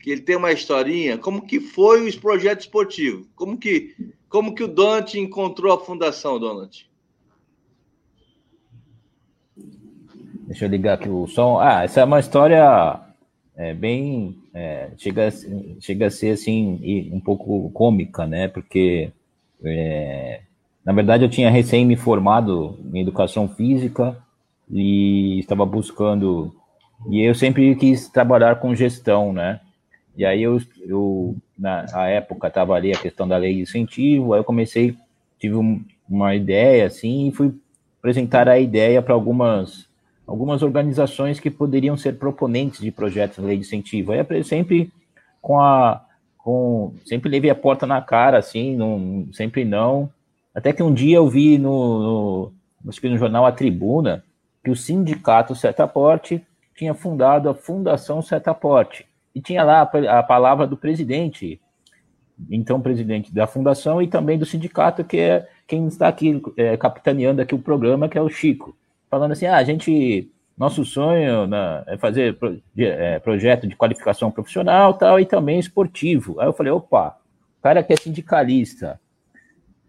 que 0.02 0.10
ele 0.10 0.20
tem 0.20 0.36
uma 0.36 0.52
historinha. 0.52 1.16
Como 1.16 1.46
que 1.46 1.58
foi 1.58 2.06
os 2.06 2.14
projetos 2.14 2.66
esportivos? 2.66 3.26
Como 3.34 3.56
que, 3.56 3.96
como 4.28 4.54
que 4.54 4.62
o 4.62 4.68
Donald 4.68 5.18
encontrou 5.18 5.72
a 5.72 5.80
fundação, 5.80 6.38
Donald? 6.38 6.88
Deixa 10.46 10.66
eu 10.66 10.68
ligar 10.68 10.94
aqui 10.94 11.08
o 11.08 11.26
som. 11.26 11.58
Ah, 11.58 11.84
essa 11.84 12.00
é 12.00 12.04
uma 12.04 12.20
história 12.20 13.00
é, 13.56 13.72
bem. 13.72 14.36
É, 14.52 14.90
chega, 14.98 15.30
chega 15.80 16.06
a 16.08 16.10
ser 16.10 16.32
assim, 16.32 17.08
um 17.12 17.20
pouco 17.20 17.70
cômica, 17.70 18.26
né? 18.26 18.48
Porque, 18.48 19.10
é, 19.64 20.42
na 20.84 20.92
verdade, 20.92 21.24
eu 21.24 21.30
tinha 21.30 21.50
recém 21.50 21.86
me 21.86 21.96
formado 21.96 22.78
em 22.92 23.00
educação 23.00 23.48
física 23.48 24.20
e 24.70 25.38
estava 25.40 25.66
buscando. 25.66 26.54
E 27.08 27.22
eu 27.22 27.34
sempre 27.34 27.74
quis 27.74 28.08
trabalhar 28.08 28.56
com 28.56 28.74
gestão, 28.74 29.32
né? 29.32 29.60
E 30.16 30.24
aí 30.24 30.42
eu, 30.42 30.60
eu 30.80 31.36
na 31.58 31.84
época, 32.08 32.48
estava 32.48 32.74
ali 32.74 32.92
a 32.92 32.98
questão 32.98 33.26
da 33.26 33.36
lei 33.36 33.54
de 33.54 33.62
incentivo, 33.62 34.32
aí 34.32 34.40
eu 34.40 34.44
comecei, 34.44 34.96
tive 35.38 35.56
um, 35.56 35.84
uma 36.08 36.34
ideia, 36.34 36.86
assim, 36.86 37.28
e 37.28 37.32
fui 37.32 37.54
apresentar 37.98 38.48
a 38.48 38.58
ideia 38.58 39.02
para 39.02 39.14
algumas 39.14 39.88
algumas 40.26 40.62
organizações 40.62 41.40
que 41.40 41.50
poderiam 41.50 41.96
ser 41.96 42.16
proponentes 42.16 42.80
de 42.80 42.92
projetos 42.92 43.38
de 43.38 43.44
lei 43.44 43.56
de 43.56 43.66
incentivo. 43.66 44.12
Aí 44.12 44.44
sempre 44.44 44.92
com 45.42 45.60
a 45.60 46.04
com 46.38 46.94
sempre 47.04 47.28
levei 47.28 47.50
a 47.50 47.54
porta 47.54 47.86
na 47.86 48.00
cara 48.00 48.38
assim, 48.38 48.76
não, 48.76 49.28
sempre 49.32 49.64
não. 49.64 50.08
Até 50.54 50.72
que 50.72 50.82
um 50.82 50.94
dia 50.94 51.16
eu 51.16 51.28
vi 51.28 51.58
no, 51.58 52.52
no, 52.84 52.92
no 53.02 53.18
jornal 53.18 53.44
A 53.44 53.52
Tribuna 53.52 54.24
que 54.62 54.70
o 54.70 54.76
sindicato 54.76 55.54
Setaporte 55.54 56.44
tinha 56.74 56.94
fundado 56.94 57.48
a 57.48 57.54
Fundação 57.54 58.22
Setaporte 58.22 59.06
e 59.34 59.40
tinha 59.40 59.62
lá 59.62 59.82
a, 59.82 60.22
palavra 60.22 60.66
do 60.66 60.76
presidente, 60.76 61.60
então 62.50 62.80
presidente 62.80 63.32
da 63.32 63.46
fundação 63.46 64.00
e 64.00 64.08
também 64.08 64.38
do 64.38 64.46
sindicato 64.46 65.04
que 65.04 65.18
é 65.18 65.48
quem 65.66 65.86
está 65.86 66.08
aqui 66.08 66.42
é, 66.56 66.76
capitaneando 66.76 67.40
aqui 67.40 67.54
o 67.54 67.58
programa 67.58 68.08
que 68.08 68.18
é 68.18 68.22
o 68.22 68.28
Chico 68.28 68.76
falando 69.10 69.32
assim: 69.32 69.46
ah, 69.46 69.56
a 69.56 69.64
gente, 69.64 70.30
nosso 70.56 70.84
sonho 70.84 71.46
né, 71.46 71.82
é 71.88 71.98
fazer 71.98 72.38
pro, 72.38 72.62
é, 72.78 73.18
projeto 73.18 73.66
de 73.66 73.74
qualificação 73.74 74.30
profissional 74.30 74.94
tal, 74.94 75.18
e 75.18 75.26
também 75.26 75.58
esportivo. 75.58 76.40
Aí 76.40 76.46
eu 76.46 76.52
falei: 76.52 76.72
opa, 76.72 77.18
o 77.58 77.62
cara 77.62 77.82
que 77.82 77.92
é 77.92 77.96
sindicalista, 77.96 79.00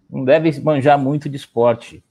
não 0.09 0.26
deve 0.26 0.59
manjar 0.59 0.97
muito 0.97 1.30
de 1.30 1.38
esporte. 1.38 2.03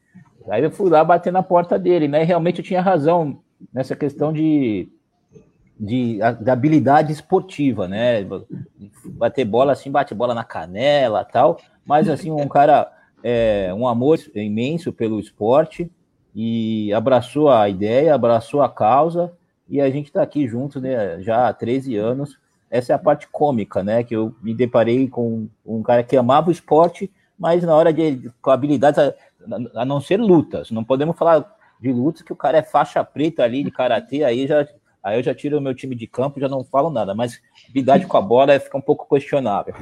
Aí 0.51 0.63
eu 0.65 0.71
fui 0.71 0.91
lá 0.91 1.05
bater 1.05 1.33
na 1.33 1.43
porta 1.43 1.79
dele, 1.79 2.09
né? 2.09 2.23
E 2.23 2.25
realmente 2.25 2.59
eu 2.59 2.65
tinha 2.65 2.83
razão 2.83 3.41
nessa 3.73 3.95
questão 3.95 4.33
de, 4.33 4.89
de, 5.79 6.19
de 6.43 6.51
habilidade 6.51 7.13
esportiva, 7.13 7.87
né? 7.87 8.27
Bater 9.05 9.45
bola 9.45 9.73
assim, 9.73 9.91
bate 9.91 10.15
bola 10.15 10.35
na 10.35 10.45
canela 10.45 11.25
tal, 11.25 11.59
mas 11.85 12.09
assim, 12.09 12.31
um 12.31 12.49
cara, 12.49 12.91
é, 13.23 13.73
um 13.75 13.87
amor 13.87 14.19
imenso 14.35 14.93
pelo 14.93 15.21
esporte, 15.21 15.91
e 16.35 16.93
abraçou 16.93 17.51
a 17.51 17.69
ideia, 17.69 18.15
abraçou 18.15 18.63
a 18.63 18.69
causa, 18.69 19.33
e 19.69 19.81
a 19.81 19.91
gente 19.91 20.07
está 20.07 20.23
aqui 20.23 20.47
juntos 20.47 20.83
né, 20.83 21.21
já 21.21 21.49
há 21.49 21.53
13 21.53 21.97
anos. 21.97 22.39
Essa 22.71 22.93
é 22.93 22.97
a 22.97 22.99
parte 22.99 23.29
cômica, 23.31 23.83
né? 23.83 24.05
Que 24.05 24.15
eu 24.15 24.35
me 24.43 24.55
deparei 24.55 25.09
com 25.09 25.49
um 25.67 25.83
cara 25.83 26.03
que 26.03 26.17
amava 26.17 26.49
o 26.49 26.53
esporte, 26.53 27.11
mas 27.39 27.63
na 27.65 27.75
hora 27.75 27.93
de 27.93 28.31
com 28.41 28.51
habilidades, 28.51 29.13
a, 29.75 29.85
não 29.85 30.01
ser 30.01 30.21
lutas. 30.21 30.71
Não 30.71 30.85
podemos 30.85 31.17
falar 31.17 31.57
de 31.81 31.93
lutas 31.93 32.23
que 32.23 32.33
o 32.33 32.37
cara 32.37 32.59
é 32.59 32.63
faixa 32.63 33.03
preta 33.05 33.43
ali 33.43 33.65
de 33.65 33.71
karatê, 33.71 34.25
aí 34.25 34.47
já 34.47 34.67
aí 35.03 35.19
eu 35.19 35.23
já 35.23 35.35
tiro 35.35 35.57
o 35.57 35.61
meu 35.61 35.75
time 35.75 35.95
de 35.95 36.07
campo, 36.07 36.41
já 36.41 36.49
não 36.49 36.63
falo 36.63 36.91
nada, 36.91 37.15
mas 37.15 37.41
habilidade 37.69 38.07
com 38.07 38.17
a 38.17 38.21
bola 38.21 38.61
fica 38.61 38.77
um 38.77 38.83
pouco 38.83 39.09
questionável. 39.09 39.75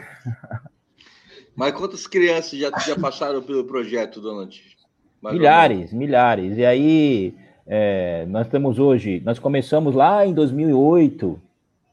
Mas 1.57 1.73
quantas 1.73 2.07
crianças 2.07 2.57
já, 2.57 2.71
já 2.87 2.97
passaram 2.97 3.43
pelo 3.43 3.65
projeto, 3.65 4.21
Donald? 4.21 4.63
milhares, 5.21 5.93
milhares. 5.93 6.57
E 6.57 6.65
aí, 6.65 7.35
é, 7.67 8.25
nós 8.27 8.47
temos 8.47 8.79
hoje, 8.79 9.21
nós 9.25 9.39
começamos 9.39 9.95
lá 9.95 10.25
em 10.25 10.33
2008 10.33 11.41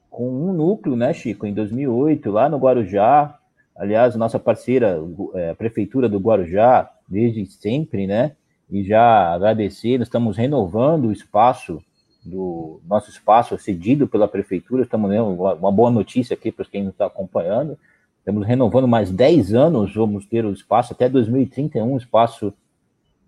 com 0.09 0.29
um 0.29 0.53
núcleo, 0.53 0.95
né, 0.95 1.13
Chico? 1.13 1.45
Em 1.45 1.53
2008, 1.53 2.31
lá 2.31 2.47
no 2.47 2.57
Guarujá. 2.57 3.37
Aliás, 3.75 4.15
nossa 4.15 4.39
parceira, 4.39 5.01
é, 5.33 5.49
a 5.49 5.55
Prefeitura 5.55 6.07
do 6.07 6.19
Guarujá, 6.19 6.89
desde 7.07 7.45
sempre, 7.45 8.07
né? 8.07 8.35
E 8.69 8.83
já 8.83 9.33
agradecer, 9.33 9.97
nós 9.97 10.07
estamos 10.07 10.37
renovando 10.37 11.05
o 11.05 11.11
espaço 11.11 11.81
do 12.23 12.81
nosso 12.87 13.09
espaço 13.09 13.57
cedido 13.59 14.07
pela 14.07 14.27
Prefeitura. 14.27 14.83
Estamos 14.83 15.11
dando 15.11 15.29
uma 15.29 15.71
boa 15.71 15.91
notícia 15.91 16.33
aqui 16.33 16.51
para 16.51 16.65
quem 16.65 16.83
nos 16.83 16.93
está 16.93 17.05
acompanhando. 17.05 17.77
Estamos 18.19 18.45
renovando 18.47 18.87
mais 18.87 19.11
10 19.11 19.53
anos, 19.53 19.93
vamos 19.93 20.25
ter 20.25 20.43
o 20.43 20.51
espaço 20.51 20.93
até 20.93 21.07
2031, 21.07 21.95
espaço 21.97 22.51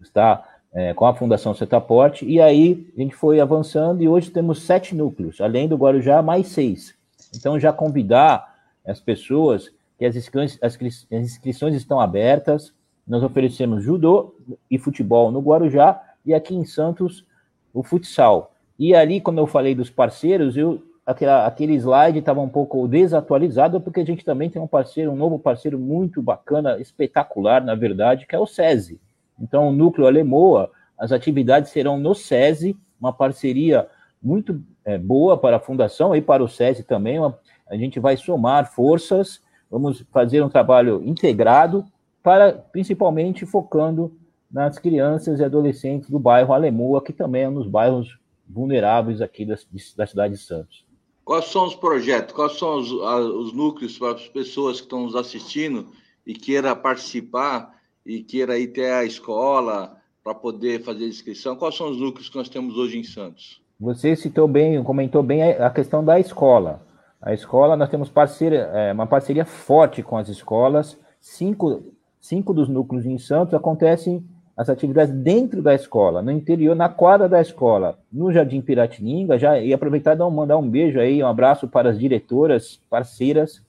está 0.02 0.44
é, 0.74 0.94
com 0.94 1.06
a 1.06 1.14
Fundação 1.14 1.54
Setaporte, 1.54 2.26
e 2.26 2.42
aí 2.42 2.88
a 2.98 3.02
gente 3.02 3.16
foi 3.16 3.40
avançando 3.40 4.02
e 4.02 4.08
hoje 4.08 4.32
temos 4.32 4.64
sete 4.64 4.96
núcleos, 4.96 5.40
além 5.40 5.68
do 5.68 5.78
Guarujá, 5.78 6.22
mais 6.24 6.48
seis. 6.48 6.96
Então, 7.36 7.60
já 7.60 7.72
convidar 7.72 8.56
as 8.86 9.00
pessoas 9.00 9.72
que 9.98 10.06
as 10.06 10.16
inscrições, 10.16 10.60
as 10.62 10.78
inscrições 11.12 11.76
estão 11.76 12.00
abertas, 12.00 12.74
nós 13.08 13.24
oferecemos 13.24 13.84
judô 13.84 14.36
e 14.70 14.78
futebol 14.78 15.32
no 15.32 15.39
Guarujá 15.39 16.01
e 16.26 16.34
aqui 16.34 16.53
em 16.55 16.66
Santos 16.66 17.26
o 17.74 17.84
futsal. 17.84 18.53
E 18.78 18.93
ali, 18.93 19.22
como 19.22 19.39
eu 19.39 19.47
falei 19.47 19.74
dos 19.74 19.89
parceiros, 19.89 20.58
eu 20.58 20.84
aquela, 21.08 21.47
aquele 21.47 21.74
slide 21.76 22.20
estava 22.20 22.41
um 22.41 22.49
pouco 22.49 22.86
desatualizado, 22.86 23.80
porque 23.80 24.01
a 24.01 24.05
gente 24.05 24.26
também 24.26 24.49
tem 24.49 24.62
um 24.62 24.68
parceiro, 24.68 25.12
um 25.12 25.16
novo 25.16 25.39
parceiro 25.39 25.80
muito 25.80 26.22
bacana, 26.22 26.78
espetacular, 26.80 27.64
na 27.64 27.76
verdade, 27.76 28.28
que 28.28 28.36
é 28.36 28.39
o 28.39 28.45
SESI. 28.45 28.99
Então, 29.39 29.70
o 29.70 29.72
Núcleo 29.72 30.05
Alemoa, 30.05 30.70
as 30.97 31.14
atividades 31.14 31.72
serão 31.72 31.97
no 31.97 32.14
SESI, 32.14 32.76
uma 32.99 33.14
parceria 33.14 33.88
muito 34.22 34.62
é, 34.84 34.97
boa 34.97 35.38
para 35.38 35.55
a 35.58 35.60
Fundação 35.62 36.14
e 36.14 36.22
para 36.22 36.43
o 36.43 36.49
SESI 36.49 36.84
também. 36.84 37.20
Uma, 37.20 37.39
a 37.70 37.78
gente 37.78 37.99
vai 37.99 38.18
somar 38.18 38.74
forças, 38.74 39.41
vamos 39.72 40.03
fazer 40.12 40.43
um 40.43 40.49
trabalho 40.49 41.01
integrado, 41.05 41.86
para 42.28 42.52
principalmente 42.52 43.46
focando 43.46 44.12
nas 44.52 44.78
crianças 44.78 45.40
e 45.40 45.46
adolescentes 45.46 46.10
do 46.10 46.20
bairro 46.20 46.54
Alemoa, 46.54 47.02
que 47.02 47.14
também 47.14 47.44
é 47.44 47.50
um 47.50 47.54
dos 47.54 47.68
bairros 47.68 48.20
vulneráveis 48.46 49.22
aqui 49.22 49.46
da, 49.46 49.56
da 49.96 50.06
cidade 50.06 50.34
de 50.34 50.42
Santos. 50.42 50.86
Quais 51.24 51.46
são 51.46 51.66
os 51.66 51.74
projetos, 51.74 52.36
quais 52.36 52.60
são 52.60 52.80
os, 52.80 52.92
os 52.92 53.54
núcleos 53.54 53.98
para 53.98 54.12
as 54.12 54.28
pessoas 54.28 54.76
que 54.76 54.88
estão 54.88 55.04
nos 55.04 55.16
assistindo 55.16 55.88
e 56.26 56.34
queira 56.34 56.76
participar 56.76 57.74
e 58.06 58.22
queira 58.22 58.60
ir 58.60 58.72
até 58.72 58.94
a 58.94 59.06
escola 59.06 59.96
para 60.22 60.36
poder 60.36 60.84
fazer 60.84 61.08
inscrição, 61.08 61.56
quais 61.56 61.78
são 61.78 61.90
os 61.92 61.98
núcleos 61.98 62.28
que 62.28 62.36
nós 62.36 62.50
temos 62.50 62.76
hoje 62.76 63.00
em 63.00 63.06
Santos? 63.06 63.62
Você 63.80 64.18
citou 64.18 64.50
bem, 64.50 64.84
comentou 64.84 65.24
bem 65.24 65.44
a 65.44 65.70
questão 65.70 66.04
da 66.04 66.20
escola. 66.20 66.86
A 67.22 67.34
escola, 67.34 67.78
nós 67.78 67.88
temos 67.88 68.10
parceria, 68.10 68.70
é, 68.74 68.92
uma 68.92 69.08
parceria 69.08 69.46
forte 69.46 70.04
com 70.04 70.18
as 70.18 70.28
escolas. 70.28 71.00
Cinco, 71.22 71.97
cinco 72.20 72.53
dos 72.53 72.68
núcleos 72.68 73.05
em 73.05 73.18
Santos 73.18 73.53
acontecem 73.53 74.24
as 74.57 74.70
atividades 74.70 75.13
dentro 75.13 75.61
da 75.61 75.76
escola, 75.76 76.22
no 76.22 76.32
interior, 76.32 76.76
na 76.76 76.89
quadra 76.89 77.30
da 77.30 77.39
escola, 77.39 77.99
no 78.11 78.32
Jardim 78.32 78.59
Piratininga. 78.59 79.38
Já 79.38 79.59
e 79.59 79.72
aproveitar 79.72 80.15
e 80.15 80.32
mandar 80.32 80.57
um 80.57 80.68
beijo 80.68 80.99
aí, 80.99 81.22
um 81.22 81.28
abraço 81.28 81.68
para 81.68 81.91
as 81.91 81.99
diretoras 81.99 82.82
parceiras. 82.89 83.61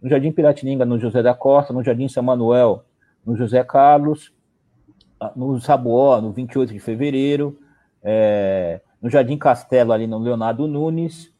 No 0.00 0.08
Jardim 0.08 0.30
Piratininga, 0.30 0.84
no 0.84 0.96
José 0.96 1.24
da 1.24 1.34
Costa, 1.34 1.72
no 1.72 1.82
Jardim 1.82 2.08
São 2.08 2.22
Manuel, 2.22 2.84
no 3.26 3.36
José 3.36 3.64
Carlos, 3.64 4.32
no 5.34 5.60
Sabuó, 5.60 6.20
no 6.20 6.30
28 6.30 6.72
de 6.72 6.78
fevereiro, 6.78 7.58
é, 8.00 8.80
no 9.02 9.10
Jardim 9.10 9.36
Castelo, 9.36 9.92
ali 9.92 10.06
no 10.06 10.18
Leonardo 10.18 10.68
Nunes, 10.68 11.32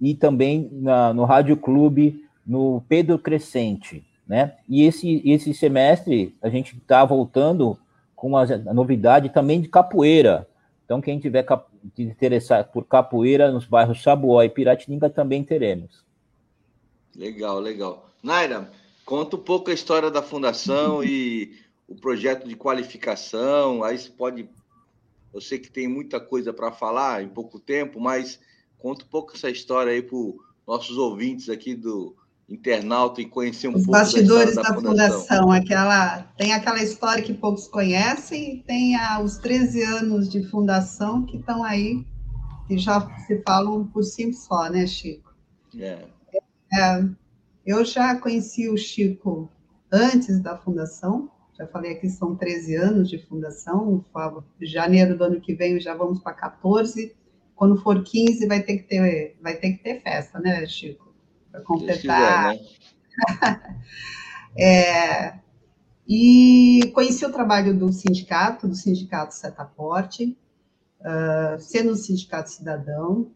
e 0.00 0.14
também 0.14 0.68
na, 0.72 1.12
no 1.12 1.24
Rádio 1.24 1.56
Clube, 1.56 2.24
no 2.46 2.82
Pedro 2.88 3.18
Crescente. 3.18 4.04
Né? 4.30 4.56
E 4.68 4.84
esse, 4.84 5.20
esse 5.28 5.52
semestre 5.52 6.36
a 6.40 6.48
gente 6.48 6.76
está 6.76 7.04
voltando 7.04 7.76
com 8.14 8.28
uma 8.28 8.46
novidade 8.72 9.28
também 9.28 9.60
de 9.60 9.66
capoeira. 9.68 10.48
Então, 10.84 11.00
quem 11.00 11.18
tiver 11.18 11.42
cap 11.42 11.68
interessar 11.98 12.70
por 12.70 12.84
capoeira 12.84 13.50
nos 13.50 13.64
bairros 13.64 14.00
Sabuó 14.00 14.40
e 14.44 14.48
Piratininga 14.48 15.10
também 15.10 15.42
teremos. 15.42 16.04
Legal, 17.16 17.58
legal. 17.58 18.08
Naira, 18.22 18.70
Conta 19.10 19.34
um 19.34 19.40
pouco 19.40 19.70
a 19.70 19.74
história 19.74 20.08
da 20.08 20.22
fundação 20.22 21.02
e 21.02 21.58
o 21.88 21.96
projeto 21.96 22.46
de 22.46 22.54
qualificação. 22.54 23.82
Aí 23.82 23.98
você 23.98 24.08
pode. 24.08 24.48
Eu 25.34 25.40
sei 25.40 25.58
que 25.58 25.68
tem 25.68 25.88
muita 25.88 26.20
coisa 26.20 26.52
para 26.52 26.70
falar 26.70 27.20
em 27.20 27.28
pouco 27.28 27.58
tempo, 27.58 27.98
mas 27.98 28.38
conta 28.78 29.04
um 29.04 29.08
pouco 29.08 29.34
essa 29.34 29.50
história 29.50 29.90
aí 29.90 30.00
para 30.00 30.16
os 30.16 30.36
nossos 30.64 30.96
ouvintes 30.96 31.48
aqui 31.48 31.74
do 31.74 32.14
internauta 32.50 33.20
e 33.20 33.26
conhecer 33.26 33.68
um 33.68 33.76
Os 33.76 33.84
pouco 33.84 33.92
bastidores 33.92 34.56
da, 34.56 34.62
da, 34.62 34.74
fundação. 34.74 35.20
fundação. 35.20 35.52
aquela 35.52 36.18
tem 36.36 36.52
aquela 36.52 36.82
história 36.82 37.22
que 37.22 37.32
poucos 37.32 37.68
conhecem 37.68 38.56
e 38.56 38.62
tem 38.62 38.96
a, 38.96 39.20
os 39.20 39.38
13 39.38 39.82
anos 39.84 40.28
de 40.28 40.42
fundação 40.42 41.24
que 41.24 41.36
estão 41.36 41.62
aí 41.62 42.04
que 42.66 42.76
já 42.76 43.00
se 43.26 43.40
falam 43.42 43.86
por 43.86 44.02
si 44.02 44.32
só, 44.32 44.68
né, 44.68 44.86
Chico? 44.86 45.34
É. 45.76 46.06
é. 46.72 47.04
Eu 47.66 47.84
já 47.84 48.16
conheci 48.16 48.68
o 48.68 48.76
Chico 48.76 49.50
antes 49.90 50.40
da 50.40 50.56
fundação, 50.56 51.30
já 51.58 51.66
falei 51.66 51.92
aqui, 51.92 52.08
são 52.08 52.36
13 52.36 52.76
anos 52.76 53.08
de 53.08 53.18
fundação, 53.18 54.04
janeiro 54.60 55.16
do 55.16 55.24
ano 55.24 55.40
que 55.40 55.54
vem 55.54 55.80
já 55.80 55.94
vamos 55.94 56.20
para 56.20 56.32
14, 56.32 57.14
quando 57.56 57.82
for 57.82 58.02
15 58.02 58.46
vai 58.46 58.62
ter 58.62 58.78
que 58.78 58.84
ter, 58.84 59.36
vai 59.42 59.56
ter 59.56 59.72
que 59.72 59.82
ter 59.82 60.00
festa, 60.00 60.38
né, 60.38 60.64
Chico? 60.66 61.09
Para 61.50 61.60
completar. 61.62 62.56
Quiser, 62.56 62.68
né? 63.38 63.60
é, 64.58 65.40
e 66.08 66.90
conheci 66.92 67.24
o 67.24 67.32
trabalho 67.32 67.76
do 67.76 67.92
sindicato, 67.92 68.66
do 68.66 68.74
sindicato 68.74 69.34
Setaporte, 69.34 70.36
uh, 71.00 71.60
sendo 71.60 71.92
um 71.92 71.96
sindicato 71.96 72.50
cidadão, 72.50 73.30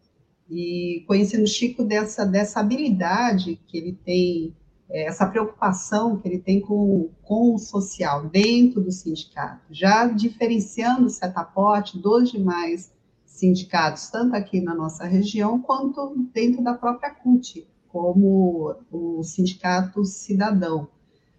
e 0.49 1.03
conhecendo 1.07 1.43
o 1.43 1.47
Chico 1.47 1.83
dessa, 1.83 2.25
dessa 2.25 2.59
habilidade 2.59 3.59
que 3.65 3.77
ele 3.77 3.93
tem, 3.93 4.55
é, 4.89 5.05
essa 5.05 5.25
preocupação 5.25 6.17
que 6.17 6.27
ele 6.27 6.39
tem 6.39 6.59
com, 6.59 7.09
com 7.23 7.55
o 7.55 7.57
social 7.57 8.27
dentro 8.27 8.81
do 8.81 8.91
sindicato, 8.91 9.61
já 9.71 10.07
diferenciando 10.07 11.05
o 11.05 11.09
Setaporte 11.09 11.97
dos 11.97 12.31
demais 12.31 12.93
sindicatos, 13.25 14.09
tanto 14.09 14.35
aqui 14.35 14.61
na 14.61 14.73
nossa 14.73 15.05
região 15.05 15.59
quanto 15.59 16.15
dentro 16.33 16.63
da 16.63 16.73
própria 16.73 17.09
CUT, 17.09 17.67
como 17.95 18.75
o 18.91 19.23
Sindicato 19.23 20.03
Cidadão. 20.03 20.89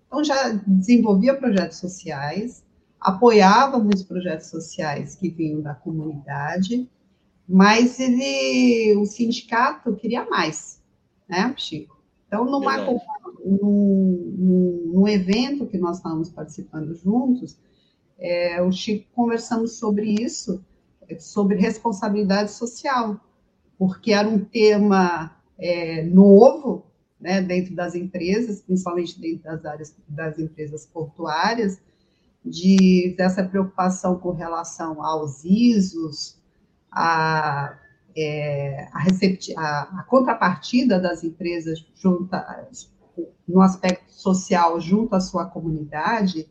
Então, 0.07 0.25
já 0.25 0.53
desenvolvia 0.67 1.37
projetos 1.37 1.77
sociais, 1.77 2.65
apoiava 2.99 3.79
muitos 3.79 4.05
projetos 4.05 4.47
sociais 4.47 5.17
que 5.17 5.29
vinham 5.29 5.61
da 5.61 5.75
comunidade, 5.75 6.89
mas 7.47 8.01
ele, 8.01 8.97
o 8.97 9.05
sindicato 9.05 9.95
queria 9.97 10.25
mais, 10.31 10.83
né, 11.29 11.53
Chico? 11.59 12.03
Então, 12.27 12.47
numa, 12.47 12.79
num, 13.45 14.93
num, 14.95 15.07
evento 15.07 15.67
que 15.67 15.77
nós 15.77 15.99
estávamos 15.99 16.31
participando 16.31 16.95
juntos, 16.95 17.59
é, 18.19 18.63
o 18.63 18.73
Chico 18.73 19.05
conversamos 19.15 19.73
sobre 19.73 20.25
isso, 20.25 20.65
sobre 21.19 21.57
responsabilidade 21.57 22.51
social, 22.51 23.21
porque 23.79 24.15
era 24.15 24.27
um 24.27 24.43
tema 24.43 25.36
é, 25.59 26.03
novo 26.03 26.87
né, 27.21 27.41
dentro 27.41 27.75
das 27.75 27.95
empresas, 27.95 28.61
principalmente 28.61 29.19
dentro 29.21 29.45
das 29.45 29.65
áreas 29.65 29.97
das 30.09 30.39
empresas 30.39 30.87
portuárias, 30.87 31.81
de 32.45 33.15
dessa 33.17 33.43
preocupação 33.43 34.19
com 34.19 34.31
relação 34.31 35.03
aos 35.03 35.45
ISOs, 35.45 36.41
a, 36.93 37.77
é, 38.17 38.89
a, 38.93 39.61
a, 39.61 40.01
a, 40.01 40.03
contrapartida 40.05 41.01
das 41.01 41.25
empresas 41.25 41.85
no 43.49 43.61
aspecto 43.61 44.13
social 44.13 44.81
junto 44.81 45.15
à 45.15 45.21
sua 45.21 45.47
comunidade, 45.47 46.49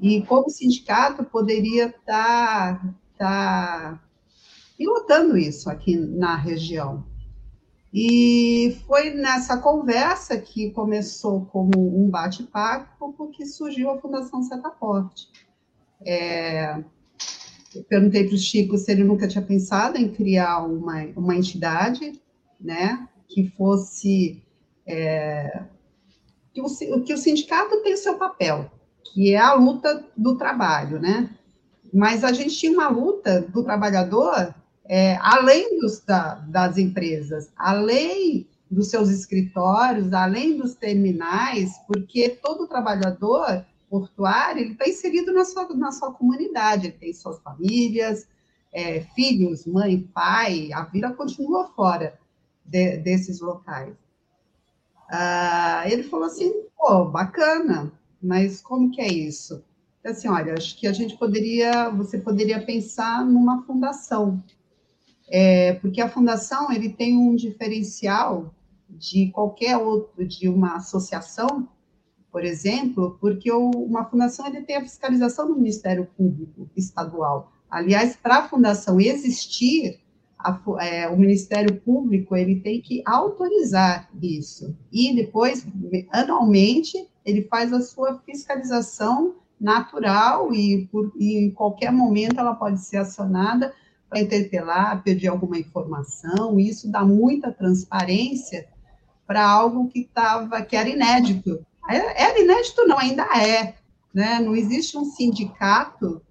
e 0.00 0.22
como 0.22 0.50
sindicato 0.50 1.24
poderia 1.24 1.86
estar 1.86 2.80
tá, 2.80 2.94
tá 3.16 4.02
pilotando 4.76 5.36
isso 5.36 5.68
aqui 5.70 5.96
na 5.96 6.36
região. 6.36 7.04
E 7.92 8.76
foi 8.86 9.10
nessa 9.10 9.56
conversa 9.56 10.38
que 10.38 10.70
começou 10.70 11.46
como 11.46 11.72
um 11.76 12.08
bate-papo 12.10 13.28
que 13.32 13.46
surgiu 13.46 13.90
a 13.90 13.98
Fundação 13.98 14.42
Setaporte. 14.42 15.28
É, 16.04 16.82
eu 17.74 17.82
perguntei 17.84 18.26
para 18.26 18.34
o 18.34 18.38
Chico 18.38 18.76
se 18.76 18.92
ele 18.92 19.04
nunca 19.04 19.26
tinha 19.26 19.42
pensado 19.42 19.96
em 19.96 20.10
criar 20.10 20.64
uma, 20.64 21.02
uma 21.16 21.34
entidade, 21.34 22.20
né, 22.60 23.08
que 23.26 23.48
fosse 23.50 24.42
é, 24.86 25.62
que, 26.52 26.60
o, 26.60 27.02
que 27.02 27.14
o 27.14 27.18
sindicato 27.18 27.82
tem 27.82 27.94
o 27.94 27.98
seu 27.98 28.16
papel, 28.16 28.70
que 29.12 29.32
é 29.32 29.38
a 29.38 29.54
luta 29.54 30.04
do 30.16 30.36
trabalho, 30.36 31.00
né? 31.00 31.30
Mas 31.92 32.24
a 32.24 32.32
gente 32.32 32.56
tinha 32.56 32.72
uma 32.72 32.88
luta 32.88 33.40
do 33.40 33.62
trabalhador 33.62 34.54
é, 34.88 35.16
além 35.20 35.78
dos, 35.78 36.00
da, 36.00 36.36
das 36.36 36.78
empresas, 36.78 37.52
além 37.56 38.48
dos 38.70 38.88
seus 38.88 39.10
escritórios, 39.10 40.12
além 40.12 40.56
dos 40.56 40.74
terminais, 40.74 41.72
porque 41.86 42.30
todo 42.30 42.66
trabalhador 42.66 43.64
portuário 43.88 44.62
ele 44.62 44.72
está 44.72 44.88
inserido 44.88 45.32
na 45.32 45.44
sua, 45.44 45.68
na 45.74 45.92
sua 45.92 46.12
comunidade, 46.12 46.86
ele 46.86 46.96
tem 46.96 47.12
suas 47.12 47.38
famílias, 47.40 48.26
é, 48.72 49.00
filhos, 49.14 49.66
mãe, 49.66 50.00
pai, 50.14 50.70
a 50.72 50.84
vida 50.84 51.12
continua 51.12 51.68
fora 51.68 52.18
de, 52.64 52.98
desses 52.98 53.40
locais. 53.40 53.94
Ah, 55.10 55.84
ele 55.86 56.02
falou 56.02 56.26
assim, 56.26 56.52
pô, 56.76 57.06
bacana, 57.06 57.90
mas 58.22 58.60
como 58.60 58.90
que 58.90 59.00
é 59.00 59.08
isso? 59.08 59.64
Assim, 60.04 60.28
olha, 60.28 60.54
acho 60.54 60.76
que 60.78 60.86
a 60.86 60.92
gente 60.92 61.16
poderia, 61.16 61.88
você 61.90 62.18
poderia 62.18 62.64
pensar 62.64 63.24
numa 63.24 63.62
fundação, 63.64 64.42
é, 65.30 65.74
porque 65.74 66.00
a 66.00 66.08
fundação 66.08 66.72
ele 66.72 66.90
tem 66.90 67.16
um 67.16 67.34
diferencial 67.34 68.54
de 68.88 69.30
qualquer 69.30 69.76
outro, 69.76 70.26
de 70.26 70.48
uma 70.48 70.76
associação, 70.76 71.68
por 72.32 72.44
exemplo, 72.44 73.18
porque 73.20 73.50
o, 73.50 73.70
uma 73.70 74.04
fundação 74.04 74.46
ele 74.46 74.62
tem 74.62 74.76
a 74.76 74.82
fiscalização 74.82 75.46
do 75.46 75.56
Ministério 75.56 76.08
Público 76.16 76.68
Estadual. 76.76 77.52
Aliás, 77.70 78.16
para 78.16 78.38
a 78.38 78.48
fundação 78.48 79.00
existir, 79.00 80.00
a, 80.38 80.58
é, 80.80 81.08
o 81.08 81.16
Ministério 81.16 81.80
Público 81.80 82.36
ele 82.36 82.60
tem 82.60 82.80
que 82.80 83.02
autorizar 83.04 84.08
isso 84.22 84.76
e 84.92 85.14
depois 85.14 85.66
anualmente 86.10 87.08
ele 87.24 87.42
faz 87.42 87.72
a 87.72 87.80
sua 87.80 88.18
fiscalização 88.20 89.34
natural 89.60 90.54
e, 90.54 90.86
por, 90.86 91.12
e 91.16 91.36
em 91.36 91.50
qualquer 91.50 91.92
momento 91.92 92.38
ela 92.38 92.54
pode 92.54 92.80
ser 92.80 92.98
acionada 92.98 93.74
para 94.08 94.20
interpelar, 94.20 95.02
pedir 95.02 95.28
alguma 95.28 95.58
informação, 95.58 96.58
isso 96.58 96.90
dá 96.90 97.04
muita 97.04 97.52
transparência 97.52 98.66
para 99.26 99.46
algo 99.46 99.88
que 99.88 100.00
estava, 100.00 100.62
que 100.62 100.74
era 100.74 100.88
inédito. 100.88 101.64
Era 101.88 102.40
inédito, 102.40 102.86
não, 102.86 102.98
ainda 102.98 103.24
é. 103.36 103.74
Né? 104.14 104.40
Não 104.40 104.56
existe 104.56 104.96
um 104.96 105.04
sindicato, 105.04 106.22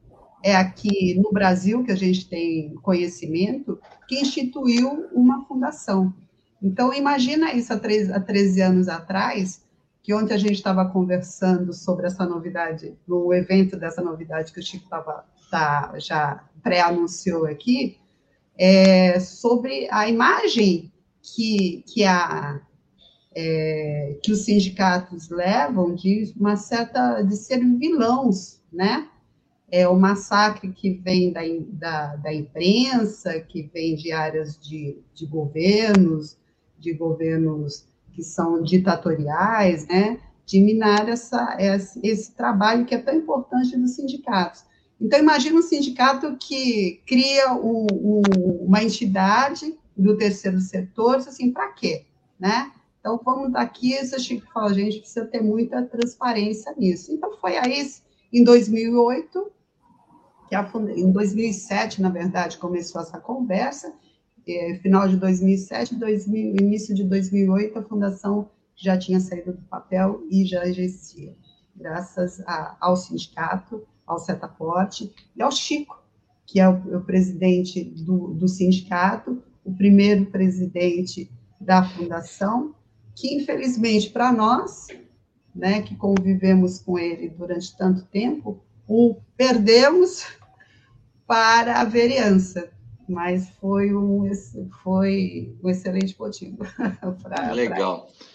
é 0.43 0.55
aqui 0.55 1.15
no 1.15 1.31
Brasil 1.31 1.83
que 1.83 1.91
a 1.91 1.95
gente 1.95 2.27
tem 2.27 2.73
conhecimento, 2.81 3.79
que 4.07 4.19
instituiu 4.19 5.07
uma 5.11 5.45
fundação. 5.45 6.13
Então, 6.61 6.93
imagina 6.93 7.53
isso 7.53 7.71
há, 7.71 7.77
três, 7.77 8.09
há 8.09 8.19
13 8.19 8.61
anos 8.61 8.87
atrás, 8.87 9.61
que 10.01 10.13
ontem 10.13 10.33
a 10.33 10.37
gente 10.37 10.53
estava 10.53 10.85
conversando 10.85 11.73
sobre 11.73 12.07
essa 12.07 12.25
novidade, 12.25 12.95
no 13.07 13.33
evento 13.33 13.77
dessa 13.77 14.01
novidade 14.01 14.51
que 14.51 14.59
o 14.59 14.63
Chico 14.63 14.85
estava 14.85 15.25
tá, 15.49 15.93
já 15.97 16.43
pré-anunciou 16.61 17.45
aqui, 17.45 17.97
é, 18.57 19.19
sobre 19.19 19.87
a 19.91 20.09
imagem 20.09 20.91
que, 21.21 21.83
que, 21.87 22.03
a, 22.03 22.59
é, 23.35 24.17
que 24.23 24.31
os 24.31 24.45
sindicatos 24.45 25.29
levam 25.29 25.93
de 25.93 26.33
uma 26.35 26.55
certa 26.55 27.21
de 27.21 27.35
ser 27.35 27.59
vilãos, 27.77 28.61
né? 28.71 29.07
É 29.69 29.87
o 29.87 29.99
massacre 29.99 30.71
que 30.71 30.91
vem 30.91 31.31
da, 31.33 31.41
da, 31.71 32.15
da 32.15 32.33
imprensa, 32.33 33.39
que 33.41 33.69
vem 33.73 33.95
de 33.95 34.13
áreas 34.13 34.57
de, 34.57 34.97
de 35.13 35.25
governos, 35.25 36.37
de 36.79 36.93
governos 36.93 37.85
que 38.13 38.23
são 38.23 38.63
ditatoriais, 38.63 39.85
né? 39.87 40.19
De 40.45 40.61
minar 40.61 41.09
essa, 41.09 41.57
esse, 41.59 41.99
esse 42.01 42.33
trabalho 42.33 42.85
que 42.85 42.95
é 42.95 42.97
tão 42.97 43.13
importante 43.13 43.77
dos 43.77 43.91
sindicatos. 43.91 44.63
Então, 44.99 45.19
imagina 45.19 45.59
um 45.59 45.61
sindicato 45.61 46.35
que 46.37 47.01
cria 47.05 47.53
um, 47.53 47.85
um, 47.91 48.21
uma 48.65 48.83
entidade 48.83 49.77
do 49.95 50.17
terceiro 50.17 50.59
setor, 50.59 51.17
assim, 51.17 51.51
para 51.51 51.71
quê? 51.73 52.05
Né? 52.39 52.71
Então, 52.99 53.19
vamos 53.23 53.51
daqui, 53.51 53.93
esse 53.93 54.19
Chico 54.19 54.51
fala, 54.51 54.71
a 54.71 54.73
gente 54.73 54.99
precisa 54.99 55.25
ter 55.25 55.41
muita 55.41 55.83
transparência 55.83 56.73
nisso. 56.77 57.11
Então, 57.11 57.37
foi 57.39 57.57
aí, 57.57 57.87
em 58.33 58.43
2008, 58.43 59.51
que 60.49 60.55
a, 60.55 60.69
em 60.95 61.11
2007, 61.11 62.01
na 62.01 62.09
verdade, 62.09 62.57
começou 62.57 63.01
essa 63.01 63.19
conversa, 63.19 63.93
é, 64.47 64.75
final 64.81 65.07
de 65.07 65.17
2007, 65.17 65.95
2000, 65.95 66.55
início 66.55 66.95
de 66.95 67.03
2008, 67.03 67.79
a 67.79 67.83
fundação 67.83 68.49
já 68.75 68.97
tinha 68.97 69.19
saído 69.19 69.53
do 69.53 69.61
papel 69.63 70.23
e 70.29 70.45
já 70.45 70.65
existia, 70.65 71.35
graças 71.75 72.39
a, 72.41 72.77
ao 72.79 72.95
sindicato, 72.95 73.85
ao 74.07 74.17
Setaporte 74.17 75.13
e 75.35 75.41
ao 75.41 75.51
Chico, 75.51 76.01
que 76.45 76.59
é 76.59 76.67
o, 76.67 76.97
o 76.97 77.01
presidente 77.01 77.83
do, 77.83 78.29
do, 78.29 78.47
sindicato, 78.47 79.43
o 79.65 79.73
primeiro 79.73 80.25
presidente 80.27 81.29
da 81.59 81.83
fundação, 81.83 82.73
que 83.13 83.35
infelizmente 83.35 84.09
para 84.09 84.31
nós, 84.31 84.87
né, 85.53 85.81
que 85.81 85.95
convivemos 85.95 86.79
com 86.79 86.97
ele 86.97 87.27
durante 87.27 87.75
tanto 87.75 88.05
tempo, 88.05 88.63
o 88.87 89.17
perdemos 89.35 90.25
para 91.27 91.81
a 91.81 91.83
vereança, 91.83 92.71
mas 93.09 93.49
foi 93.59 93.93
um, 93.93 94.31
foi 94.83 95.53
um 95.61 95.69
excelente 95.69 96.15
motivo. 96.17 96.59
pra, 97.21 97.51
Legal. 97.51 98.01
Pra... 98.05 98.27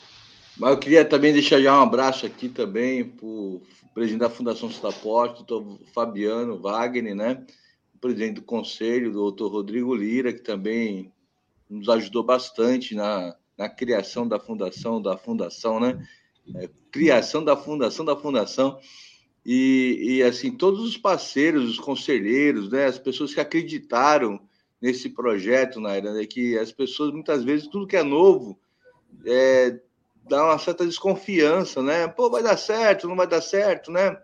Mas 0.58 0.70
eu 0.72 0.78
queria 0.78 1.04
também 1.04 1.32
deixar 1.32 1.60
já 1.60 1.78
um 1.78 1.82
abraço 1.82 2.26
aqui 2.26 2.48
também 2.48 3.04
para 3.04 3.28
presidente 3.94 4.20
da 4.20 4.30
Fundação 4.30 4.70
Citaporte, 4.70 5.44
doutor 5.44 5.78
Fabiano 5.92 6.58
Wagner, 6.58 7.14
né? 7.14 7.46
o 7.94 7.98
presidente 7.98 8.36
do 8.36 8.42
conselho, 8.42 9.12
doutor 9.12 9.50
Rodrigo 9.50 9.94
Lira, 9.94 10.32
que 10.32 10.40
também 10.40 11.12
nos 11.68 11.88
ajudou 11.88 12.22
bastante 12.22 12.94
na, 12.94 13.36
na 13.56 13.68
criação 13.68 14.26
da 14.26 14.38
fundação, 14.38 15.00
da 15.00 15.16
fundação, 15.16 15.80
né? 15.80 16.06
É, 16.56 16.68
criação 16.90 17.44
da 17.44 17.56
fundação, 17.56 18.04
da 18.04 18.16
fundação. 18.16 18.78
E, 19.44 19.98
e, 20.18 20.22
assim, 20.22 20.52
todos 20.56 20.80
os 20.80 20.96
parceiros, 20.96 21.68
os 21.68 21.78
conselheiros, 21.78 22.70
né? 22.70 22.86
As 22.86 22.98
pessoas 22.98 23.32
que 23.32 23.40
acreditaram 23.40 24.40
nesse 24.82 25.08
projeto, 25.08 25.80
Naira, 25.80 26.12
né? 26.12 26.26
que 26.26 26.58
as 26.58 26.72
pessoas, 26.72 27.12
muitas 27.12 27.44
vezes, 27.44 27.68
tudo 27.68 27.86
que 27.86 27.96
é 27.96 28.02
novo, 28.02 28.58
é, 29.24 29.80
dá 30.28 30.44
uma 30.44 30.58
certa 30.58 30.86
desconfiança, 30.86 31.82
né? 31.82 32.08
Pô, 32.08 32.30
vai 32.30 32.42
dar 32.42 32.56
certo, 32.56 33.08
não 33.08 33.16
vai 33.16 33.26
dar 33.26 33.40
certo, 33.40 33.90
né? 33.90 34.20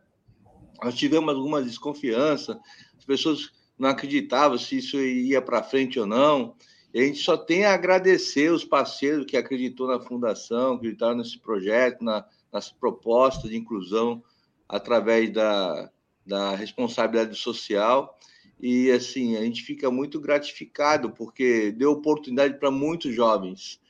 Nós 0.82 0.94
tivemos 0.94 1.34
alguma 1.34 1.62
desconfiança, 1.62 2.58
as 2.96 3.04
pessoas 3.04 3.50
não 3.78 3.88
acreditavam 3.88 4.58
se 4.58 4.78
isso 4.78 4.98
ia 4.98 5.42
para 5.42 5.62
frente 5.62 5.98
ou 5.98 6.06
não. 6.06 6.54
E 6.92 7.00
a 7.00 7.04
gente 7.04 7.18
só 7.18 7.36
tem 7.36 7.64
a 7.64 7.74
agradecer 7.74 8.50
os 8.50 8.64
parceiros 8.64 9.26
que 9.26 9.36
acreditou 9.36 9.86
na 9.86 10.00
fundação, 10.00 10.74
acreditaram 10.74 11.16
nesse 11.16 11.38
projeto, 11.38 12.02
na, 12.02 12.24
nas 12.52 12.70
propostas 12.70 13.50
de 13.50 13.56
inclusão 13.56 14.22
através 14.68 15.30
da, 15.32 15.90
da 16.26 16.54
responsabilidade 16.54 17.36
social. 17.36 18.18
E 18.60 18.90
assim, 18.90 19.36
a 19.36 19.42
gente 19.42 19.62
fica 19.62 19.90
muito 19.90 20.20
gratificado 20.20 21.10
porque 21.10 21.70
deu 21.72 21.92
oportunidade 21.92 22.58
para 22.58 22.70
muitos 22.70 23.14
jovens 23.14 23.80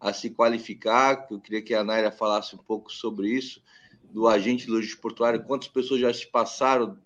a 0.00 0.12
se 0.12 0.30
qualificar. 0.30 1.26
Eu 1.30 1.40
queria 1.40 1.62
que 1.62 1.74
a 1.74 1.84
Naira 1.84 2.10
falasse 2.10 2.54
um 2.54 2.58
pouco 2.58 2.92
sobre 2.92 3.28
isso, 3.28 3.62
do 4.10 4.26
agente 4.26 4.70
logístico 4.70 5.02
portuário, 5.02 5.44
quantas 5.44 5.68
pessoas 5.68 6.00
já 6.00 6.12
se 6.12 6.26
passaram 6.26 6.96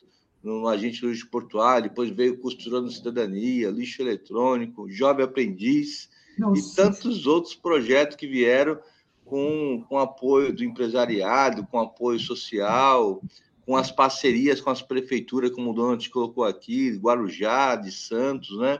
no 0.42 0.66
agente 0.68 1.04
logístico 1.04 1.30
portuário, 1.30 1.88
depois 1.88 2.10
veio 2.10 2.38
costurando 2.38 2.90
cidadania, 2.90 3.70
lixo 3.70 4.02
eletrônico, 4.02 4.90
jovem 4.90 5.24
aprendiz 5.24 6.10
Nossa. 6.36 6.60
e 6.60 6.74
tantos 6.74 7.26
outros 7.26 7.54
projetos 7.54 8.16
que 8.16 8.26
vieram 8.26 8.78
com, 9.24 9.84
com 9.88 9.98
apoio 9.98 10.52
do 10.52 10.64
empresariado, 10.64 11.66
com 11.66 11.78
apoio 11.78 12.18
social, 12.18 13.22
com 13.64 13.76
as 13.76 13.90
parcerias 13.90 14.60
com 14.60 14.70
as 14.70 14.82
prefeituras, 14.82 15.50
como 15.50 15.70
o 15.70 15.74
Donald 15.74 16.10
colocou 16.10 16.44
aqui, 16.44 16.90
Guarujá, 16.96 17.76
de 17.76 17.92
Santos, 17.92 18.58
né? 18.58 18.78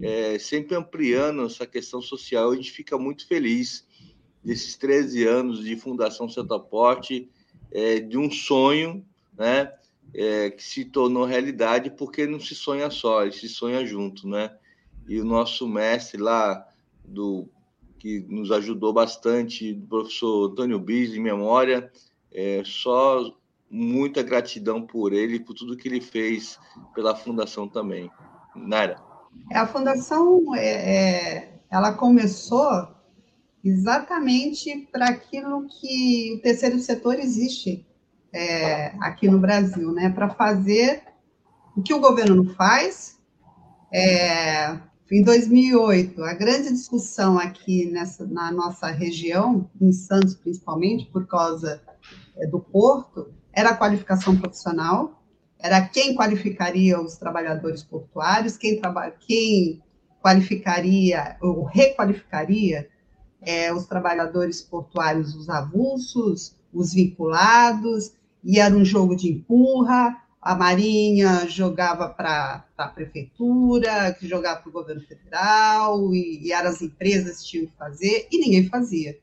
É, 0.00 0.38
sempre 0.38 0.76
ampliando 0.76 1.44
essa 1.44 1.66
questão 1.66 2.00
social. 2.00 2.50
A 2.50 2.56
gente 2.56 2.70
fica 2.70 2.96
muito 2.96 3.26
feliz 3.26 3.86
desses 4.44 4.76
13 4.76 5.26
anos 5.26 5.64
de 5.64 5.76
Fundação 5.76 6.28
Setaporte, 6.28 7.28
é, 7.70 7.98
de 8.00 8.16
um 8.16 8.30
sonho, 8.30 9.04
né? 9.36 9.72
é, 10.14 10.50
que 10.50 10.62
se 10.62 10.84
tornou 10.84 11.24
realidade 11.24 11.90
porque 11.90 12.26
não 12.26 12.40
se 12.40 12.54
sonha 12.54 12.90
só, 12.90 13.22
ele 13.22 13.32
se 13.32 13.48
sonha 13.48 13.84
junto, 13.84 14.28
né? 14.28 14.54
E 15.08 15.20
o 15.20 15.24
nosso 15.24 15.66
mestre 15.66 16.20
lá, 16.20 16.66
do 17.04 17.48
que 17.98 18.20
nos 18.28 18.52
ajudou 18.52 18.92
bastante, 18.92 19.72
o 19.72 19.86
professor 19.86 20.50
Antônio 20.50 20.78
Bis, 20.78 21.14
em 21.14 21.20
memória, 21.20 21.90
é, 22.32 22.62
só 22.64 23.34
muita 23.70 24.22
gratidão 24.22 24.82
por 24.82 25.12
ele 25.12 25.36
e 25.36 25.40
por 25.40 25.54
tudo 25.54 25.76
que 25.76 25.88
ele 25.88 26.00
fez 26.00 26.58
pela 26.94 27.16
fundação 27.16 27.66
também. 27.66 28.10
Nara. 28.54 29.07
A 29.52 29.66
fundação, 29.66 30.54
é, 30.54 30.66
é, 30.66 31.60
ela 31.70 31.92
começou 31.92 32.88
exatamente 33.64 34.88
para 34.92 35.08
aquilo 35.08 35.66
que 35.66 36.34
o 36.34 36.42
terceiro 36.42 36.78
setor 36.78 37.18
existe, 37.18 37.86
é, 38.32 38.88
aqui 39.00 39.28
no 39.28 39.38
Brasil, 39.38 39.90
né, 39.92 40.10
para 40.10 40.28
fazer 40.28 41.02
o 41.76 41.82
que 41.82 41.94
o 41.94 42.00
governo 42.00 42.42
não 42.42 42.54
faz. 42.54 43.18
É, 43.92 44.78
em 45.10 45.22
2008, 45.22 46.22
a 46.22 46.34
grande 46.34 46.70
discussão 46.70 47.38
aqui 47.38 47.90
nessa, 47.90 48.26
na 48.26 48.52
nossa 48.52 48.88
região, 48.88 49.70
em 49.80 49.92
Santos 49.92 50.34
principalmente, 50.34 51.06
por 51.06 51.26
causa 51.26 51.80
é, 52.36 52.46
do 52.46 52.60
porto, 52.60 53.32
era 53.52 53.70
a 53.70 53.76
qualificação 53.76 54.36
profissional, 54.36 55.17
era 55.58 55.86
quem 55.86 56.14
qualificaria 56.14 57.00
os 57.00 57.16
trabalhadores 57.16 57.82
portuários, 57.82 58.56
quem, 58.56 58.80
traba, 58.80 59.10
quem 59.10 59.82
qualificaria 60.22 61.36
ou 61.40 61.64
requalificaria 61.64 62.88
é, 63.40 63.72
os 63.72 63.86
trabalhadores 63.86 64.62
portuários, 64.62 65.34
os 65.34 65.48
avulsos, 65.48 66.54
os 66.72 66.92
vinculados, 66.94 68.12
e 68.42 68.58
era 68.60 68.74
um 68.74 68.84
jogo 68.84 69.16
de 69.16 69.28
empurra, 69.28 70.16
a 70.40 70.54
Marinha 70.54 71.48
jogava 71.48 72.08
para 72.08 72.64
a 72.76 72.88
prefeitura, 72.88 74.14
que 74.14 74.28
jogava 74.28 74.60
para 74.60 74.68
o 74.68 74.72
governo 74.72 75.02
federal, 75.02 76.14
e, 76.14 76.46
e 76.46 76.52
eram 76.52 76.70
as 76.70 76.80
empresas 76.80 77.40
que 77.40 77.48
tinham 77.48 77.66
que 77.66 77.76
fazer, 77.76 78.28
e 78.30 78.38
ninguém 78.38 78.68
fazia. 78.68 79.18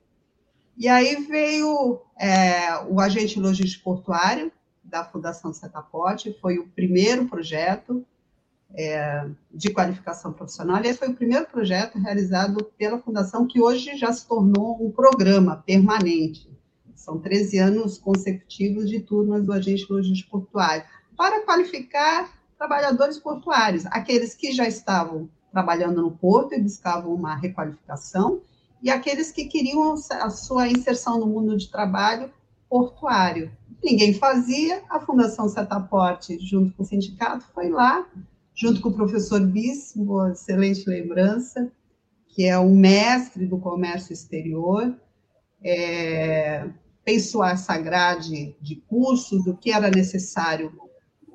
E 0.77 0.89
aí 0.89 1.15
veio 1.25 2.01
é, 2.19 2.77
o 2.89 2.99
agente 2.99 3.39
logístico 3.39 3.83
portuário 3.83 4.51
da 4.95 5.03
Fundação 5.03 5.51
Setapote, 5.51 6.37
foi 6.39 6.57
o 6.57 6.67
primeiro 6.69 7.27
projeto 7.27 8.05
é, 8.73 9.27
de 9.53 9.69
qualificação 9.69 10.31
profissional, 10.31 10.81
e 10.81 10.87
esse 10.87 10.99
foi 10.99 11.09
o 11.09 11.15
primeiro 11.15 11.45
projeto 11.47 11.99
realizado 11.99 12.63
pela 12.77 12.97
Fundação, 12.97 13.45
que 13.45 13.61
hoje 13.61 13.97
já 13.97 14.13
se 14.13 14.25
tornou 14.25 14.81
um 14.81 14.89
programa 14.89 15.57
permanente. 15.57 16.49
São 16.95 17.19
13 17.19 17.57
anos 17.59 17.97
consecutivos 17.97 18.89
de 18.89 19.01
turmas 19.01 19.43
do 19.43 19.51
agente 19.51 19.85
logístico 19.89 20.39
portuário, 20.39 20.85
para 21.17 21.45
qualificar 21.45 22.31
trabalhadores 22.57 23.17
portuários, 23.19 23.85
aqueles 23.87 24.33
que 24.33 24.53
já 24.53 24.65
estavam 24.65 25.29
trabalhando 25.51 26.01
no 26.01 26.11
porto 26.11 26.55
e 26.55 26.61
buscavam 26.61 27.13
uma 27.13 27.35
requalificação, 27.35 28.41
e 28.81 28.89
aqueles 28.89 29.29
que 29.29 29.43
queriam 29.43 29.93
a 29.93 30.29
sua 30.29 30.69
inserção 30.69 31.19
no 31.19 31.27
mundo 31.27 31.57
de 31.57 31.69
trabalho 31.69 32.31
portuário. 32.69 33.51
Ninguém 33.85 34.15
fazia, 34.15 34.81
a 34.89 34.99
Fundação 34.99 35.47
Setaporte, 35.47 36.39
junto 36.39 36.73
com 36.73 36.81
o 36.81 36.85
sindicato, 36.85 37.45
foi 37.53 37.69
lá, 37.69 38.03
junto 38.55 38.81
com 38.81 38.89
o 38.89 38.95
professor 38.95 39.39
Bis, 39.39 39.95
uma 39.95 40.31
excelente 40.31 40.89
lembrança, 40.89 41.71
que 42.29 42.45
é 42.45 42.57
o 42.57 42.67
mestre 42.67 43.45
do 43.45 43.59
comércio 43.59 44.11
exterior, 44.11 44.91
é, 45.63 46.67
pensou 47.03 47.43
essa 47.43 47.77
grade 47.77 48.55
de 48.59 48.77
cursos, 48.87 49.45
do 49.45 49.55
que 49.55 49.71
era 49.71 49.91
necessário 49.91 50.73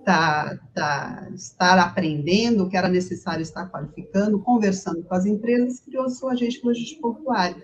tá, 0.05 0.59
tá, 0.75 1.31
estar 1.33 1.79
aprendendo, 1.79 2.65
o 2.65 2.69
que 2.69 2.77
era 2.77 2.89
necessário 2.89 3.43
estar 3.43 3.71
qualificando, 3.71 4.41
conversando 4.41 5.05
com 5.05 5.15
as 5.15 5.25
empresas, 5.25 5.79
criou 5.79 6.09
seu 6.09 6.29
agente 6.29 6.61
logístico 6.65 7.15
portuário. 7.15 7.63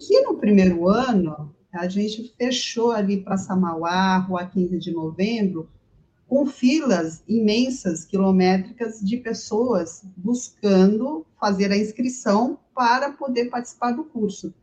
Que 0.00 0.22
no 0.22 0.38
primeiro 0.38 0.88
ano, 0.88 1.53
a 1.74 1.88
gente 1.88 2.32
fechou 2.38 2.92
ali 2.92 3.20
para 3.20 3.36
Samauá, 3.36 4.18
Rua 4.18 4.46
15 4.46 4.78
de 4.78 4.92
Novembro, 4.92 5.68
com 6.28 6.46
filas 6.46 7.22
imensas, 7.28 8.04
quilométricas, 8.04 9.00
de 9.00 9.16
pessoas 9.18 10.02
buscando 10.16 11.26
fazer 11.38 11.70
a 11.70 11.76
inscrição 11.76 12.58
para 12.74 13.10
poder 13.10 13.50
participar 13.50 13.92
do 13.92 14.04
curso. 14.04 14.54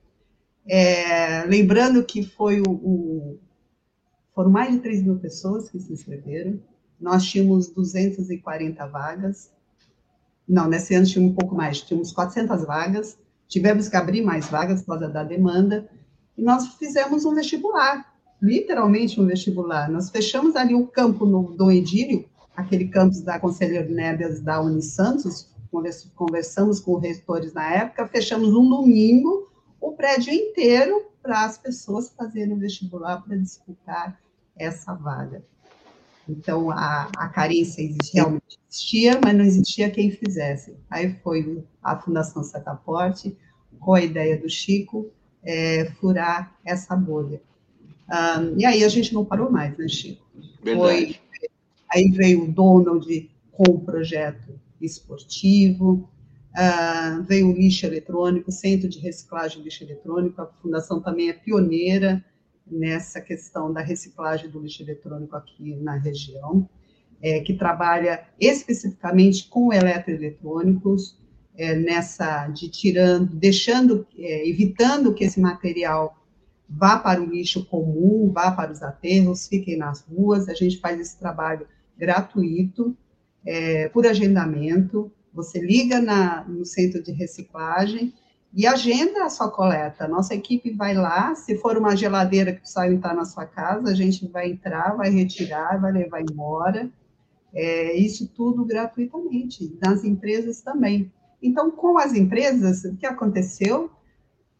É, 0.66 1.44
lembrando 1.46 2.04
que 2.04 2.24
foi 2.24 2.62
o, 2.62 2.72
o, 2.72 3.40
foram 4.34 4.50
mais 4.50 4.74
de 4.74 4.80
3 4.80 5.04
mil 5.04 5.18
pessoas 5.18 5.70
que 5.70 5.80
se 5.80 5.92
inscreveram, 5.92 6.60
nós 7.00 7.24
tínhamos 7.24 7.70
240 7.70 8.86
vagas, 8.88 9.52
não, 10.48 10.68
nesse 10.68 10.94
ano 10.94 11.06
tínhamos 11.06 11.34
um 11.34 11.36
pouco 11.36 11.56
mais, 11.56 11.82
tínhamos 11.82 12.12
400 12.12 12.66
vagas, 12.66 13.18
tivemos 13.48 13.88
que 13.88 13.96
abrir 13.96 14.22
mais 14.22 14.48
vagas 14.48 14.82
por 14.82 15.00
causa 15.00 15.10
da 15.10 15.24
demanda, 15.24 15.90
e 16.42 16.44
nós 16.44 16.70
fizemos 16.70 17.24
um 17.24 17.36
vestibular, 17.36 18.16
literalmente 18.42 19.22
um 19.22 19.28
vestibular. 19.28 19.88
Nós 19.92 20.10
fechamos 20.10 20.56
ali 20.56 20.74
o 20.74 20.88
campo 20.88 21.24
no 21.24 21.56
Dom 21.56 21.70
Edílio, 21.70 22.26
aquele 22.58 22.88
campus 22.88 23.22
da 23.22 23.40
Conselheiro 23.40 23.94
Nébias 23.94 24.42
da 24.42 24.60
Unisantos, 24.60 25.48
conversamos 26.16 26.80
com 26.80 26.96
os 26.96 27.02
reitores 27.04 27.54
na 27.54 27.72
época, 27.72 28.08
fechamos 28.08 28.56
um 28.56 28.68
domingo, 28.68 29.52
o 29.80 29.92
prédio 29.92 30.34
inteiro 30.34 31.06
para 31.22 31.46
as 31.46 31.60
pessoas 31.60 32.10
fazerem 32.10 32.54
o 32.54 32.58
vestibular 32.58 33.22
para 33.22 33.38
disputar 33.38 34.20
essa 34.58 34.96
vaga. 34.96 35.44
Então, 36.28 36.72
a, 36.72 37.12
a 37.18 37.30
carência 37.30 37.88
realmente 38.12 38.60
existia, 38.68 39.20
mas 39.24 39.38
não 39.38 39.46
existia 39.46 39.92
quem 39.92 40.10
fizesse. 40.10 40.76
Aí 40.90 41.14
foi 41.24 41.64
a 41.84 41.96
Fundação 42.00 42.44
Setaporte, 42.44 43.38
com 43.80 43.94
a 43.94 44.02
ideia 44.02 44.40
do 44.40 44.50
Chico, 44.50 45.12
é, 45.44 45.86
furar 46.00 46.56
essa 46.66 46.96
bolha. 46.96 47.42
Um, 48.10 48.60
e 48.60 48.66
aí 48.66 48.84
a 48.84 48.90
gente 48.90 49.14
não 49.14 49.24
parou 49.24 49.50
mais, 49.50 49.78
né, 49.78 49.88
Chico? 49.88 50.26
Foi, 50.64 51.16
aí 51.92 52.10
veio 52.10 52.44
o 52.44 52.52
Donald 52.52 53.30
com 53.52 53.72
o 53.72 53.80
projeto 53.80 54.60
esportivo, 54.82 56.10
uh, 56.52 57.24
veio 57.24 57.50
o 57.50 57.54
lixo 57.54 57.86
eletrônico, 57.86 58.52
Centro 58.52 58.90
de 58.90 59.00
Reciclagem 59.00 59.60
de 59.60 59.66
Lixo 59.66 59.84
Eletrônico, 59.84 60.42
a 60.42 60.46
Fundação 60.46 61.00
também 61.00 61.30
é 61.30 61.34
pioneira 61.34 62.24
nessa 62.70 63.22
questão 63.22 63.72
da 63.72 63.82
reciclagem 63.82 64.50
do 64.50 64.60
lixo 64.60 64.84
eletrônico 64.84 65.36
aqui 65.36 65.76
na 65.76 65.98
região, 65.98 66.68
é, 67.22 67.40
que 67.42 67.54
trabalha 67.54 68.26
especificamente 68.40 69.48
com 69.48 69.72
eletroeletrônicos, 69.72 71.18
é, 71.62 71.76
nessa 71.76 72.48
de 72.48 72.68
tirando, 72.70 73.36
deixando, 73.36 74.08
é, 74.18 74.50
evitando 74.50 75.14
que 75.14 75.24
esse 75.24 75.40
material 75.40 76.18
vá 76.68 76.98
para 76.98 77.22
o 77.22 77.26
lixo 77.26 77.64
comum, 77.66 78.32
vá 78.34 78.52
para 78.52 78.72
os 78.72 78.82
aterros, 78.82 79.48
fiquem 79.48 79.78
nas 79.78 80.02
ruas. 80.02 80.50
A 80.50 80.56
gente 80.56 80.80
faz 80.80 81.00
esse 81.00 81.20
trabalho 81.20 81.68
gratuito, 81.96 82.98
é, 83.46 83.88
por 83.90 84.08
agendamento. 84.08 85.12
Você 85.32 85.60
liga 85.60 86.02
na, 86.02 86.44
no 86.46 86.66
centro 86.66 87.04
de 87.04 87.12
reciclagem 87.12 88.12
e 88.52 88.66
agenda 88.66 89.24
a 89.24 89.30
sua 89.30 89.52
coleta. 89.52 90.08
Nossa 90.08 90.34
equipe 90.34 90.72
vai 90.72 90.96
lá, 90.96 91.36
se 91.36 91.58
for 91.60 91.78
uma 91.78 91.96
geladeira 91.96 92.52
que 92.54 92.62
precisa 92.62 92.88
entrar 92.88 93.14
na 93.14 93.24
sua 93.24 93.46
casa, 93.46 93.88
a 93.92 93.94
gente 93.94 94.28
vai 94.28 94.50
entrar, 94.50 94.98
vai 94.98 95.12
retirar, 95.12 95.80
vai 95.80 95.92
levar 95.92 96.22
embora. 96.22 96.90
É, 97.54 97.96
isso 97.96 98.28
tudo 98.28 98.66
gratuitamente, 98.66 99.78
nas 99.80 100.04
empresas 100.04 100.62
também. 100.62 101.12
Então, 101.42 101.72
com 101.72 101.98
as 101.98 102.14
empresas, 102.14 102.84
o 102.84 102.96
que 102.96 103.06
aconteceu? 103.06 103.90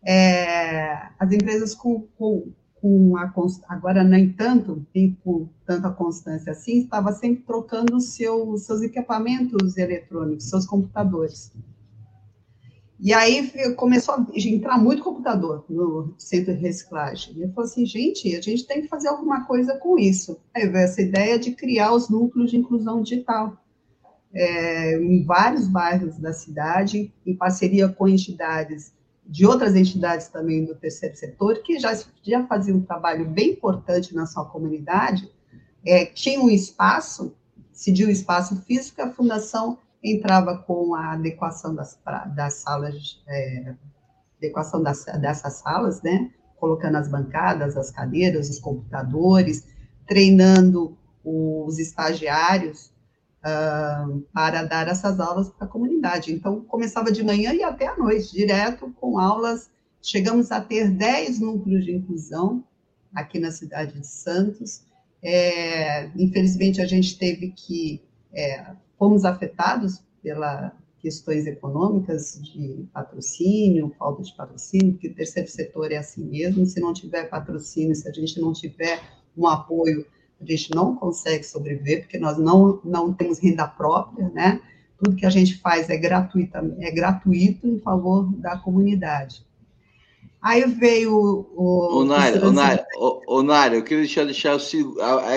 É, 0.04 1.10
as 1.20 1.32
empresas 1.32 1.76
com, 1.76 2.08
com, 2.18 2.52
com 2.76 3.16
a, 3.18 3.32
agora 3.70 4.04
nem 4.04 4.34
tanto, 4.34 4.86
tem 4.92 5.16
com 5.24 5.48
tanta 5.66 5.92
constância 5.92 6.52
assim, 6.52 6.80
estava 6.80 7.12
sempre 7.12 7.44
trocando 7.44 8.02
seu, 8.02 8.58
seus 8.58 8.82
equipamentos 8.82 9.78
eletrônicos, 9.78 10.50
seus 10.50 10.66
computadores. 10.66 11.52
E 13.04 13.14
aí 13.14 13.52
começou 13.76 14.14
a 14.14 14.28
entrar 14.36 14.78
muito 14.78 15.04
computador 15.04 15.66
no 15.68 16.14
centro 16.20 16.54
de 16.54 16.62
reciclagem. 16.62 17.36
E 17.36 17.42
eu 17.42 17.52
falei 17.52 17.72
assim, 17.72 17.84
gente, 17.84 18.36
a 18.36 18.42
gente 18.42 18.68
tem 18.68 18.84
que 18.84 18.88
fazer 18.88 19.08
alguma 19.08 19.46
coisa 19.46 19.76
com 19.78 19.98
isso. 19.98 20.40
Aí 20.56 20.68
veio 20.68 20.84
essa 20.84 21.02
ideia 21.02 21.40
de 21.40 21.52
criar 21.52 21.94
os 21.94 22.10
núcleos 22.10 22.52
de 22.52 22.58
inclusão 22.58 23.02
digital. 23.02 23.58
É, 24.34 24.98
em 24.98 25.24
vários 25.26 25.68
bairros 25.68 26.18
da 26.18 26.32
cidade, 26.32 27.14
em 27.26 27.36
parceria 27.36 27.90
com 27.90 28.08
entidades 28.08 28.94
de 29.26 29.46
outras 29.46 29.76
entidades 29.76 30.28
também 30.28 30.66
do 30.66 30.76
terceiro 30.76 31.16
setor, 31.16 31.62
que 31.64 31.80
já, 31.80 31.98
já 32.22 32.46
faziam 32.48 32.78
um 32.78 32.82
trabalho 32.82 33.26
bem 33.26 33.52
importante 33.52 34.14
na 34.14 34.26
sua 34.26 34.46
comunidade, 34.46 35.32
é, 35.86 36.06
tinha 36.06 36.40
um 36.40 36.50
espaço, 36.50 37.34
cediu 37.72 38.08
um 38.08 38.12
espaço 38.12 38.62
físico, 38.64 39.02
a 39.02 39.10
fundação 39.10 39.78
entrava 40.04 40.58
com 40.58 40.96
a 40.96 41.14
adequação 41.14 41.74
das, 41.74 41.98
das 42.36 42.56
salas, 42.56 43.22
é, 43.28 43.74
adequação 44.38 44.82
das, 44.82 45.06
dessas 45.06 45.54
salas, 45.54 46.02
né, 46.02 46.32
colocando 46.58 46.98
as 46.98 47.08
bancadas, 47.08 47.78
as 47.78 47.90
cadeiras, 47.90 48.50
os 48.50 48.60
computadores, 48.60 49.68
treinando 50.06 50.98
os 51.24 51.80
estagiários 51.80 52.91
uh, 53.42 54.22
para 54.34 54.64
dar 54.64 54.88
essas 54.88 55.20
aulas 55.20 55.50
para 55.50 55.66
a 55.66 55.70
comunidade. 55.70 56.32
Então, 56.32 56.62
começava 56.62 57.12
de 57.12 57.24
manhã 57.24 57.54
e 57.54 57.64
até 57.64 57.88
à 57.88 57.98
noite, 57.98 58.32
direto 58.32 58.94
com 59.00 59.18
aulas. 59.18 59.70
Chegamos 60.02 60.52
a 60.52 60.62
ter 60.62 60.90
10 60.90 61.40
núcleos 61.40 61.86
de 61.86 61.92
inclusão 61.92 62.64
aqui 63.14 63.40
na 63.40 63.52
cidade 63.52 64.00
de 64.00 64.08
Santos. 64.08 64.84
É, 65.22 66.08
infelizmente, 66.16 66.82
a 66.82 66.86
gente 66.86 67.18
teve 67.18 67.52
que 67.52 68.02
é, 68.34 68.66
fomos 68.98 69.26
afetados 69.26 70.02
pelas 70.24 70.72
questões 71.00 71.48
econômicas 71.48 72.40
de 72.42 72.86
patrocínio, 72.94 73.94
falta 73.98 74.22
de 74.22 74.34
patrocínio, 74.36 74.94
porque 74.94 75.08
o 75.08 75.16
terceiro 75.16 75.50
setor 75.50 75.92
é 75.92 75.98
assim 75.98 76.24
mesmo, 76.24 76.66
se 76.66 76.80
não 76.80 76.94
tiver 76.94 77.28
patrocínio, 77.28 77.96
se 77.96 78.08
a 78.08 78.12
gente 78.12 78.40
não 78.40 78.54
tiver 78.54 79.02
um 79.36 79.48
apoio, 79.48 80.06
a 80.42 80.46
gente 80.46 80.74
não 80.74 80.96
consegue 80.96 81.44
sobreviver, 81.44 82.02
porque 82.02 82.18
nós 82.18 82.38
não, 82.38 82.80
não 82.84 83.14
temos 83.14 83.40
renda 83.40 83.68
própria, 83.68 84.30
né? 84.30 84.62
Tudo 84.98 85.16
que 85.16 85.26
a 85.26 85.30
gente 85.30 85.58
faz 85.58 85.90
é 85.90 85.98
gratuito, 85.98 86.58
é 86.80 86.92
gratuito 86.92 87.68
em 87.68 87.80
favor 87.80 88.32
da 88.38 88.58
comunidade. 88.58 89.46
Aí 90.42 90.66
veio 90.66 91.14
o. 91.56 92.02
O 93.28 93.44
Nária, 93.44 93.78
eu 93.78 93.84
queria 93.84 94.04
deixar, 94.04 94.26
deixar 94.26 94.58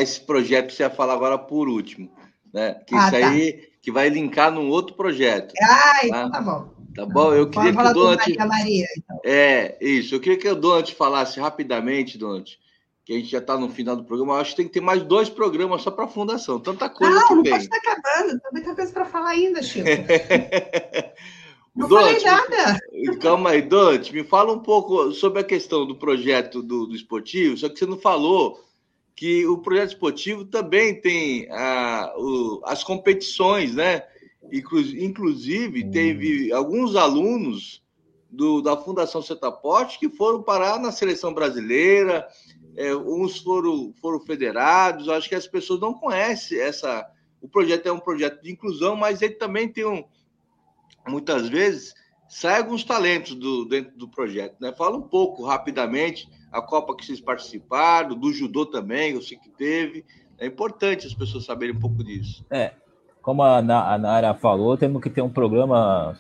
esse 0.01 0.21
projeto 0.21 0.69
que 0.69 0.75
você 0.75 0.83
ia 0.83 0.91
falar 0.91 1.15
agora 1.15 1.39
por 1.39 1.69
último 1.69 2.11
né? 2.55 2.75
Que 2.87 2.95
ah, 2.95 2.99
isso 2.99 3.11
tá. 3.11 3.29
aí 3.29 3.69
que 3.83 3.91
vai 3.91 4.09
linkar 4.09 4.53
num 4.53 4.71
outro 4.71 4.95
projeto. 4.95 5.53
Ah, 5.61 5.67
tá? 5.67 6.07
então 6.07 6.31
tá 6.31 6.41
bom. 6.41 6.75
Tá 6.95 7.05
bom? 7.05 7.35
Eu 7.35 7.51
queria 7.51 7.73
que 7.73 7.79
o 7.79 7.93
Donat. 7.93 8.37
Maria, 8.47 8.87
então. 8.97 9.21
É, 9.25 9.77
isso. 9.81 10.15
Eu 10.15 10.21
queria 10.21 10.39
que 10.39 10.49
o 10.49 10.55
Donat 10.55 10.95
falasse 10.95 11.41
rapidamente, 11.41 12.17
Donat, 12.17 12.57
que 13.05 13.13
a 13.13 13.17
gente 13.17 13.31
já 13.31 13.39
está 13.39 13.59
no 13.59 13.69
final 13.69 13.95
do 13.97 14.05
programa. 14.05 14.39
Acho 14.39 14.51
que 14.53 14.57
tem 14.57 14.67
que 14.67 14.73
ter 14.73 14.81
mais 14.81 15.03
dois 15.03 15.29
programas 15.29 15.83
só 15.83 15.91
para 15.91 16.07
a 16.07 16.09
fundação. 16.09 16.59
Tanta 16.59 16.89
coisa. 16.89 17.15
Não, 17.15 17.29
que 17.29 17.35
não 17.35 17.43
tem. 17.43 17.53
pode 17.53 17.65
estar 17.65 17.77
acabando. 17.77 18.41
Tem 18.41 18.53
muita 18.53 18.75
coisa 18.75 18.93
para 18.93 19.05
falar 19.05 19.31
ainda, 19.31 19.63
Chico. 19.63 19.87
não 21.77 21.87
Donat, 21.89 22.21
falei 22.21 22.25
nada. 22.25 22.81
Calma 23.21 23.51
aí, 23.51 23.63
Donat, 23.63 24.11
me 24.11 24.25
fala 24.25 24.53
um 24.53 24.61
pouco 24.61 25.13
sobre 25.13 25.41
a 25.41 25.45
questão 25.45 25.87
do 25.87 25.97
projeto 25.97 26.63
do, 26.63 26.87
do 26.87 26.95
esportivo, 26.95 27.59
só 27.59 27.69
que 27.69 27.79
você 27.79 27.85
não 27.85 27.99
falou 27.99 28.65
que 29.15 29.47
o 29.47 29.59
projeto 29.59 29.91
esportivo 29.91 30.45
também 30.45 30.99
tem 31.01 31.47
ah, 31.51 32.13
o, 32.17 32.63
as 32.65 32.83
competições, 32.83 33.75
né? 33.75 34.03
Inclusive, 34.51 35.85
hum. 35.85 35.91
teve 35.91 36.53
alguns 36.53 36.97
alunos 36.97 37.83
do, 38.35 38.61
da 38.61 38.77
Fundação 38.77 39.23
Setaporte 39.23 39.99
que 39.99 40.09
foram 40.09 40.43
parar 40.43 40.79
na 40.79 40.91
seleção 40.91 41.33
brasileira, 41.33 42.27
é, 42.77 42.95
uns 42.95 43.39
foram, 43.39 43.93
foram 44.01 44.21
federados. 44.21 45.09
Acho 45.09 45.29
que 45.29 45.35
as 45.35 45.47
pessoas 45.47 45.81
não 45.81 45.95
conhecem 45.95 46.59
essa. 46.59 47.07
O 47.41 47.49
projeto 47.49 47.87
é 47.87 47.93
um 47.93 48.01
projeto 48.01 48.43
de 48.43 48.53
inclusão, 48.53 48.97
mas 48.97 49.23
ele 49.23 49.35
também 49.35 49.69
tem 49.69 49.85
um. 49.85 50.05
Muitas 51.07 51.49
vezes 51.49 51.95
sai 52.29 52.59
alguns 52.59 52.83
talentos 52.85 53.35
do, 53.35 53.65
dentro 53.65 53.97
do 53.97 54.09
projeto, 54.09 54.57
né? 54.61 54.73
Fala 54.73 54.97
um 54.97 55.03
pouco 55.03 55.45
rapidamente 55.45 56.29
a 56.51 56.63
Copa 56.63 56.97
que 56.97 57.05
vocês 57.05 57.21
participaram, 57.21 58.17
do 58.17 58.33
judô 58.33 58.65
também, 58.65 59.13
eu 59.13 59.23
sei 59.23 59.37
que 59.37 59.51
teve. 59.51 60.05
É 60.39 60.47
importante 60.47 61.07
as 61.07 61.15
pessoas 61.15 61.45
saberem 61.45 61.75
um 61.75 61.81
pouco 61.81 62.03
disso. 62.03 62.45
É, 62.51 62.73
como 63.21 63.43
a, 63.43 63.59
a 63.59 63.99
Nara 63.99 64.35
falou, 64.35 64.77
temos 64.77 65.03
que 65.03 65.11
ter 65.11 65.23
um 65.23 65.29
programa 65.29 66.17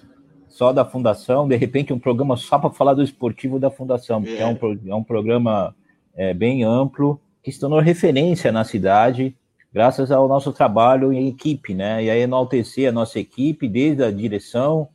só 0.48 0.72
da 0.72 0.84
fundação, 0.84 1.48
de 1.48 1.56
repente 1.56 1.92
um 1.92 1.98
programa 1.98 2.36
só 2.36 2.58
para 2.58 2.70
falar 2.70 2.94
do 2.94 3.02
esportivo 3.02 3.58
da 3.58 3.70
fundação, 3.70 4.22
porque 4.22 4.36
é, 4.36 4.42
é 4.42 4.46
um, 4.46 4.80
é 4.88 4.94
um 4.94 5.02
programa 5.02 5.74
é, 6.16 6.32
bem 6.32 6.62
amplo, 6.62 7.20
que 7.42 7.52
se 7.52 7.60
tornou 7.60 7.80
referência 7.80 8.50
na 8.50 8.64
cidade, 8.64 9.36
graças 9.72 10.10
ao 10.10 10.28
nosso 10.28 10.52
trabalho 10.52 11.12
em 11.12 11.28
equipe, 11.28 11.74
né? 11.74 12.04
E 12.04 12.10
aí 12.10 12.20
enaltecer 12.20 12.88
a 12.88 12.92
nossa 12.92 13.18
equipe, 13.18 13.68
desde 13.68 14.02
a 14.02 14.10
direção, 14.10 14.88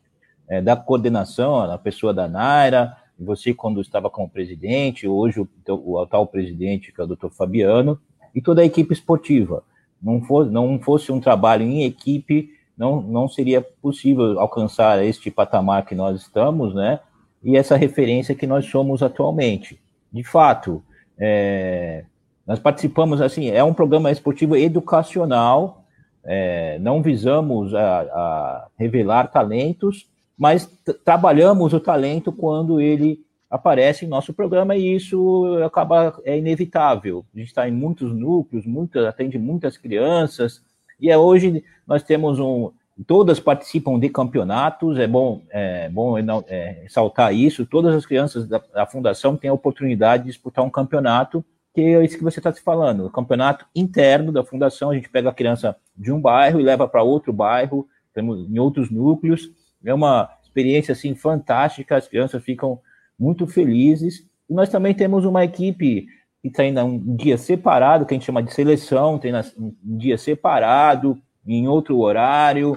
é, 0.48 0.62
da 0.62 0.76
coordenação, 0.76 1.60
a 1.60 1.78
pessoa 1.78 2.14
da 2.14 2.28
Naira, 2.28 2.98
você 3.20 3.54
quando 3.54 3.82
estava 3.82 4.10
como 4.10 4.30
presidente, 4.30 5.08
hoje 5.08 5.40
o, 5.40 5.48
o 5.68 6.00
atual 6.00 6.26
presidente, 6.26 6.92
que 6.92 7.00
é 7.00 7.04
o 7.04 7.08
doutor 7.08 7.30
Fabiano, 7.30 8.00
e 8.34 8.42
toda 8.42 8.62
a 8.62 8.66
equipe 8.66 8.94
esportiva. 8.94 9.64
Não, 10.02 10.22
for, 10.22 10.50
não 10.50 10.80
fosse 10.80 11.12
um 11.12 11.20
trabalho 11.20 11.64
em 11.64 11.84
equipe, 11.84 12.50
não, 12.78 13.02
não 13.02 13.28
seria 13.28 13.62
possível 13.62 14.40
alcançar 14.40 15.04
este 15.04 15.30
patamar 15.30 15.86
que 15.86 15.94
nós 15.94 16.22
estamos, 16.22 16.74
né? 16.74 17.02
E 17.44 17.58
essa 17.58 17.76
referência 17.76 18.34
que 18.34 18.48
nós 18.48 18.66
somos 18.66 19.04
atualmente. 19.04 19.80
De 20.12 20.24
fato, 20.24 20.82
é, 21.20 22.06
nós 22.48 22.60
participamos, 22.60 23.22
assim, 23.22 23.50
é 23.50 23.64
um 23.64 23.74
programa 23.74 24.12
esportivo 24.12 24.56
educacional, 24.56 25.84
é, 26.24 26.80
não 26.80 27.02
visamos 27.02 27.74
a, 27.76 28.02
a 28.02 28.68
revelar 28.78 29.28
talentos, 29.28 30.08
mas 30.38 30.66
trabalhamos 31.04 31.74
o 31.74 31.80
talento 31.80 32.32
quando 32.32 32.80
ele 32.80 33.20
aparece 33.50 34.06
em 34.06 34.08
nosso 34.08 34.34
programa 34.34 34.76
e 34.76 34.96
isso 34.96 35.60
acaba 35.66 36.20
é 36.24 36.38
inevitável. 36.38 37.26
A 37.34 37.40
gente 37.40 37.48
está 37.48 37.68
em 37.68 37.72
muitos 37.72 38.14
núcleos, 38.14 38.66
muitas, 38.66 39.06
atende 39.06 39.38
muitas 39.38 39.78
crianças 39.78 40.62
e 41.00 41.10
é, 41.10 41.18
hoje 41.18 41.64
nós 41.88 42.04
temos 42.04 42.40
um 42.40 42.72
todas 43.04 43.40
participam 43.40 44.00
de 44.00 44.10
campeonatos. 44.10 44.98
É 44.98 45.08
bom 45.08 45.42
é 45.50 45.90
bom 45.90 46.18
é, 46.18 46.82
ressaltar 46.84 47.34
isso. 47.34 47.66
Todas 47.66 47.96
as 47.96 48.06
crianças 48.06 48.48
da, 48.48 48.62
da, 48.74 48.86
fundação 48.86 49.38
têm 49.38 49.50
a 49.50 49.54
oportunidade 49.54 50.24
de 50.24 50.30
disputar 50.30 50.64
um 50.64 50.70
campeonato 50.70 51.44
que 51.74 51.82
é 51.82 52.04
isso 52.04 52.18
que 52.18 52.24
você 52.24 52.40
está 52.40 52.52
se 52.52 52.62
falando, 52.62 53.06
o 53.06 53.12
campeonato 53.12 53.66
interno 53.76 54.32
da 54.32 54.44
fundação. 54.44 54.90
A 54.90 54.96
gente 54.96 55.08
pega 55.08 55.30
a 55.30 55.34
criança 55.34 55.76
de 55.96 56.12
um 56.12 56.20
bairro 56.20 56.60
e 56.60 56.64
leva 56.64 56.88
para 56.88 57.04
outro 57.04 57.32
bairro, 57.32 57.88
temos 58.12 58.50
em 58.50 58.58
outros 58.58 58.90
núcleos 58.90 59.52
é 59.86 59.94
uma 59.94 60.30
experiência 60.44 60.92
assim 60.92 61.16
fantástica, 61.16 61.96
as 61.96 62.08
crianças 62.08 62.44
ficam 62.44 62.80
muito 63.18 63.48
felizes. 63.48 64.26
E 64.50 64.54
nós 64.54 64.70
também 64.70 64.94
temos 64.94 65.26
uma 65.26 65.44
equipe 65.44 66.08
que 66.42 66.50
treina 66.50 66.84
um 66.84 67.16
dia 67.16 67.38
separado, 67.38 68.06
que 68.06 68.14
a 68.14 68.18
gente 68.18 68.26
chama 68.26 68.44
de 68.44 68.54
seleção, 68.54 69.20
treina 69.20 69.46
um 69.58 69.74
dia 69.98 70.18
separado, 70.18 71.22
em 71.46 71.68
outro 71.68 72.00
horário, 72.00 72.76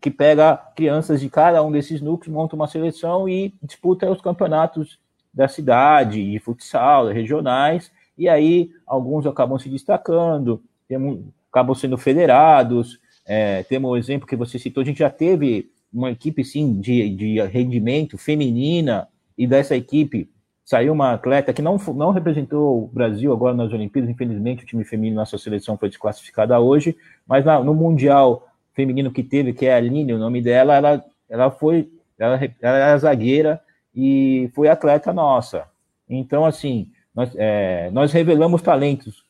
que 0.00 0.10
pega 0.10 0.56
crianças 0.76 1.20
de 1.20 1.28
cada 1.28 1.62
um 1.62 1.70
desses 1.70 2.00
núcleos, 2.00 2.34
monta 2.34 2.56
uma 2.56 2.66
seleção 2.66 3.28
e 3.28 3.54
disputa 3.62 4.10
os 4.10 4.20
campeonatos 4.20 4.98
da 5.32 5.48
cidade, 5.48 6.30
de 6.30 6.38
futsal, 6.38 7.08
regionais, 7.08 7.90
e 8.16 8.28
aí 8.28 8.70
alguns 8.86 9.26
acabam 9.26 9.58
se 9.58 9.68
destacando, 9.68 10.62
temos, 10.86 11.20
acabam 11.50 11.74
sendo 11.74 11.98
federados. 11.98 13.00
É, 13.26 13.62
temos 13.64 13.90
o 13.90 13.96
exemplo 13.96 14.28
que 14.28 14.36
você 14.36 14.58
citou, 14.58 14.82
a 14.82 14.86
gente 14.86 14.98
já 14.98 15.10
teve 15.10 15.70
uma 15.92 16.10
equipe 16.10 16.44
sim 16.44 16.80
de, 16.80 17.08
de 17.10 17.40
rendimento 17.42 18.18
feminina, 18.18 19.08
e 19.36 19.46
dessa 19.46 19.76
equipe 19.76 20.30
saiu 20.64 20.92
uma 20.92 21.12
atleta 21.12 21.52
que 21.52 21.60
não, 21.60 21.76
não 21.94 22.10
representou 22.10 22.84
o 22.84 22.86
Brasil 22.88 23.32
agora 23.32 23.54
nas 23.54 23.72
Olimpíadas, 23.72 24.10
infelizmente 24.10 24.64
o 24.64 24.66
time 24.66 24.84
feminino, 24.84 25.16
nossa 25.16 25.36
seleção 25.36 25.76
foi 25.76 25.88
desclassificada 25.88 26.58
hoje, 26.58 26.96
mas 27.26 27.44
na, 27.44 27.62
no 27.62 27.74
Mundial 27.74 28.48
feminino 28.72 29.12
que 29.12 29.22
teve, 29.22 29.52
que 29.52 29.66
é 29.66 29.74
a 29.74 29.76
Aline, 29.76 30.12
o 30.12 30.18
nome 30.18 30.40
dela, 30.40 30.74
ela, 30.74 31.04
ela 31.28 31.50
foi, 31.50 31.90
ela, 32.18 32.40
ela 32.60 32.78
era 32.78 32.98
zagueira 32.98 33.60
e 33.94 34.50
foi 34.54 34.68
atleta 34.68 35.12
nossa. 35.12 35.66
Então, 36.08 36.44
assim, 36.44 36.90
nós, 37.14 37.30
é, 37.36 37.90
nós 37.92 38.12
revelamos 38.12 38.62
talentos 38.62 39.24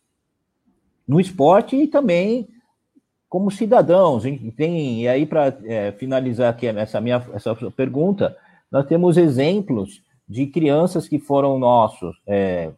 no 1.07 1.20
esporte 1.20 1.76
e 1.76 1.87
também 1.87 2.49
como 3.28 3.51
cidadãos. 3.51 4.22
Tem, 4.57 5.03
e 5.03 5.09
aí, 5.09 5.26
para 5.26 5.55
é, 5.64 5.93
finalizar 5.93 6.51
aqui 6.51 6.66
essa 6.68 7.01
minha 7.01 7.24
essa 7.35 7.55
pergunta, 7.76 8.37
nós 8.70 8.87
temos 8.87 9.16
exemplos 9.16 10.01
de 10.28 10.46
crianças 10.46 11.06
que 11.06 11.18
foram 11.18 11.58
nossos, 11.58 12.16
é, 12.26 12.70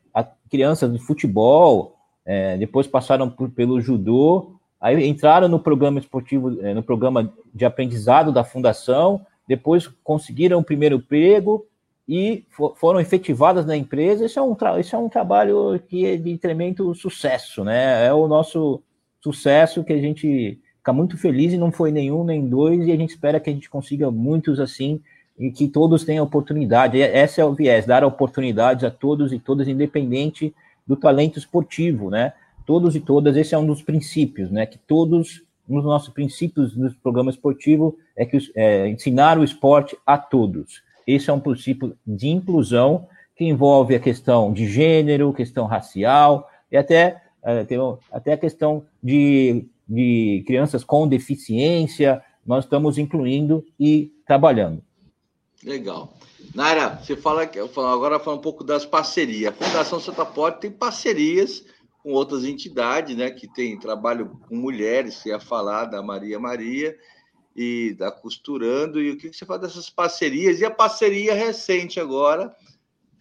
crianças 0.50 0.92
de 0.92 0.98
futebol, 0.98 1.96
é, 2.24 2.56
depois 2.56 2.86
passaram 2.86 3.30
por, 3.30 3.50
pelo 3.50 3.80
judô, 3.80 4.56
aí 4.80 5.06
entraram 5.06 5.48
no 5.48 5.58
programa 5.58 5.98
esportivo, 5.98 6.60
é, 6.60 6.74
no 6.74 6.82
programa 6.82 7.32
de 7.54 7.64
aprendizado 7.64 8.32
da 8.32 8.44
fundação, 8.44 9.24
depois 9.46 9.86
conseguiram 10.02 10.58
o 10.58 10.64
primeiro 10.64 10.96
emprego 10.96 11.64
e 12.08 12.44
for, 12.50 12.76
foram 12.76 13.00
efetivadas 13.00 13.64
na 13.64 13.76
empresa. 13.76 14.26
Isso 14.26 14.38
é 14.38 14.42
um, 14.42 14.56
isso 14.78 14.96
é 14.96 14.98
um 14.98 15.08
trabalho 15.08 15.80
que 15.88 16.04
é 16.04 16.16
de 16.16 16.36
tremendo 16.36 16.94
sucesso, 16.94 17.64
né? 17.64 18.06
É 18.06 18.12
o 18.12 18.26
nosso 18.26 18.82
sucesso 19.20 19.84
que 19.84 19.92
a 19.92 20.00
gente 20.00 20.60
fica 20.78 20.92
muito 20.92 21.16
feliz 21.16 21.52
e 21.52 21.58
não 21.58 21.72
foi 21.72 21.90
nenhum 21.90 22.24
nem 22.24 22.48
dois, 22.48 22.86
e 22.86 22.92
a 22.92 22.96
gente 22.96 23.10
espera 23.10 23.40
que 23.40 23.50
a 23.50 23.52
gente 23.52 23.70
consiga 23.70 24.10
muitos 24.10 24.60
assim 24.60 25.00
e 25.38 25.50
que 25.50 25.68
todos 25.68 26.04
tenham 26.04 26.24
oportunidade. 26.24 26.98
Esse 26.98 27.40
é 27.40 27.44
o 27.44 27.52
viés, 27.52 27.86
dar 27.86 28.04
oportunidades 28.04 28.84
a 28.84 28.90
todos 28.90 29.32
e 29.32 29.38
todas, 29.38 29.68
independente 29.68 30.54
do 30.86 30.96
talento 30.96 31.38
esportivo, 31.38 32.10
né? 32.10 32.32
Todos 32.64 32.96
e 32.96 33.00
todas, 33.00 33.36
esse 33.36 33.54
é 33.54 33.58
um 33.58 33.66
dos 33.66 33.82
princípios, 33.82 34.50
né? 34.50 34.66
Que 34.66 34.78
todos, 34.78 35.42
um 35.68 35.76
dos 35.76 35.84
nossos 35.84 36.08
princípios 36.08 36.74
do 36.74 36.92
programa 37.02 37.30
esportivo 37.30 37.96
é 38.16 38.24
que 38.24 38.38
é, 38.54 38.88
ensinar 38.88 39.38
o 39.38 39.44
esporte 39.44 39.96
a 40.06 40.16
todos. 40.16 40.82
Esse 41.06 41.30
é 41.30 41.32
um 41.32 41.40
princípio 41.40 41.96
de 42.06 42.28
inclusão 42.28 43.06
que 43.36 43.44
envolve 43.44 43.94
a 43.94 44.00
questão 44.00 44.52
de 44.52 44.66
gênero, 44.66 45.32
questão 45.32 45.66
racial 45.66 46.48
e 46.72 46.76
até, 46.76 47.22
é, 47.44 47.66
até 48.10 48.32
a 48.32 48.38
questão 48.38 48.84
de, 49.02 49.66
de 49.86 50.42
crianças 50.46 50.82
com 50.82 51.06
deficiência. 51.06 52.22
Nós 52.44 52.64
estamos 52.64 52.96
incluindo 52.96 53.64
e 53.78 54.10
trabalhando. 54.26 54.85
Legal. 55.62 56.16
Naira, 56.54 57.00
você 57.02 57.16
fala 57.16 57.46
que 57.46 57.58
agora 57.58 58.20
fala 58.20 58.36
um 58.36 58.40
pouco 58.40 58.62
das 58.62 58.84
parcerias. 58.84 59.52
A 59.52 59.64
Fundação 59.64 60.00
Santa 60.00 60.24
Porta 60.24 60.60
tem 60.60 60.70
parcerias 60.70 61.64
com 62.02 62.12
outras 62.12 62.44
entidades, 62.44 63.16
né, 63.16 63.30
que 63.30 63.48
tem 63.48 63.76
trabalho 63.78 64.38
com 64.48 64.54
mulheres, 64.54 65.14
você 65.14 65.30
ia 65.30 65.40
falar 65.40 65.86
da 65.86 66.00
Maria 66.00 66.38
Maria 66.38 66.96
e 67.56 67.96
da 67.98 68.12
Costurando, 68.12 69.00
e 69.02 69.10
o 69.10 69.18
que 69.18 69.32
você 69.32 69.44
fala 69.44 69.58
dessas 69.58 69.90
parcerias? 69.90 70.60
E 70.60 70.64
a 70.64 70.70
parceria 70.70 71.34
recente 71.34 71.98
agora 71.98 72.54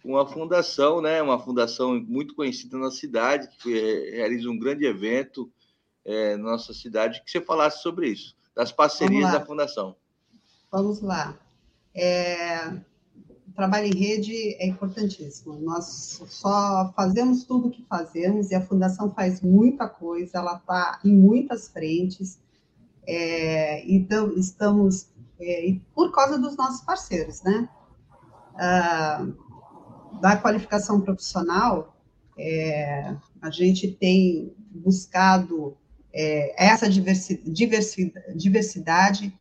com 0.06 0.16
a 0.16 0.24
fundação, 0.24 1.00
né, 1.00 1.20
uma 1.20 1.36
fundação 1.36 2.00
muito 2.00 2.32
conhecida 2.36 2.78
na 2.78 2.92
cidade, 2.92 3.48
que 3.58 3.72
realiza 4.12 4.48
um 4.48 4.56
grande 4.56 4.84
evento 4.84 5.50
é, 6.04 6.36
na 6.36 6.52
nossa 6.52 6.72
cidade, 6.72 7.20
que 7.24 7.30
você 7.30 7.40
falasse 7.40 7.82
sobre 7.82 8.10
isso, 8.10 8.36
das 8.54 8.70
parcerias 8.70 9.32
da 9.32 9.44
fundação. 9.44 9.96
Vamos 10.70 11.00
lá. 11.00 11.36
É, 11.96 12.68
o 13.48 13.52
trabalho 13.54 13.86
em 13.86 13.98
rede 13.98 14.54
é 14.60 14.66
importantíssimo. 14.66 15.58
Nós 15.60 16.20
só 16.28 16.92
fazemos 16.94 17.44
tudo 17.44 17.68
o 17.68 17.70
que 17.70 17.84
fazemos 17.88 18.50
e 18.50 18.54
a 18.54 18.60
Fundação 18.60 19.10
faz 19.10 19.40
muita 19.40 19.88
coisa, 19.88 20.38
ela 20.38 20.56
está 20.56 21.00
em 21.02 21.14
muitas 21.14 21.68
frentes. 21.68 22.38
É, 23.06 23.88
então, 23.90 24.32
estamos, 24.36 25.08
é, 25.40 25.76
por 25.94 26.12
causa 26.12 26.38
dos 26.38 26.56
nossos 26.56 26.82
parceiros, 26.82 27.42
né? 27.42 27.68
Ah, 28.56 29.26
da 30.20 30.36
qualificação 30.36 31.00
profissional, 31.00 31.96
é, 32.38 33.14
a 33.40 33.50
gente 33.50 33.88
tem 33.92 34.54
buscado 34.70 35.76
é, 36.12 36.54
essa 36.62 36.88
diversidade, 36.88 37.54
diversidade 38.34 39.38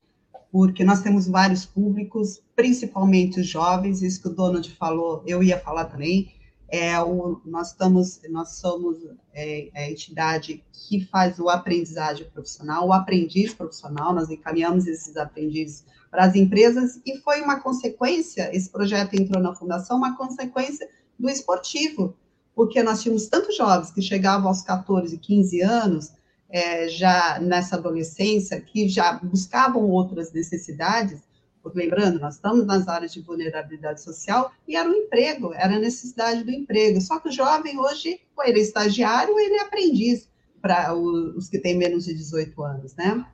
porque 0.55 0.85
nós 0.85 1.01
temos 1.01 1.27
vários 1.27 1.65
públicos, 1.65 2.41
principalmente 2.55 3.41
os 3.41 3.45
jovens, 3.45 4.01
isso 4.01 4.21
que 4.21 4.29
o 4.29 4.33
Donald 4.33 4.71
falou, 4.77 5.21
eu 5.27 5.43
ia 5.43 5.59
falar 5.59 5.83
também, 5.83 6.31
é 6.69 6.97
o, 6.97 7.41
nós, 7.43 7.71
estamos, 7.71 8.21
nós 8.29 8.55
somos 8.55 8.95
é, 9.33 9.69
a 9.75 9.91
entidade 9.91 10.63
que 10.71 11.03
faz 11.07 11.39
o 11.39 11.49
aprendizagem 11.49 12.25
profissional, 12.29 12.87
o 12.87 12.93
aprendiz 12.93 13.53
profissional, 13.53 14.13
nós 14.13 14.29
encaminhamos 14.29 14.87
esses 14.87 15.17
aprendizes 15.17 15.83
para 16.09 16.23
as 16.23 16.35
empresas, 16.35 17.01
e 17.05 17.17
foi 17.17 17.41
uma 17.41 17.59
consequência, 17.59 18.49
esse 18.55 18.69
projeto 18.69 19.13
entrou 19.13 19.43
na 19.43 19.53
fundação, 19.53 19.97
uma 19.97 20.15
consequência 20.15 20.87
do 21.19 21.29
esportivo, 21.29 22.15
porque 22.55 22.81
nós 22.81 23.03
tínhamos 23.03 23.27
tantos 23.27 23.57
jovens 23.57 23.91
que 23.91 24.01
chegavam 24.01 24.47
aos 24.47 24.61
14, 24.61 25.17
15 25.17 25.61
anos, 25.61 26.13
é, 26.49 26.87
já 26.87 27.39
nessa 27.39 27.75
adolescência, 27.75 28.61
que 28.61 28.87
já 28.87 29.13
buscavam 29.13 29.89
outras 29.89 30.31
necessidades, 30.31 31.21
porque 31.61 31.79
lembrando, 31.79 32.19
nós 32.19 32.35
estamos 32.35 32.63
nas 32.65 32.87
áreas 32.87 33.11
de 33.11 33.21
vulnerabilidade 33.21 34.01
social, 34.01 34.51
e 34.67 34.75
era 34.75 34.87
o 34.87 34.93
emprego, 34.93 35.51
era 35.53 35.75
a 35.75 35.79
necessidade 35.79 36.43
do 36.43 36.51
emprego. 36.51 37.01
Só 37.01 37.19
que 37.19 37.29
o 37.29 37.31
jovem 37.31 37.79
hoje, 37.79 38.21
ou 38.37 38.43
ele 38.43 38.59
é 38.59 38.61
estagiário, 38.61 39.33
ou 39.33 39.39
ele 39.39 39.55
é 39.55 39.61
aprendiz, 39.61 40.29
para 40.61 40.95
os 40.95 41.49
que 41.49 41.57
têm 41.57 41.75
menos 41.75 42.05
de 42.05 42.13
18 42.13 42.63
anos, 42.63 42.95
né? 42.95 43.25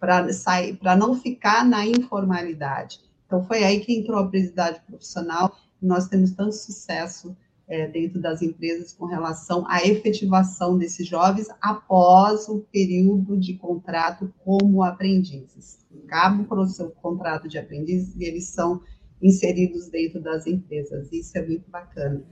Para 0.00 0.96
não 0.96 1.14
ficar 1.14 1.64
na 1.64 1.86
informalidade. 1.86 3.00
Então, 3.26 3.44
foi 3.44 3.62
aí 3.62 3.80
que 3.80 3.96
entrou 3.96 4.18
a 4.18 4.22
aprendizagem 4.22 4.80
profissional, 4.86 5.56
e 5.80 5.86
nós 5.86 6.08
temos 6.08 6.32
tanto 6.32 6.56
sucesso 6.56 7.36
é, 7.68 7.88
dentro 7.88 8.20
das 8.20 8.42
empresas 8.42 8.92
com 8.92 9.06
relação 9.06 9.64
à 9.68 9.82
efetivação 9.82 10.78
desses 10.78 11.06
jovens 11.06 11.48
após 11.60 12.48
o 12.48 12.60
período 12.72 13.36
de 13.36 13.54
contrato 13.54 14.32
como 14.44 14.82
aprendizes. 14.82 15.84
Acabam 16.04 16.46
o 16.48 16.66
seu 16.66 16.90
contrato 16.90 17.48
de 17.48 17.58
aprendizes 17.58 18.14
e 18.16 18.24
eles 18.24 18.48
são 18.48 18.80
inseridos 19.20 19.88
dentro 19.88 20.20
das 20.20 20.46
empresas. 20.46 21.10
Isso 21.12 21.36
é 21.36 21.46
muito 21.46 21.68
bacana. 21.70 22.22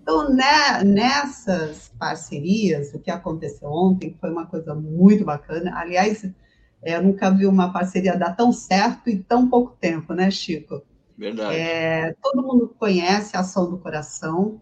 Então, 0.00 0.32
né, 0.32 0.84
nessas 0.84 1.90
parcerias, 1.98 2.92
o 2.92 2.98
que 2.98 3.10
aconteceu 3.10 3.70
ontem 3.70 4.14
foi 4.20 4.30
uma 4.30 4.46
coisa 4.46 4.74
muito 4.74 5.24
bacana. 5.24 5.72
Aliás, 5.74 6.22
é, 6.82 6.96
eu 6.96 7.02
nunca 7.02 7.30
vi 7.30 7.46
uma 7.46 7.72
parceria 7.72 8.16
dar 8.16 8.36
tão 8.36 8.52
certo 8.52 9.08
em 9.08 9.22
tão 9.22 9.48
pouco 9.48 9.74
tempo, 9.80 10.12
né, 10.12 10.30
Chico? 10.30 10.82
Verdade. 11.16 11.56
É, 11.56 12.14
todo 12.20 12.46
mundo 12.46 12.74
conhece 12.78 13.36
a 13.36 13.40
ação 13.40 13.70
do 13.70 13.78
coração, 13.78 14.60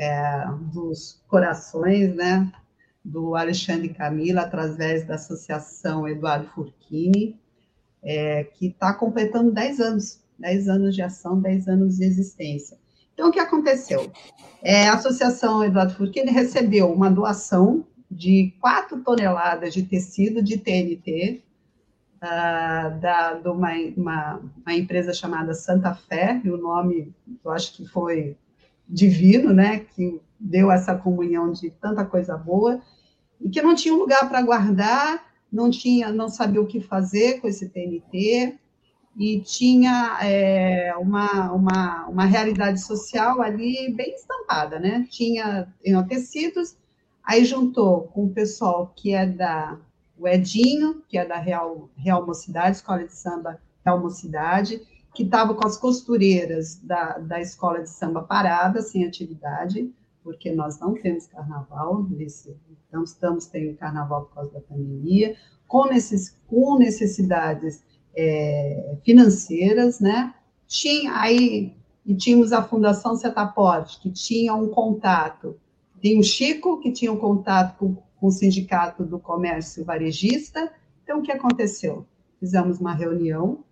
é, 0.00 0.46
dos 0.72 1.22
corações, 1.28 2.14
né, 2.14 2.50
do 3.04 3.36
Alexandre 3.36 3.90
Camila, 3.90 4.40
através 4.40 5.06
da 5.06 5.16
Associação 5.16 6.08
Eduardo 6.08 6.48
Furquini, 6.48 7.38
é, 8.02 8.44
que 8.44 8.68
está 8.68 8.94
completando 8.94 9.52
10 9.52 9.80
anos, 9.80 10.20
10 10.38 10.68
anos 10.70 10.94
de 10.94 11.02
ação, 11.02 11.38
10 11.38 11.68
anos 11.68 11.98
de 11.98 12.04
existência. 12.04 12.78
Então, 13.12 13.28
o 13.28 13.32
que 13.32 13.38
aconteceu? 13.38 14.10
É, 14.62 14.88
a 14.88 14.94
Associação 14.94 15.62
Eduardo 15.62 15.94
Furquini 15.94 16.30
recebeu 16.30 16.90
uma 16.90 17.10
doação 17.10 17.84
de 18.10 18.54
4 18.58 19.02
toneladas 19.02 19.74
de 19.74 19.82
tecido 19.82 20.42
de 20.42 20.56
TNT, 20.56 21.42
uh, 22.22 22.26
ah, 22.26 22.88
da, 23.00 23.34
de 23.34 23.48
uma, 23.48 23.72
uma, 23.96 24.40
uma, 24.64 24.74
empresa 24.74 25.12
chamada 25.12 25.52
Santa 25.52 25.94
Fé, 25.94 26.40
e 26.42 26.50
o 26.50 26.56
nome, 26.56 27.14
eu 27.44 27.50
acho 27.50 27.74
que 27.74 27.86
foi 27.86 28.36
divino, 28.90 29.52
né, 29.52 29.80
que 29.80 30.20
deu 30.38 30.70
essa 30.70 30.94
comunhão 30.94 31.52
de 31.52 31.70
tanta 31.70 32.04
coisa 32.04 32.36
boa, 32.36 32.80
e 33.40 33.48
que 33.48 33.62
não 33.62 33.74
tinha 33.74 33.94
um 33.94 33.98
lugar 33.98 34.28
para 34.28 34.42
guardar, 34.42 35.24
não 35.52 35.70
tinha, 35.70 36.12
não 36.12 36.28
sabia 36.28 36.60
o 36.60 36.66
que 36.66 36.80
fazer 36.80 37.40
com 37.40 37.48
esse 37.48 37.68
TNT, 37.68 38.58
e 39.16 39.40
tinha 39.40 40.18
é, 40.22 40.94
uma, 40.96 41.52
uma, 41.52 42.06
uma 42.06 42.24
realidade 42.24 42.80
social 42.80 43.40
ali 43.42 43.92
bem 43.92 44.14
estampada, 44.14 44.78
né? 44.78 45.06
Tinha 45.10 45.68
em 45.84 46.00
tecidos, 46.04 46.76
aí 47.22 47.44
juntou 47.44 48.02
com 48.08 48.26
o 48.26 48.30
pessoal 48.30 48.92
que 48.94 49.12
é 49.12 49.26
da 49.26 49.78
o 50.16 50.28
Edinho, 50.28 51.02
que 51.08 51.16
é 51.16 51.24
da 51.24 51.38
Real, 51.38 51.88
Real 51.96 52.26
Mocidade, 52.26 52.76
Escola 52.76 53.04
de 53.04 53.14
Samba 53.14 53.58
Real 53.84 53.98
Mocidade, 53.98 54.80
que 55.14 55.24
estava 55.24 55.54
com 55.54 55.66
as 55.66 55.76
costureiras 55.76 56.76
da, 56.82 57.18
da 57.18 57.40
Escola 57.40 57.82
de 57.82 57.90
Samba 57.90 58.22
parada, 58.22 58.80
sem 58.80 59.04
atividade, 59.04 59.92
porque 60.22 60.52
nós 60.52 60.78
não 60.78 60.94
temos 60.94 61.26
carnaval, 61.26 62.04
nesse, 62.08 62.56
não 62.92 63.02
estamos 63.02 63.46
tendo 63.46 63.76
carnaval 63.76 64.26
por 64.26 64.34
causa 64.34 64.52
da 64.52 64.60
pandemia, 64.60 65.36
com, 65.66 65.86
nesses, 65.86 66.36
com 66.46 66.78
necessidades 66.78 67.82
é, 68.14 68.96
financeiras, 69.02 70.00
né? 70.00 70.34
Tinha 70.66 71.18
aí 71.18 71.74
e 72.04 72.14
tínhamos 72.14 72.52
a 72.52 72.62
Fundação 72.62 73.14
Setaporte, 73.14 74.00
que 74.00 74.10
tinha 74.10 74.54
um 74.54 74.68
contato, 74.68 75.58
tem 76.00 76.18
o 76.18 76.22
Chico, 76.22 76.80
que 76.80 76.92
tinha 76.92 77.12
um 77.12 77.16
contato 77.16 77.76
com, 77.78 77.94
com 77.94 78.26
o 78.26 78.32
Sindicato 78.32 79.04
do 79.04 79.18
Comércio 79.18 79.84
Varejista. 79.84 80.72
Então, 81.02 81.18
o 81.18 81.22
que 81.22 81.32
aconteceu? 81.32 82.06
Fizemos 82.38 82.80
uma 82.80 82.94
reunião 82.94 83.62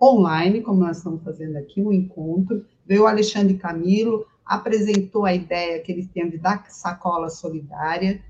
online, 0.00 0.62
como 0.62 0.80
nós 0.80 0.98
estamos 0.98 1.22
fazendo 1.22 1.56
aqui, 1.56 1.80
um 1.80 1.92
encontro. 1.92 2.64
Veio 2.86 3.02
o 3.02 3.06
Alexandre 3.06 3.54
Camilo, 3.54 4.26
apresentou 4.44 5.24
a 5.24 5.34
ideia 5.34 5.80
que 5.80 5.92
ele 5.92 6.06
teve 6.06 6.38
da 6.38 6.62
sacola 6.68 7.28
solidária, 7.28 8.20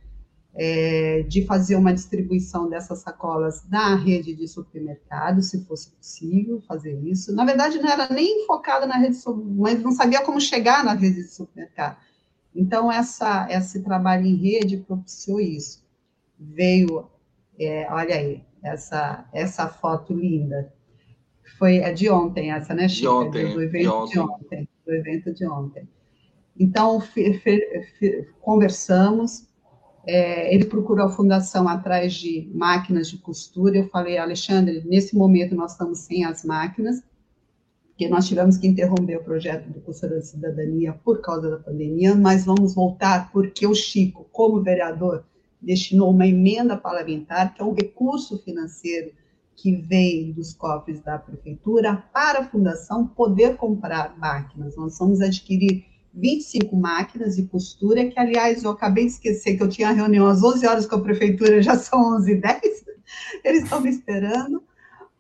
é, 0.55 1.23
de 1.29 1.47
fazer 1.47 1.77
uma 1.77 1.95
distribuição 1.95 2.69
dessas 2.69 2.99
sacolas 2.99 3.65
na 3.69 3.95
rede 3.95 4.35
de 4.35 4.49
supermercado, 4.49 5.41
se 5.43 5.65
fosse 5.65 5.91
possível 5.93 6.61
fazer 6.67 6.99
isso. 7.05 7.35
Na 7.35 7.45
verdade, 7.45 7.79
não 7.79 7.89
era 7.89 8.13
nem 8.13 8.47
focada 8.47 8.87
na 8.87 8.97
rede, 8.97 9.17
mas 9.57 9.81
não 9.81 9.93
sabia 9.93 10.23
como 10.23 10.41
chegar 10.41 10.85
na 10.85 10.93
rede 10.93 11.23
de 11.23 11.29
supermercado. 11.29 11.97
Então, 12.55 12.91
essa, 12.91 13.47
esse 13.49 13.81
trabalho 13.83 14.27
em 14.27 14.35
rede 14.35 14.79
propiciou 14.79 15.41
isso. 15.41 15.85
Veio, 16.39 17.07
é, 17.59 17.87
olha 17.91 18.17
aí, 18.17 18.43
essa, 18.63 19.25
essa 19.33 19.69
foto 19.69 20.13
linda. 20.13 20.73
Foi 21.61 21.77
é 21.77 21.93
de 21.93 22.09
ontem, 22.09 22.51
essa, 22.51 22.73
né, 22.73 22.89
Chico? 22.89 23.03
De 23.03 23.27
ontem. 23.29 23.53
Do 23.53 23.63
evento 23.63 23.83
de 23.83 23.89
ontem. 23.91 24.13
de 24.13 24.19
ontem. 24.19 24.69
Do 24.87 24.95
evento 24.95 25.35
de 25.35 25.47
ontem. 25.47 25.89
Então, 26.59 27.03
conversamos, 28.41 29.47
é, 30.07 30.55
ele 30.55 30.65
procurou 30.65 31.05
a 31.05 31.11
fundação 31.11 31.69
atrás 31.69 32.15
de 32.15 32.51
máquinas 32.55 33.11
de 33.11 33.19
costura. 33.19 33.77
Eu 33.77 33.89
falei, 33.91 34.17
Alexandre, 34.17 34.83
nesse 34.87 35.15
momento 35.15 35.55
nós 35.55 35.73
estamos 35.73 35.99
sem 35.99 36.25
as 36.25 36.47
máquinas, 36.47 37.03
porque 37.89 38.09
nós 38.09 38.27
tivemos 38.27 38.57
que 38.57 38.67
interromper 38.67 39.19
o 39.19 39.25
projeto 39.25 39.69
do 39.69 39.83
Costura 39.83 40.15
da 40.15 40.23
Cidadania 40.23 40.95
por 41.05 41.21
causa 41.21 41.51
da 41.51 41.59
pandemia, 41.59 42.15
mas 42.15 42.47
vamos 42.47 42.75
voltar 42.75 43.31
porque 43.31 43.67
o 43.67 43.75
Chico, 43.75 44.27
como 44.33 44.63
vereador, 44.63 45.27
destinou 45.61 46.11
uma 46.11 46.27
emenda 46.27 46.75
parlamentar, 46.75 47.53
que 47.53 47.61
é 47.61 47.65
um 47.67 47.75
recurso 47.75 48.43
financeiro 48.43 49.13
que 49.61 49.77
vem 49.77 50.33
dos 50.33 50.55
cofres 50.55 51.01
da 51.01 51.19
prefeitura, 51.19 52.03
para 52.13 52.41
a 52.41 52.49
fundação 52.49 53.07
poder 53.07 53.57
comprar 53.57 54.17
máquinas. 54.19 54.77
Nós 54.77 54.99
vamos 54.99 55.21
adquirir 55.21 55.85
25 56.15 56.75
máquinas 56.75 57.37
de 57.37 57.45
costura, 57.45 58.07
que, 58.07 58.19
aliás, 58.19 58.65
eu 58.65 58.71
acabei 58.71 59.05
de 59.05 59.13
esquecer 59.13 59.57
que 59.57 59.63
eu 59.63 59.69
tinha 59.69 59.93
reunião 59.93 60.27
às 60.27 60.43
11 60.43 60.67
horas 60.67 60.87
com 60.87 60.97
a 60.97 61.01
prefeitura, 61.01 61.63
já 61.63 61.77
são 61.77 62.17
11 62.17 62.33
h 62.33 62.61
10 62.61 62.91
eles 63.45 63.65
estão 63.65 63.81
me 63.81 63.91
esperando 63.91 64.63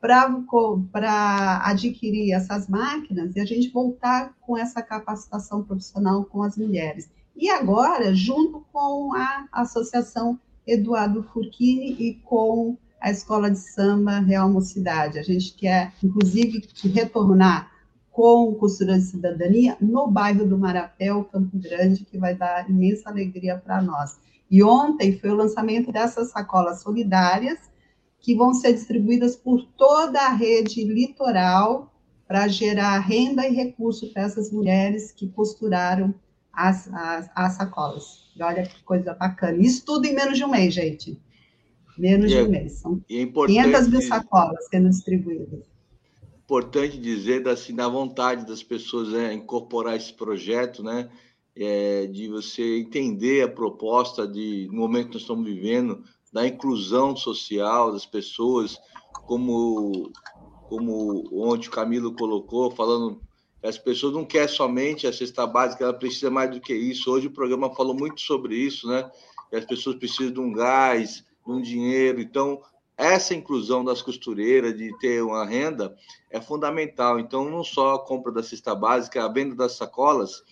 para 0.00 1.60
adquirir 1.64 2.32
essas 2.32 2.68
máquinas 2.68 3.36
e 3.36 3.40
a 3.40 3.44
gente 3.44 3.68
voltar 3.68 4.34
com 4.40 4.56
essa 4.56 4.80
capacitação 4.80 5.62
profissional 5.62 6.24
com 6.24 6.42
as 6.42 6.56
mulheres. 6.56 7.10
E 7.36 7.50
agora, 7.50 8.14
junto 8.14 8.64
com 8.72 9.14
a 9.14 9.46
Associação 9.52 10.38
Eduardo 10.66 11.22
Furquini 11.24 11.96
e 11.98 12.14
com 12.14 12.78
a 13.00 13.10
Escola 13.10 13.50
de 13.50 13.58
Samba 13.58 14.18
Real 14.18 14.50
Mocidade, 14.50 15.18
a 15.18 15.22
gente 15.22 15.54
quer, 15.54 15.92
inclusive, 16.04 16.62
retornar 16.92 17.72
com 18.10 18.54
Costura 18.54 18.98
de 18.98 19.04
Cidadania 19.04 19.76
no 19.80 20.06
bairro 20.06 20.46
do 20.46 20.58
Marapé, 20.58 21.06
Campo 21.06 21.50
Grande, 21.54 22.04
que 22.04 22.18
vai 22.18 22.34
dar 22.34 22.68
imensa 22.68 23.08
alegria 23.08 23.56
para 23.56 23.80
nós. 23.80 24.18
E 24.50 24.62
ontem 24.62 25.18
foi 25.18 25.30
o 25.30 25.36
lançamento 25.36 25.90
dessas 25.90 26.30
sacolas 26.30 26.82
solidárias, 26.82 27.58
que 28.18 28.34
vão 28.34 28.52
ser 28.52 28.74
distribuídas 28.74 29.34
por 29.34 29.64
toda 29.78 30.20
a 30.20 30.32
rede 30.32 30.84
litoral 30.84 31.90
para 32.28 32.46
gerar 32.48 32.98
renda 32.98 33.46
e 33.46 33.54
recurso 33.54 34.12
para 34.12 34.24
essas 34.24 34.52
mulheres 34.52 35.10
que 35.10 35.26
costuraram 35.28 36.14
as, 36.52 36.92
as, 36.92 37.30
as 37.34 37.52
sacolas. 37.54 38.30
E 38.36 38.42
olha 38.42 38.64
que 38.64 38.82
coisa 38.82 39.14
bacana. 39.14 39.56
Isso 39.58 39.84
tudo 39.86 40.04
em 40.04 40.14
menos 40.14 40.36
de 40.36 40.44
um 40.44 40.50
mês, 40.50 40.74
gente. 40.74 41.18
Menos 42.00 42.30
e 42.30 42.34
de 42.34 42.42
um 42.42 42.46
é, 42.46 42.48
mês. 42.48 42.72
São 42.72 43.00
é 43.10 43.26
500 43.26 43.88
mil 43.88 44.02
sacolas 44.02 44.66
sendo 44.70 44.88
distribuídas 44.88 45.70
importante 46.50 46.98
dizer 46.98 47.46
assim, 47.48 47.72
da 47.72 47.86
vontade 47.86 48.44
das 48.44 48.60
pessoas 48.60 49.10
né, 49.10 49.32
incorporar 49.32 49.94
esse 49.94 50.12
projeto, 50.12 50.82
né, 50.82 51.08
é, 51.54 52.06
de 52.08 52.26
você 52.26 52.80
entender 52.80 53.44
a 53.44 53.48
proposta 53.48 54.26
de, 54.26 54.66
no 54.72 54.78
momento 54.78 55.10
que 55.10 55.14
nós 55.14 55.22
estamos 55.22 55.44
vivendo, 55.44 56.02
da 56.32 56.44
inclusão 56.44 57.14
social 57.14 57.92
das 57.92 58.04
pessoas, 58.04 58.76
como, 59.26 60.10
como 60.68 61.22
onde 61.32 61.68
o 61.68 61.70
Camilo 61.70 62.16
colocou, 62.16 62.72
falando 62.72 63.20
as 63.62 63.78
pessoas 63.78 64.14
não 64.14 64.24
querem 64.24 64.48
somente 64.48 65.06
a 65.06 65.12
cesta 65.12 65.46
básica, 65.46 65.84
ela 65.84 65.94
precisa 65.94 66.30
mais 66.30 66.50
do 66.50 66.60
que 66.60 66.74
isso. 66.74 67.12
Hoje 67.12 67.28
o 67.28 67.32
programa 67.32 67.72
falou 67.76 67.94
muito 67.94 68.20
sobre 68.20 68.56
isso, 68.56 68.88
né? 68.88 69.08
E 69.52 69.56
as 69.56 69.64
pessoas 69.64 69.96
precisam 69.96 70.32
de 70.32 70.40
um 70.40 70.52
gás, 70.52 71.24
de 71.46 71.52
um 71.52 71.60
dinheiro. 71.60 72.20
Então, 72.20 72.62
essa 72.96 73.34
inclusão 73.34 73.84
das 73.84 74.02
costureiras, 74.02 74.76
de 74.76 74.96
ter 74.98 75.22
uma 75.22 75.44
renda, 75.44 75.96
é 76.30 76.40
fundamental. 76.40 77.18
Então, 77.18 77.48
não 77.48 77.64
só 77.64 77.94
a 77.94 78.04
compra 78.04 78.30
da 78.30 78.42
cesta 78.42 78.74
básica, 78.74 79.24
a 79.24 79.28
venda 79.28 79.54
das 79.54 79.72
sacolas, 79.72 80.42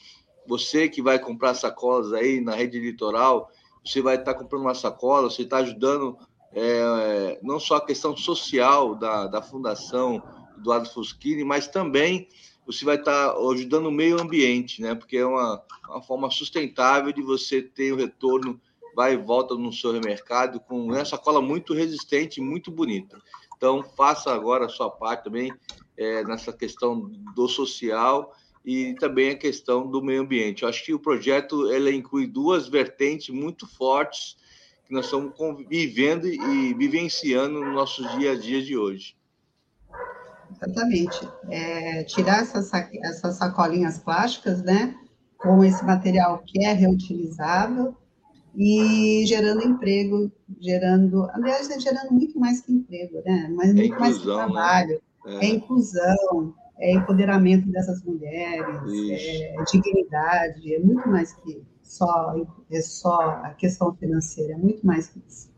você 0.47 0.89
que 0.89 1.03
vai 1.03 1.19
comprar 1.19 1.55
sacolas 1.55 2.13
aí 2.13 2.41
na 2.41 2.55
rede 2.55 2.81
litoral, 2.81 3.51
você 3.85 4.01
vai 4.01 4.17
estar 4.17 4.35
comprando 4.35 4.63
uma 4.63 4.75
sacola, 4.75 5.31
você 5.31 5.43
está 5.43 5.59
ajudando 5.59 6.17
é, 6.53 7.39
não 7.43 7.61
só 7.61 7.77
a 7.77 7.85
questão 7.85 8.17
social 8.17 8.95
da, 8.95 9.27
da 9.27 9.43
Fundação 9.43 10.23
Eduardo 10.57 10.89
Fuschini, 10.89 11.45
mas 11.45 11.69
também 11.69 12.29
você 12.67 12.85
vai 12.85 12.97
estar 12.97 13.35
ajudando 13.51 13.87
o 13.87 13.93
meio 13.93 14.21
ambiente, 14.21 14.83
né? 14.83 14.95
Porque 14.95 15.17
é 15.17 15.27
uma, 15.27 15.63
uma 15.89 16.03
forma 16.03 16.31
sustentável 16.31 17.13
de 17.13 17.23
você 17.23 17.63
ter 17.63 17.93
o 17.93 17.97
retorno 17.97 18.61
vai 18.99 19.15
e 19.15 19.17
volta 19.17 19.55
no 19.55 19.73
seu 19.73 19.93
mercado 20.01 20.59
com 20.59 20.87
uma 20.87 21.05
sacola 21.05 21.41
muito 21.41 21.73
resistente, 21.73 22.41
muito 22.41 22.69
bonita. 22.69 23.17
Então, 23.57 23.81
faça 23.97 24.35
agora 24.35 24.67
a 24.67 24.69
sua 24.69 24.91
parte 24.91 25.23
também 25.23 25.53
é, 25.97 26.25
nessa 26.25 26.53
questão 26.53 27.09
do 27.33 27.47
social 27.47 28.35
e 28.65 28.97
também 28.97 29.31
a 29.31 29.39
questão 29.39 29.89
do 29.89 30.03
meio 30.03 30.23
ambiente. 30.23 30.65
Eu 30.65 30.69
acho 30.69 30.85
que 30.85 30.93
o 30.93 30.99
projeto 30.99 31.71
ele 31.71 31.95
inclui 31.95 32.27
duas 32.27 32.67
vertentes 32.67 33.29
muito 33.29 33.69
fortes 33.69 34.37
que 34.85 34.93
nós 34.93 35.05
estamos 35.05 35.33
vivendo 35.69 36.27
e 36.27 36.75
vivenciando 36.75 37.61
nos 37.61 37.73
nossos 37.73 38.11
dia 38.19 38.33
a 38.33 38.37
dia 38.37 38.61
de 38.61 38.77
hoje. 38.77 39.17
Exatamente. 40.51 41.21
É, 41.49 42.03
tirar 42.03 42.41
essas, 42.41 42.69
essas 43.05 43.37
sacolinhas 43.37 44.01
plásticas, 44.01 44.61
né, 44.61 44.97
com 45.37 45.63
esse 45.63 45.85
material 45.85 46.43
que 46.45 46.65
é 46.65 46.73
reutilizável, 46.73 47.95
e 48.57 49.25
gerando 49.27 49.63
emprego, 49.63 50.31
gerando, 50.61 51.29
aliás, 51.33 51.71
é 51.71 51.79
gerando 51.79 52.13
muito 52.13 52.39
mais 52.39 52.61
que 52.61 52.73
emprego, 52.73 53.23
né? 53.25 53.49
Mas 53.55 53.71
é 53.71 53.75
muito 53.75 53.95
inclusão, 53.95 54.01
mais 54.01 54.19
que 54.19 54.27
né? 54.27 54.35
trabalho, 54.35 55.03
né? 55.25 55.35
é. 55.35 55.45
é. 55.45 55.49
inclusão, 55.49 56.55
é 56.79 56.93
empoderamento 56.93 57.69
dessas 57.69 58.03
mulheres, 58.03 58.77
é 59.21 59.65
dignidade, 59.71 60.75
é 60.75 60.79
muito 60.79 61.09
mais 61.09 61.33
que 61.33 61.63
só, 61.83 62.35
é 62.71 62.81
só 62.81 63.21
a 63.43 63.51
questão 63.51 63.95
financeira, 63.95 64.55
é 64.55 64.57
muito 64.57 64.87
mais 64.87 65.09
que 65.09 65.23
isso. 65.27 65.51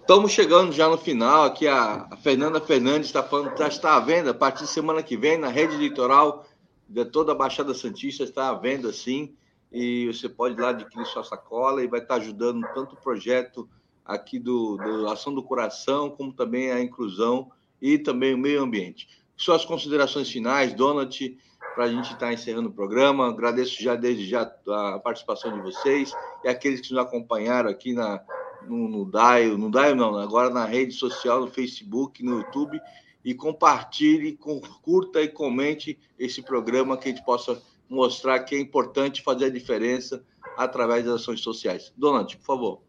Estamos 0.00 0.30
chegando 0.30 0.72
já 0.72 0.88
no 0.88 0.96
final, 0.96 1.44
aqui 1.44 1.66
a, 1.66 2.06
a 2.10 2.16
Fernanda 2.16 2.60
Fernandes 2.60 3.08
está 3.08 3.22
falando, 3.22 3.56
já 3.58 3.68
está 3.68 3.96
à 3.96 4.00
venda, 4.00 4.30
a 4.30 4.34
partir 4.34 4.62
de 4.62 4.70
semana 4.70 5.02
que 5.02 5.16
vem, 5.16 5.36
na 5.36 5.48
rede 5.48 5.76
litoral 5.76 6.46
de 6.88 7.04
toda 7.04 7.32
a 7.32 7.34
Baixada 7.34 7.74
Santista 7.74 8.22
está 8.22 8.50
à 8.50 8.54
venda, 8.54 8.92
sim, 8.92 9.34
e 9.76 10.06
você 10.06 10.26
pode 10.26 10.54
ir 10.54 10.62
lá 10.62 10.70
adquirir 10.70 11.04
sua 11.04 11.22
sacola 11.22 11.84
e 11.84 11.86
vai 11.86 12.00
estar 12.00 12.14
ajudando 12.14 12.66
tanto 12.72 12.94
o 12.94 12.98
projeto 12.98 13.68
aqui 14.02 14.38
do, 14.38 14.78
do 14.78 15.06
Ação 15.06 15.34
do 15.34 15.42
Coração, 15.42 16.08
como 16.08 16.32
também 16.32 16.72
a 16.72 16.80
inclusão 16.80 17.52
e 17.80 17.98
também 17.98 18.32
o 18.32 18.38
meio 18.38 18.62
ambiente. 18.62 19.06
Suas 19.36 19.66
considerações 19.66 20.30
finais, 20.30 20.72
Donald, 20.72 21.38
para 21.74 21.84
a 21.84 21.88
gente 21.88 22.10
estar 22.10 22.32
encerrando 22.32 22.70
o 22.70 22.72
programa. 22.72 23.28
Agradeço 23.28 23.82
já 23.82 23.94
desde 23.94 24.26
já 24.26 24.50
a 24.66 24.98
participação 24.98 25.52
de 25.52 25.60
vocês 25.60 26.10
e 26.42 26.48
aqueles 26.48 26.80
que 26.80 26.94
nos 26.94 27.02
acompanharam 27.02 27.68
aqui 27.68 27.92
na, 27.92 28.22
no, 28.66 28.88
no 28.88 29.04
DAIO, 29.04 29.58
no 29.58 29.70
DAIO 29.70 29.94
não, 29.94 30.16
agora 30.16 30.48
na 30.48 30.64
rede 30.64 30.94
social, 30.94 31.42
no 31.42 31.48
Facebook, 31.48 32.24
no 32.24 32.38
YouTube 32.38 32.80
e 33.22 33.34
compartilhe, 33.34 34.38
curta 34.80 35.20
e 35.20 35.28
comente 35.28 35.98
esse 36.18 36.40
programa 36.40 36.96
que 36.96 37.10
a 37.10 37.12
gente 37.12 37.24
possa 37.26 37.60
mostrar 37.88 38.40
que 38.40 38.54
é 38.54 38.60
importante 38.60 39.22
fazer 39.22 39.46
a 39.46 39.50
diferença 39.50 40.22
através 40.56 41.04
das 41.04 41.16
ações 41.16 41.40
sociais. 41.40 41.92
Donante, 41.96 42.36
por 42.36 42.44
favor. 42.44 42.80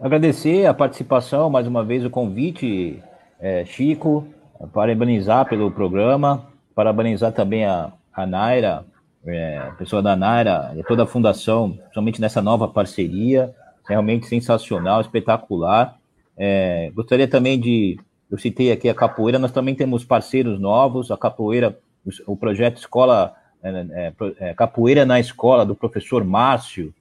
Agradecer 0.00 0.66
a 0.66 0.72
participação, 0.72 1.50
mais 1.50 1.66
uma 1.66 1.84
vez 1.84 2.04
o 2.04 2.10
convite, 2.10 3.02
é, 3.38 3.64
Chico, 3.66 4.26
parabenizar 4.72 5.48
pelo 5.48 5.70
programa, 5.70 6.48
parabenizar 6.74 7.32
também 7.32 7.64
a, 7.66 7.92
a 8.12 8.26
Naira, 8.26 8.84
é, 9.26 9.58
a 9.58 9.72
pessoa 9.72 10.02
da 10.02 10.16
Naira 10.16 10.72
e 10.76 10.82
toda 10.82 11.02
a 11.02 11.06
fundação, 11.06 11.72
principalmente 11.72 12.20
nessa 12.20 12.40
nova 12.40 12.66
parceria, 12.66 13.54
realmente 13.86 14.26
sensacional, 14.26 15.00
espetacular. 15.00 15.98
É, 16.36 16.90
gostaria 16.94 17.28
também 17.28 17.60
de, 17.60 17.98
eu 18.30 18.38
citei 18.38 18.72
aqui 18.72 18.88
a 18.88 18.94
capoeira, 18.94 19.38
nós 19.38 19.52
também 19.52 19.74
temos 19.74 20.04
parceiros 20.04 20.58
novos, 20.58 21.10
a 21.10 21.16
capoeira, 21.16 21.78
o, 22.26 22.32
o 22.32 22.36
projeto 22.36 22.78
Escola 22.78 23.34
é, 23.62 23.70
é, 23.70 24.12
é, 24.38 24.54
Capoeira 24.54 25.04
na 25.04 25.20
Escola, 25.20 25.66
do 25.66 25.74
professor 25.74 26.24
Márcio, 26.24 26.94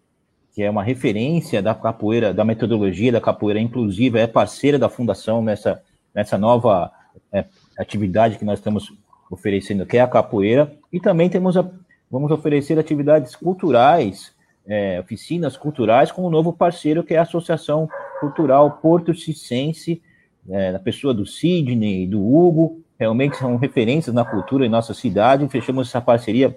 que 0.53 0.64
é 0.64 0.70
uma 0.70 0.84
referência 0.84 1.62
da 1.62 1.74
capoeira, 1.74 2.34
da 2.34 2.43
metodologia 2.43 3.12
da 3.12 3.22
capoeira 3.22 3.60
inclusiva, 3.60 4.20
é 4.20 4.28
parceira 4.28 4.78
da 4.78 4.89
fundação 4.89 5.41
nessa, 5.41 5.82
nessa 6.14 6.38
nova 6.38 6.91
é, 7.32 7.45
atividade 7.78 8.38
que 8.38 8.45
nós 8.45 8.60
estamos 8.60 8.91
oferecendo, 9.30 9.86
que 9.86 9.97
é 9.97 10.01
a 10.01 10.07
capoeira, 10.07 10.74
e 10.91 10.99
também 10.99 11.30
temos 11.30 11.55
a, 11.55 11.70
vamos 12.10 12.32
oferecer 12.32 12.78
atividades 12.80 13.36
culturais, 13.36 14.34
é, 14.68 14.99
oficinas 14.99 15.55
culturais, 15.55 16.12
com 16.12 16.26
um 16.26 16.30
novo 16.30 16.51
parceiro, 16.51 17.03
que 17.03 17.14
é 17.14 17.18
a 17.18 17.24
Associação 17.24 17.88
Cultural 18.20 18.80
Porto 18.82 19.14
Cicense, 19.14 20.01
é, 20.49 20.78
pessoa 20.80 21.14
do 21.14 21.26
Sidney, 21.26 22.07
do 22.07 22.20
Hugo, 22.20 22.82
realmente 23.00 23.38
são 23.38 23.56
referências 23.56 24.14
na 24.14 24.26
cultura 24.26 24.66
em 24.66 24.70
nossa 24.70 24.93
cidade, 24.93 25.47
fechamos 25.47 25.88
essa 25.88 26.02
parceria 26.02 26.56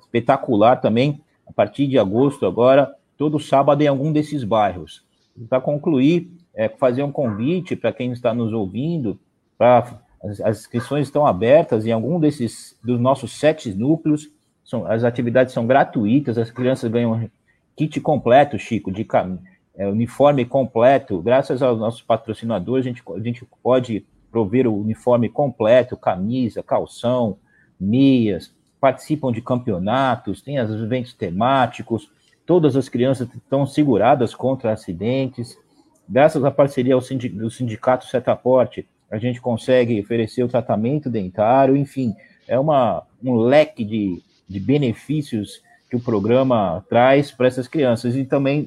espetacular 0.00 0.76
também, 0.76 1.20
a 1.46 1.52
partir 1.52 1.88
de 1.88 1.98
agosto 1.98 2.46
agora, 2.46 2.94
todo 3.18 3.40
sábado 3.40 3.82
em 3.82 3.88
algum 3.88 4.12
desses 4.12 4.44
bairros. 4.44 5.04
Para 5.48 5.60
concluir, 5.60 6.30
é, 6.54 6.68
fazer 6.68 7.02
um 7.02 7.10
convite 7.10 7.74
para 7.74 7.92
quem 7.92 8.12
está 8.12 8.32
nos 8.32 8.52
ouvindo, 8.52 9.18
as, 9.58 10.40
as, 10.40 10.60
inscrições 10.60 11.08
estão 11.08 11.26
abertas 11.26 11.84
em 11.86 11.92
algum 11.92 12.20
desses 12.20 12.78
dos 12.82 13.00
nossos 13.00 13.38
sete 13.38 13.72
núcleos. 13.74 14.30
São, 14.64 14.86
as 14.86 15.02
atividades 15.02 15.52
são 15.52 15.66
gratuitas, 15.66 16.38
as 16.38 16.50
crianças 16.50 16.90
ganham 16.90 17.28
kit 17.76 18.00
completo, 18.00 18.58
Chico, 18.58 18.92
de 18.92 19.06
é, 19.76 19.88
uniforme 19.88 20.44
completo. 20.44 21.20
Graças 21.20 21.62
aos 21.62 21.78
nossos 21.78 22.02
patrocinadores, 22.02 22.86
a 22.86 22.88
gente, 22.88 23.02
a 23.14 23.20
gente 23.20 23.44
pode 23.62 24.04
prover 24.30 24.66
o 24.66 24.80
uniforme 24.80 25.28
completo, 25.28 25.96
camisa, 25.96 26.62
calção, 26.62 27.38
meias, 27.78 28.54
participam 28.80 29.32
de 29.32 29.42
campeonatos, 29.42 30.40
tem 30.40 30.60
os 30.60 30.70
eventos 30.70 31.12
temáticos, 31.12 32.10
Todas 32.50 32.74
as 32.74 32.88
crianças 32.88 33.28
estão 33.32 33.64
seguradas 33.64 34.34
contra 34.34 34.72
acidentes. 34.72 35.56
Graças 36.08 36.44
à 36.44 36.50
parceria 36.50 36.96
do 36.96 37.48
Sindicato 37.48 38.06
Setaporte, 38.06 38.88
a 39.08 39.18
gente 39.18 39.40
consegue 39.40 40.00
oferecer 40.00 40.42
o 40.42 40.48
tratamento 40.48 41.08
dentário, 41.08 41.76
enfim, 41.76 42.12
é 42.48 42.58
uma, 42.58 43.04
um 43.22 43.36
leque 43.36 43.84
de, 43.84 44.20
de 44.48 44.58
benefícios 44.58 45.62
que 45.88 45.94
o 45.94 46.00
programa 46.00 46.84
traz 46.88 47.30
para 47.30 47.46
essas 47.46 47.68
crianças. 47.68 48.16
E 48.16 48.24
também 48.24 48.66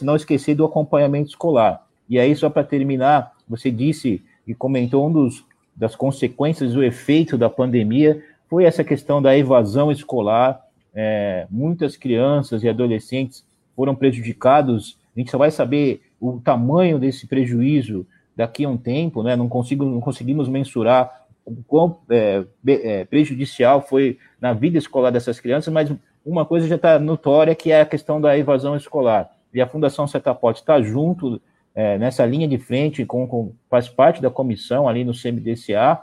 não 0.00 0.14
esquecer 0.14 0.54
do 0.54 0.64
acompanhamento 0.64 1.30
escolar. 1.30 1.84
E 2.08 2.20
aí, 2.20 2.36
só 2.36 2.48
para 2.48 2.62
terminar, 2.62 3.32
você 3.48 3.68
disse 3.68 4.22
e 4.46 4.54
comentou 4.54 5.06
um 5.06 5.12
dos 5.12 5.44
das 5.76 5.96
consequências 5.96 6.72
do 6.74 6.84
efeito 6.84 7.36
da 7.36 7.50
pandemia 7.50 8.22
foi 8.48 8.64
essa 8.64 8.84
questão 8.84 9.20
da 9.20 9.36
evasão 9.36 9.90
escolar 9.90 10.64
é, 10.94 11.46
muitas 11.50 11.96
crianças 11.96 12.62
e 12.62 12.68
adolescentes 12.68 13.44
foram 13.74 13.94
prejudicados. 13.94 14.96
A 15.14 15.18
gente 15.18 15.30
só 15.30 15.38
vai 15.38 15.50
saber 15.50 16.02
o 16.20 16.40
tamanho 16.40 16.98
desse 16.98 17.26
prejuízo 17.26 18.06
daqui 18.36 18.64
a 18.64 18.68
um 18.68 18.76
tempo, 18.76 19.22
né? 19.22 19.34
Não, 19.34 19.48
consigo, 19.48 19.84
não 19.84 20.00
conseguimos 20.00 20.48
mensurar 20.48 21.24
o 21.44 21.56
quão 21.66 21.98
é, 22.08 22.44
é, 22.66 23.04
prejudicial 23.04 23.82
foi 23.82 24.18
na 24.40 24.52
vida 24.52 24.78
escolar 24.78 25.10
dessas 25.10 25.40
crianças, 25.40 25.72
mas 25.72 25.92
uma 26.24 26.44
coisa 26.44 26.66
já 26.66 26.76
está 26.76 26.98
notória 26.98 27.54
que 27.54 27.70
é 27.70 27.80
a 27.80 27.86
questão 27.86 28.20
da 28.20 28.38
evasão 28.38 28.76
escolar. 28.76 29.30
E 29.52 29.60
a 29.60 29.66
Fundação 29.66 30.06
Setaporte 30.06 30.60
está 30.60 30.80
junto 30.80 31.40
é, 31.74 31.98
nessa 31.98 32.24
linha 32.24 32.46
de 32.46 32.58
frente, 32.58 33.04
com, 33.04 33.26
com, 33.26 33.52
faz 33.68 33.88
parte 33.88 34.22
da 34.22 34.30
comissão 34.30 34.88
ali 34.88 35.04
no 35.04 35.12
CMDCA, 35.12 36.00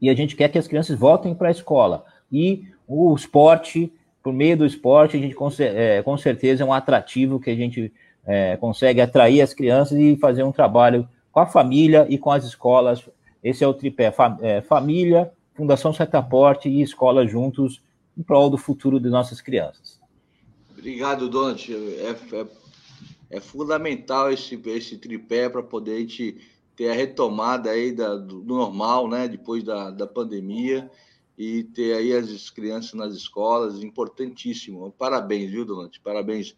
e 0.00 0.10
a 0.10 0.14
gente 0.14 0.36
quer 0.36 0.48
que 0.50 0.58
as 0.58 0.68
crianças 0.68 0.98
voltem 0.98 1.34
para 1.34 1.48
a 1.48 1.50
escola. 1.50 2.04
E 2.30 2.66
o 2.86 3.14
esporte, 3.14 3.92
por 4.22 4.32
meio 4.32 4.56
do 4.56 4.66
esporte, 4.66 5.16
a 5.16 5.20
gente 5.20 5.34
é, 5.60 6.02
com 6.02 6.18
certeza 6.18 6.62
é 6.62 6.66
um 6.66 6.72
atrativo 6.72 7.40
que 7.40 7.50
a 7.50 7.54
gente 7.54 7.92
é, 8.26 8.56
consegue 8.56 9.00
atrair 9.00 9.40
as 9.40 9.54
crianças 9.54 9.98
e 9.98 10.16
fazer 10.16 10.42
um 10.42 10.52
trabalho 10.52 11.08
com 11.32 11.40
a 11.40 11.46
família 11.46 12.06
e 12.08 12.18
com 12.18 12.30
as 12.30 12.44
escolas. 12.44 13.08
Esse 13.42 13.64
é 13.64 13.66
o 13.66 13.74
tripé: 13.74 14.10
fam 14.10 14.38
é, 14.42 14.60
família, 14.60 15.30
Fundação 15.54 15.92
Setaporte 15.92 16.68
e 16.68 16.82
escola 16.82 17.26
juntos 17.26 17.82
em 18.16 18.22
prol 18.22 18.50
do 18.50 18.58
futuro 18.58 19.00
de 19.00 19.08
nossas 19.08 19.40
crianças. 19.40 20.00
Obrigado, 20.76 21.28
Donat. 21.28 21.72
É, 21.72 22.14
é, 23.34 23.40
fundamental 23.40 24.30
esse, 24.30 24.60
esse 24.66 24.96
tripé 24.96 25.48
para 25.48 25.62
poder 25.62 25.96
a 25.96 25.98
gente 25.98 26.40
ter 26.76 26.88
a 26.88 26.94
retomada 26.94 27.70
aí 27.70 27.90
da, 27.90 28.14
do, 28.14 28.40
do 28.40 28.54
normal, 28.54 29.08
né? 29.08 29.26
Depois 29.26 29.64
da, 29.64 29.90
da 29.90 30.06
pandemia 30.06 30.88
e 31.36 31.64
ter 31.64 31.94
aí 31.94 32.12
as 32.12 32.48
crianças 32.48 32.94
nas 32.94 33.12
escolas, 33.12 33.82
importantíssimo. 33.82 34.92
Parabéns, 34.96 35.50
viu, 35.50 35.64
Donante? 35.64 36.00
Parabéns 36.00 36.54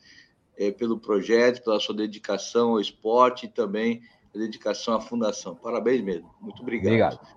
é, 0.55 0.71
pelo 0.71 0.99
projeto, 0.99 1.65
pela 1.65 1.81
sua 1.81 1.95
dedicação 1.95 2.73
ao 2.73 2.81
esporte 2.81 3.47
e 3.47 3.49
também 3.49 4.03
a 4.35 4.39
dedicação 4.39 4.95
à 4.95 5.01
fundação. 5.01 5.55
Parabéns 5.55 6.03
mesmo. 6.03 6.31
Muito 6.41 6.61
obrigado. 6.61 7.15
Obrigado. 7.15 7.37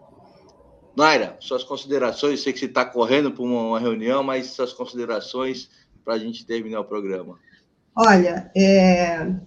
Naira, 0.97 1.37
suas 1.39 1.63
considerações, 1.63 2.41
sei 2.41 2.51
que 2.51 2.59
você 2.59 2.65
está 2.65 2.83
correndo 2.83 3.31
para 3.31 3.43
uma 3.43 3.79
reunião, 3.79 4.21
mas 4.21 4.47
suas 4.47 4.73
considerações 4.73 5.69
para 6.03 6.15
a 6.15 6.19
gente 6.19 6.45
terminar 6.45 6.81
o 6.81 6.85
programa. 6.85 7.39
Olha, 7.95 8.49
é, 8.55 9.17
a 9.17 9.39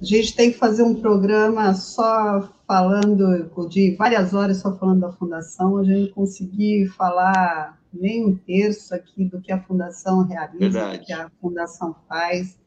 gente 0.00 0.34
tem 0.34 0.52
que 0.52 0.58
fazer 0.58 0.82
um 0.82 0.94
programa 0.94 1.74
só 1.74 2.52
falando 2.66 3.50
de 3.68 3.94
várias 3.96 4.32
horas 4.32 4.58
só 4.58 4.76
falando 4.76 5.00
da 5.00 5.12
fundação, 5.12 5.78
a 5.78 5.84
gente 5.84 6.12
conseguir 6.12 6.88
falar 6.88 7.78
nem 7.92 8.24
um 8.24 8.36
terço 8.36 8.94
aqui 8.94 9.24
do 9.24 9.40
que 9.40 9.52
a 9.52 9.62
fundação 9.62 10.26
realiza, 10.26 10.58
Verdade. 10.58 10.98
do 10.98 11.04
que 11.04 11.12
a 11.12 11.30
fundação 11.40 11.94
faz. 12.08 12.58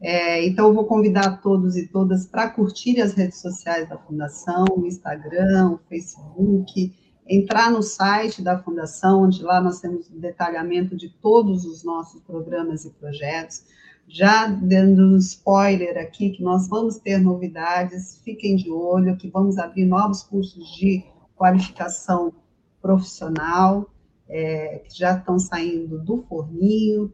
É, 0.00 0.46
então, 0.46 0.68
eu 0.68 0.74
vou 0.74 0.84
convidar 0.84 1.40
todos 1.40 1.76
e 1.76 1.88
todas 1.88 2.26
para 2.26 2.48
curtir 2.50 3.00
as 3.00 3.14
redes 3.14 3.40
sociais 3.40 3.88
da 3.88 3.98
Fundação, 3.98 4.64
o 4.76 4.86
Instagram, 4.86 5.72
o 5.72 5.80
Facebook, 5.88 6.94
entrar 7.26 7.70
no 7.70 7.82
site 7.82 8.40
da 8.40 8.58
Fundação, 8.58 9.24
onde 9.24 9.42
lá 9.42 9.60
nós 9.60 9.80
temos 9.80 10.08
um 10.08 10.20
detalhamento 10.20 10.96
de 10.96 11.08
todos 11.08 11.64
os 11.64 11.82
nossos 11.82 12.22
programas 12.22 12.84
e 12.84 12.90
projetos 12.90 13.64
já 14.08 14.46
dando 14.46 15.02
um 15.14 15.16
spoiler 15.18 15.98
aqui, 15.98 16.30
que 16.30 16.42
nós 16.42 16.66
vamos 16.66 16.96
ter 16.96 17.18
novidades, 17.18 18.20
fiquem 18.24 18.56
de 18.56 18.70
olho, 18.70 19.16
que 19.16 19.28
vamos 19.28 19.58
abrir 19.58 19.84
novos 19.84 20.22
cursos 20.22 20.74
de 20.76 21.04
qualificação 21.36 22.32
profissional, 22.80 23.90
é, 24.26 24.78
que 24.78 24.98
já 24.98 25.16
estão 25.16 25.38
saindo 25.38 25.98
do 25.98 26.22
forninho, 26.22 27.12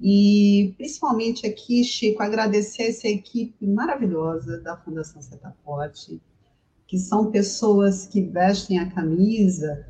e 0.00 0.74
principalmente 0.76 1.46
aqui, 1.46 1.82
Chico, 1.82 2.22
agradecer 2.22 2.84
essa 2.84 3.08
equipe 3.08 3.66
maravilhosa 3.66 4.60
da 4.60 4.76
Fundação 4.76 5.20
Setaporte, 5.20 6.20
que 6.86 6.98
são 6.98 7.30
pessoas 7.30 8.06
que 8.06 8.20
vestem 8.20 8.78
a 8.78 8.90
camisa 8.90 9.86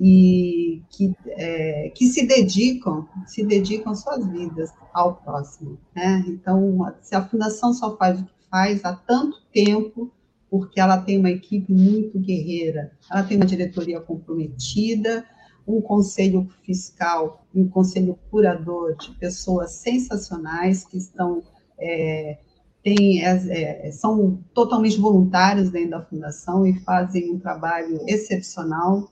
e 0.00 0.82
que, 0.88 1.14
é, 1.26 1.92
que 1.94 2.06
se 2.06 2.26
dedicam, 2.26 3.06
se 3.26 3.44
dedicam 3.44 3.94
suas 3.94 4.26
vidas 4.26 4.70
ao 4.94 5.16
próximo. 5.16 5.78
Né? 5.94 6.24
Então, 6.26 6.90
se 7.02 7.14
a 7.14 7.22
fundação 7.22 7.74
só 7.74 7.94
faz 7.98 8.18
o 8.18 8.24
que 8.24 8.32
faz 8.50 8.82
há 8.82 8.94
tanto 8.94 9.36
tempo, 9.52 10.10
porque 10.48 10.80
ela 10.80 10.96
tem 10.96 11.18
uma 11.18 11.30
equipe 11.30 11.70
muito 11.70 12.18
guerreira, 12.18 12.92
ela 13.10 13.22
tem 13.22 13.36
uma 13.36 13.44
diretoria 13.44 14.00
comprometida, 14.00 15.24
um 15.68 15.82
conselho 15.82 16.48
fiscal, 16.64 17.44
um 17.54 17.68
conselho 17.68 18.18
curador 18.30 18.96
de 18.96 19.10
pessoas 19.16 19.72
sensacionais 19.72 20.84
que 20.84 20.96
estão 20.96 21.42
é, 21.78 22.38
tem, 22.82 23.22
é, 23.22 23.86
é, 23.86 23.92
são 23.92 24.42
totalmente 24.54 24.98
voluntários 24.98 25.70
dentro 25.70 25.90
da 25.90 26.02
fundação 26.02 26.66
e 26.66 26.80
fazem 26.80 27.30
um 27.30 27.38
trabalho 27.38 28.00
excepcional 28.08 29.10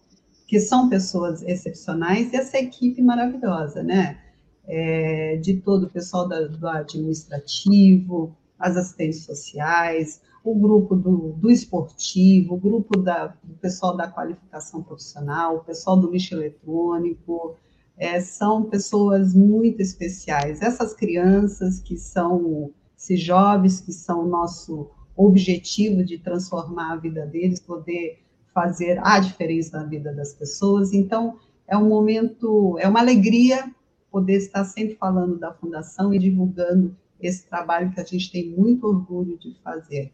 que 0.49 0.59
são 0.59 0.89
pessoas 0.89 1.43
excepcionais, 1.43 2.33
e 2.33 2.37
essa 2.37 2.59
equipe 2.59 3.03
maravilhosa, 3.03 3.83
né? 3.83 4.19
É, 4.67 5.37
de 5.37 5.59
todo 5.59 5.85
o 5.85 5.91
pessoal 5.91 6.27
da, 6.27 6.41
do 6.47 6.67
administrativo, 6.67 8.35
as 8.59 8.77
assistentes 8.77 9.25
sociais, 9.25 10.23
o 10.43 10.55
grupo 10.55 10.97
do, 10.97 11.33
do 11.35 11.51
esportivo, 11.51 12.55
o 12.55 12.59
grupo 12.59 12.99
da, 12.99 13.29
do 13.43 13.55
pessoal 13.61 13.95
da 13.95 14.09
qualificação 14.09 14.83
profissional, 14.83 15.57
o 15.57 15.65
pessoal 15.65 15.99
do 15.99 16.11
lixo 16.11 16.35
eletrônico, 16.35 17.57
é, 17.99 18.19
são 18.21 18.65
pessoas 18.65 19.35
muito 19.35 19.81
especiais. 19.83 20.63
Essas 20.63 20.95
crianças 20.95 21.79
que 21.81 21.97
são, 21.99 22.73
esses 22.97 23.21
jovens 23.21 23.83
que 23.83 23.93
são 23.93 24.25
o 24.25 24.29
nosso 24.29 24.89
objetivo 25.15 26.03
de 26.03 26.17
transformar 26.19 26.93
a 26.93 26.97
vida 26.97 27.27
deles, 27.27 27.61
poder 27.61 28.23
fazer 28.59 28.99
a 29.05 29.21
diferença 29.21 29.79
na 29.79 29.85
vida 29.85 30.13
das 30.13 30.35
pessoas. 30.35 30.93
Então, 30.93 31.39
é 31.69 31.77
um 31.77 31.89
momento, 31.89 32.77
é 32.81 32.89
uma 32.89 32.99
alegria 32.99 33.73
poder 34.11 34.39
estar 34.39 34.65
sempre 34.65 34.97
falando 34.97 35.39
da 35.39 35.55
Fundação 35.55 36.13
e 36.13 36.19
divulgando 36.19 36.97
esse 37.21 37.47
trabalho 37.47 37.93
que 37.93 38.01
a 38.01 38.05
gente 38.05 38.33
tem 38.33 38.51
muito 38.51 38.85
orgulho 38.85 39.39
de 39.39 39.55
fazer. 39.63 40.13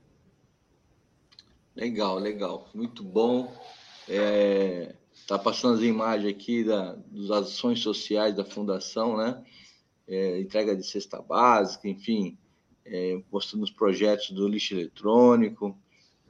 Legal, 1.74 2.18
legal, 2.18 2.68
muito 2.74 3.02
bom. 3.02 3.50
É, 4.06 4.94
tá 5.26 5.38
passando 5.38 5.78
as 5.78 5.82
imagens 5.82 6.30
aqui 6.30 6.64
da, 6.64 6.98
das 7.10 7.30
ações 7.30 7.80
sociais 7.80 8.36
da 8.36 8.44
Fundação, 8.44 9.16
né? 9.16 9.42
É, 10.06 10.38
entrega 10.38 10.76
de 10.76 10.86
cesta 10.86 11.22
básica, 11.22 11.88
enfim, 11.88 12.36
é, 12.84 13.22
mostrando 13.32 13.62
os 13.62 13.70
projetos 13.70 14.30
do 14.32 14.46
lixo 14.46 14.74
eletrônico. 14.74 15.74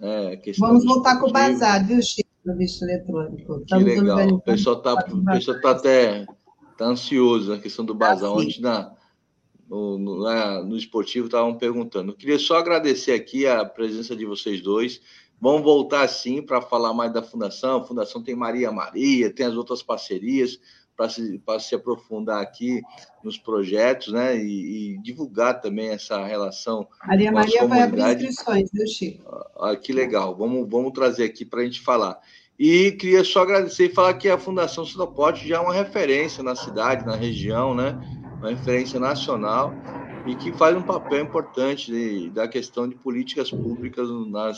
É, 0.00 0.40
Vamos 0.58 0.84
voltar 0.84 1.18
com 1.18 1.28
o 1.28 1.32
bazar, 1.32 1.86
viu, 1.86 2.02
Chico, 2.02 2.28
do 2.44 2.52
lixo 2.52 2.84
eletrônico. 2.84 3.58
Que 3.58 3.62
Estamos 3.62 3.84
legal. 3.84 4.28
O 4.28 4.40
pessoal 4.40 4.78
está 4.78 4.96
tá 4.96 5.70
até 5.70 6.26
tá 6.76 6.86
ansioso 6.86 7.50
na 7.50 7.58
questão 7.58 7.84
do 7.84 7.94
bazar. 7.94 8.30
Ah, 8.30 8.34
Ontem 8.34 8.60
na, 8.60 8.92
no, 9.68 9.98
no, 9.98 10.64
no 10.64 10.76
esportivo 10.76 11.26
estavam 11.26 11.56
perguntando. 11.56 12.12
Eu 12.12 12.16
queria 12.16 12.38
só 12.38 12.58
agradecer 12.58 13.12
aqui 13.12 13.46
a 13.46 13.64
presença 13.64 14.14
de 14.14 14.26
vocês 14.26 14.60
dois. 14.60 15.00
Vamos 15.40 15.62
voltar 15.62 16.08
sim 16.08 16.42
para 16.42 16.60
falar 16.60 16.92
mais 16.92 17.12
da 17.12 17.22
fundação. 17.22 17.78
A 17.78 17.84
fundação 17.84 18.22
tem 18.22 18.34
Maria 18.34 18.70
Maria, 18.72 19.32
tem 19.32 19.46
as 19.46 19.54
outras 19.54 19.82
parcerias 19.82 20.58
para 20.96 21.08
se, 21.08 21.40
se 21.60 21.74
aprofundar 21.74 22.40
aqui 22.40 22.82
nos 23.22 23.36
projetos, 23.36 24.12
né? 24.12 24.36
E, 24.36 24.94
e, 24.94 24.98
divulgar 24.98 25.60
também 25.60 25.88
essa 25.88 26.24
relação. 26.24 26.86
Maria 27.06 27.32
Maria 27.32 27.66
vai 27.66 27.82
abrir 27.82 28.02
inscrições, 28.02 28.70
viu, 28.72 28.86
Chico? 28.86 29.24
Ah, 29.28 29.70
ah, 29.70 29.76
que 29.76 29.92
legal. 29.92 30.36
Vamos, 30.36 30.68
vamos 30.68 30.92
trazer 30.92 31.24
aqui 31.24 31.44
para 31.44 31.60
a 31.60 31.64
gente 31.64 31.80
falar. 31.80 32.20
E 32.58 32.92
queria 32.92 33.24
só 33.24 33.42
agradecer 33.42 33.86
e 33.86 33.94
falar 33.94 34.14
que 34.14 34.28
a 34.28 34.38
Fundação 34.38 34.86
Sinopote 34.86 35.48
já 35.48 35.56
é 35.56 35.60
uma 35.60 35.74
referência 35.74 36.42
na 36.42 36.54
cidade, 36.54 37.04
na 37.04 37.16
região, 37.16 37.74
né? 37.74 37.98
Uma 38.38 38.50
referência 38.50 39.00
nacional 39.00 39.74
e 40.26 40.34
que 40.34 40.52
faz 40.52 40.76
um 40.76 40.82
papel 40.82 41.20
importante 41.20 41.90
de, 41.90 42.30
da 42.30 42.48
questão 42.48 42.88
de 42.88 42.94
políticas 42.94 43.50
públicas 43.50 44.08
na 44.08 44.52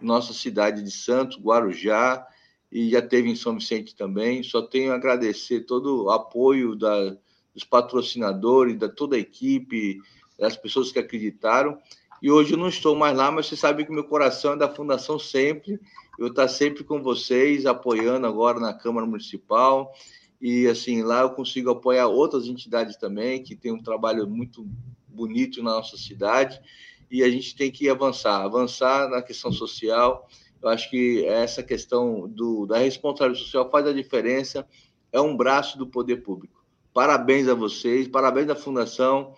nossa 0.00 0.32
cidade 0.32 0.82
de 0.82 0.90
Santos, 0.90 1.38
Guarujá, 1.38 2.26
e 2.70 2.90
já 2.90 3.02
teve 3.02 3.28
em 3.28 3.36
São 3.36 3.54
Vicente 3.54 3.94
também. 3.94 4.42
Só 4.42 4.62
tenho 4.62 4.92
a 4.92 4.94
agradecer 4.94 5.60
todo 5.60 6.04
o 6.04 6.10
apoio 6.10 6.76
da, 6.76 7.16
dos 7.54 7.64
patrocinadores, 7.64 8.78
da 8.78 8.88
toda 8.88 9.16
a 9.16 9.18
equipe, 9.18 10.00
das 10.38 10.56
pessoas 10.56 10.92
que 10.92 10.98
acreditaram. 10.98 11.78
E 12.22 12.30
hoje 12.30 12.52
eu 12.52 12.58
não 12.58 12.68
estou 12.68 12.94
mais 12.94 13.16
lá, 13.16 13.30
mas 13.30 13.46
você 13.46 13.56
sabe 13.56 13.84
que 13.84 13.92
meu 13.92 14.04
coração 14.04 14.52
é 14.52 14.56
da 14.56 14.68
Fundação 14.68 15.18
sempre. 15.18 15.80
Eu 16.18 16.28
estou 16.28 16.48
sempre 16.48 16.84
com 16.84 17.02
vocês, 17.02 17.66
apoiando 17.66 18.26
agora 18.26 18.60
na 18.60 18.74
Câmara 18.74 19.06
Municipal. 19.06 19.92
E 20.40 20.66
assim, 20.66 21.02
lá 21.02 21.22
eu 21.22 21.30
consigo 21.30 21.70
apoiar 21.70 22.06
outras 22.06 22.46
entidades 22.46 22.96
também, 22.96 23.42
que 23.42 23.56
têm 23.56 23.72
um 23.72 23.82
trabalho 23.82 24.28
muito 24.28 24.66
bonito 25.08 25.62
na 25.62 25.72
nossa 25.72 25.96
cidade 25.96 26.60
e 27.10 27.24
a 27.24 27.28
gente 27.28 27.56
tem 27.56 27.70
que 27.70 27.88
avançar, 27.88 28.42
avançar 28.42 29.08
na 29.08 29.20
questão 29.20 29.52
social. 29.52 30.28
Eu 30.62 30.68
acho 30.68 30.90
que 30.90 31.24
essa 31.24 31.62
questão 31.62 32.28
do, 32.28 32.66
da 32.66 32.78
responsabilidade 32.78 33.44
social 33.44 33.70
faz 33.70 33.86
a 33.86 33.92
diferença, 33.92 34.66
é 35.12 35.20
um 35.20 35.36
braço 35.36 35.78
do 35.78 35.86
poder 35.86 36.18
público. 36.18 36.64
Parabéns 36.92 37.48
a 37.48 37.54
vocês, 37.54 38.08
parabéns 38.08 38.48
à 38.50 38.54
Fundação, 38.54 39.34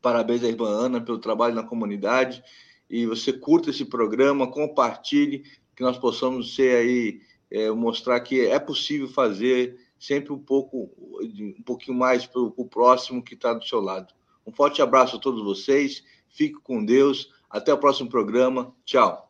parabéns 0.00 0.44
à 0.44 0.48
irmã 0.48 0.68
Ana 0.68 1.00
pelo 1.00 1.18
trabalho 1.18 1.54
na 1.54 1.62
comunidade. 1.62 2.42
E 2.88 3.06
você 3.06 3.32
curta 3.32 3.70
esse 3.70 3.84
programa, 3.84 4.50
compartilhe, 4.50 5.44
que 5.74 5.82
nós 5.82 5.98
possamos 5.98 6.54
ser 6.54 6.76
aí, 6.76 7.20
é, 7.50 7.70
mostrar 7.70 8.20
que 8.20 8.46
é 8.46 8.58
possível 8.58 9.08
fazer 9.08 9.78
sempre 9.98 10.32
um 10.32 10.38
pouco, 10.38 10.90
um 11.20 11.62
pouquinho 11.64 11.96
mais 11.96 12.26
para 12.26 12.40
o 12.40 12.64
próximo 12.64 13.22
que 13.22 13.34
está 13.34 13.52
do 13.52 13.64
seu 13.64 13.80
lado. 13.80 14.12
Um 14.46 14.52
forte 14.52 14.82
abraço 14.82 15.16
a 15.16 15.20
todos 15.20 15.42
vocês. 15.42 16.02
Fique 16.28 16.56
com 16.60 16.84
Deus. 16.84 17.30
Até 17.48 17.72
o 17.72 17.78
próximo 17.78 18.08
programa. 18.08 18.74
Tchau. 18.84 19.29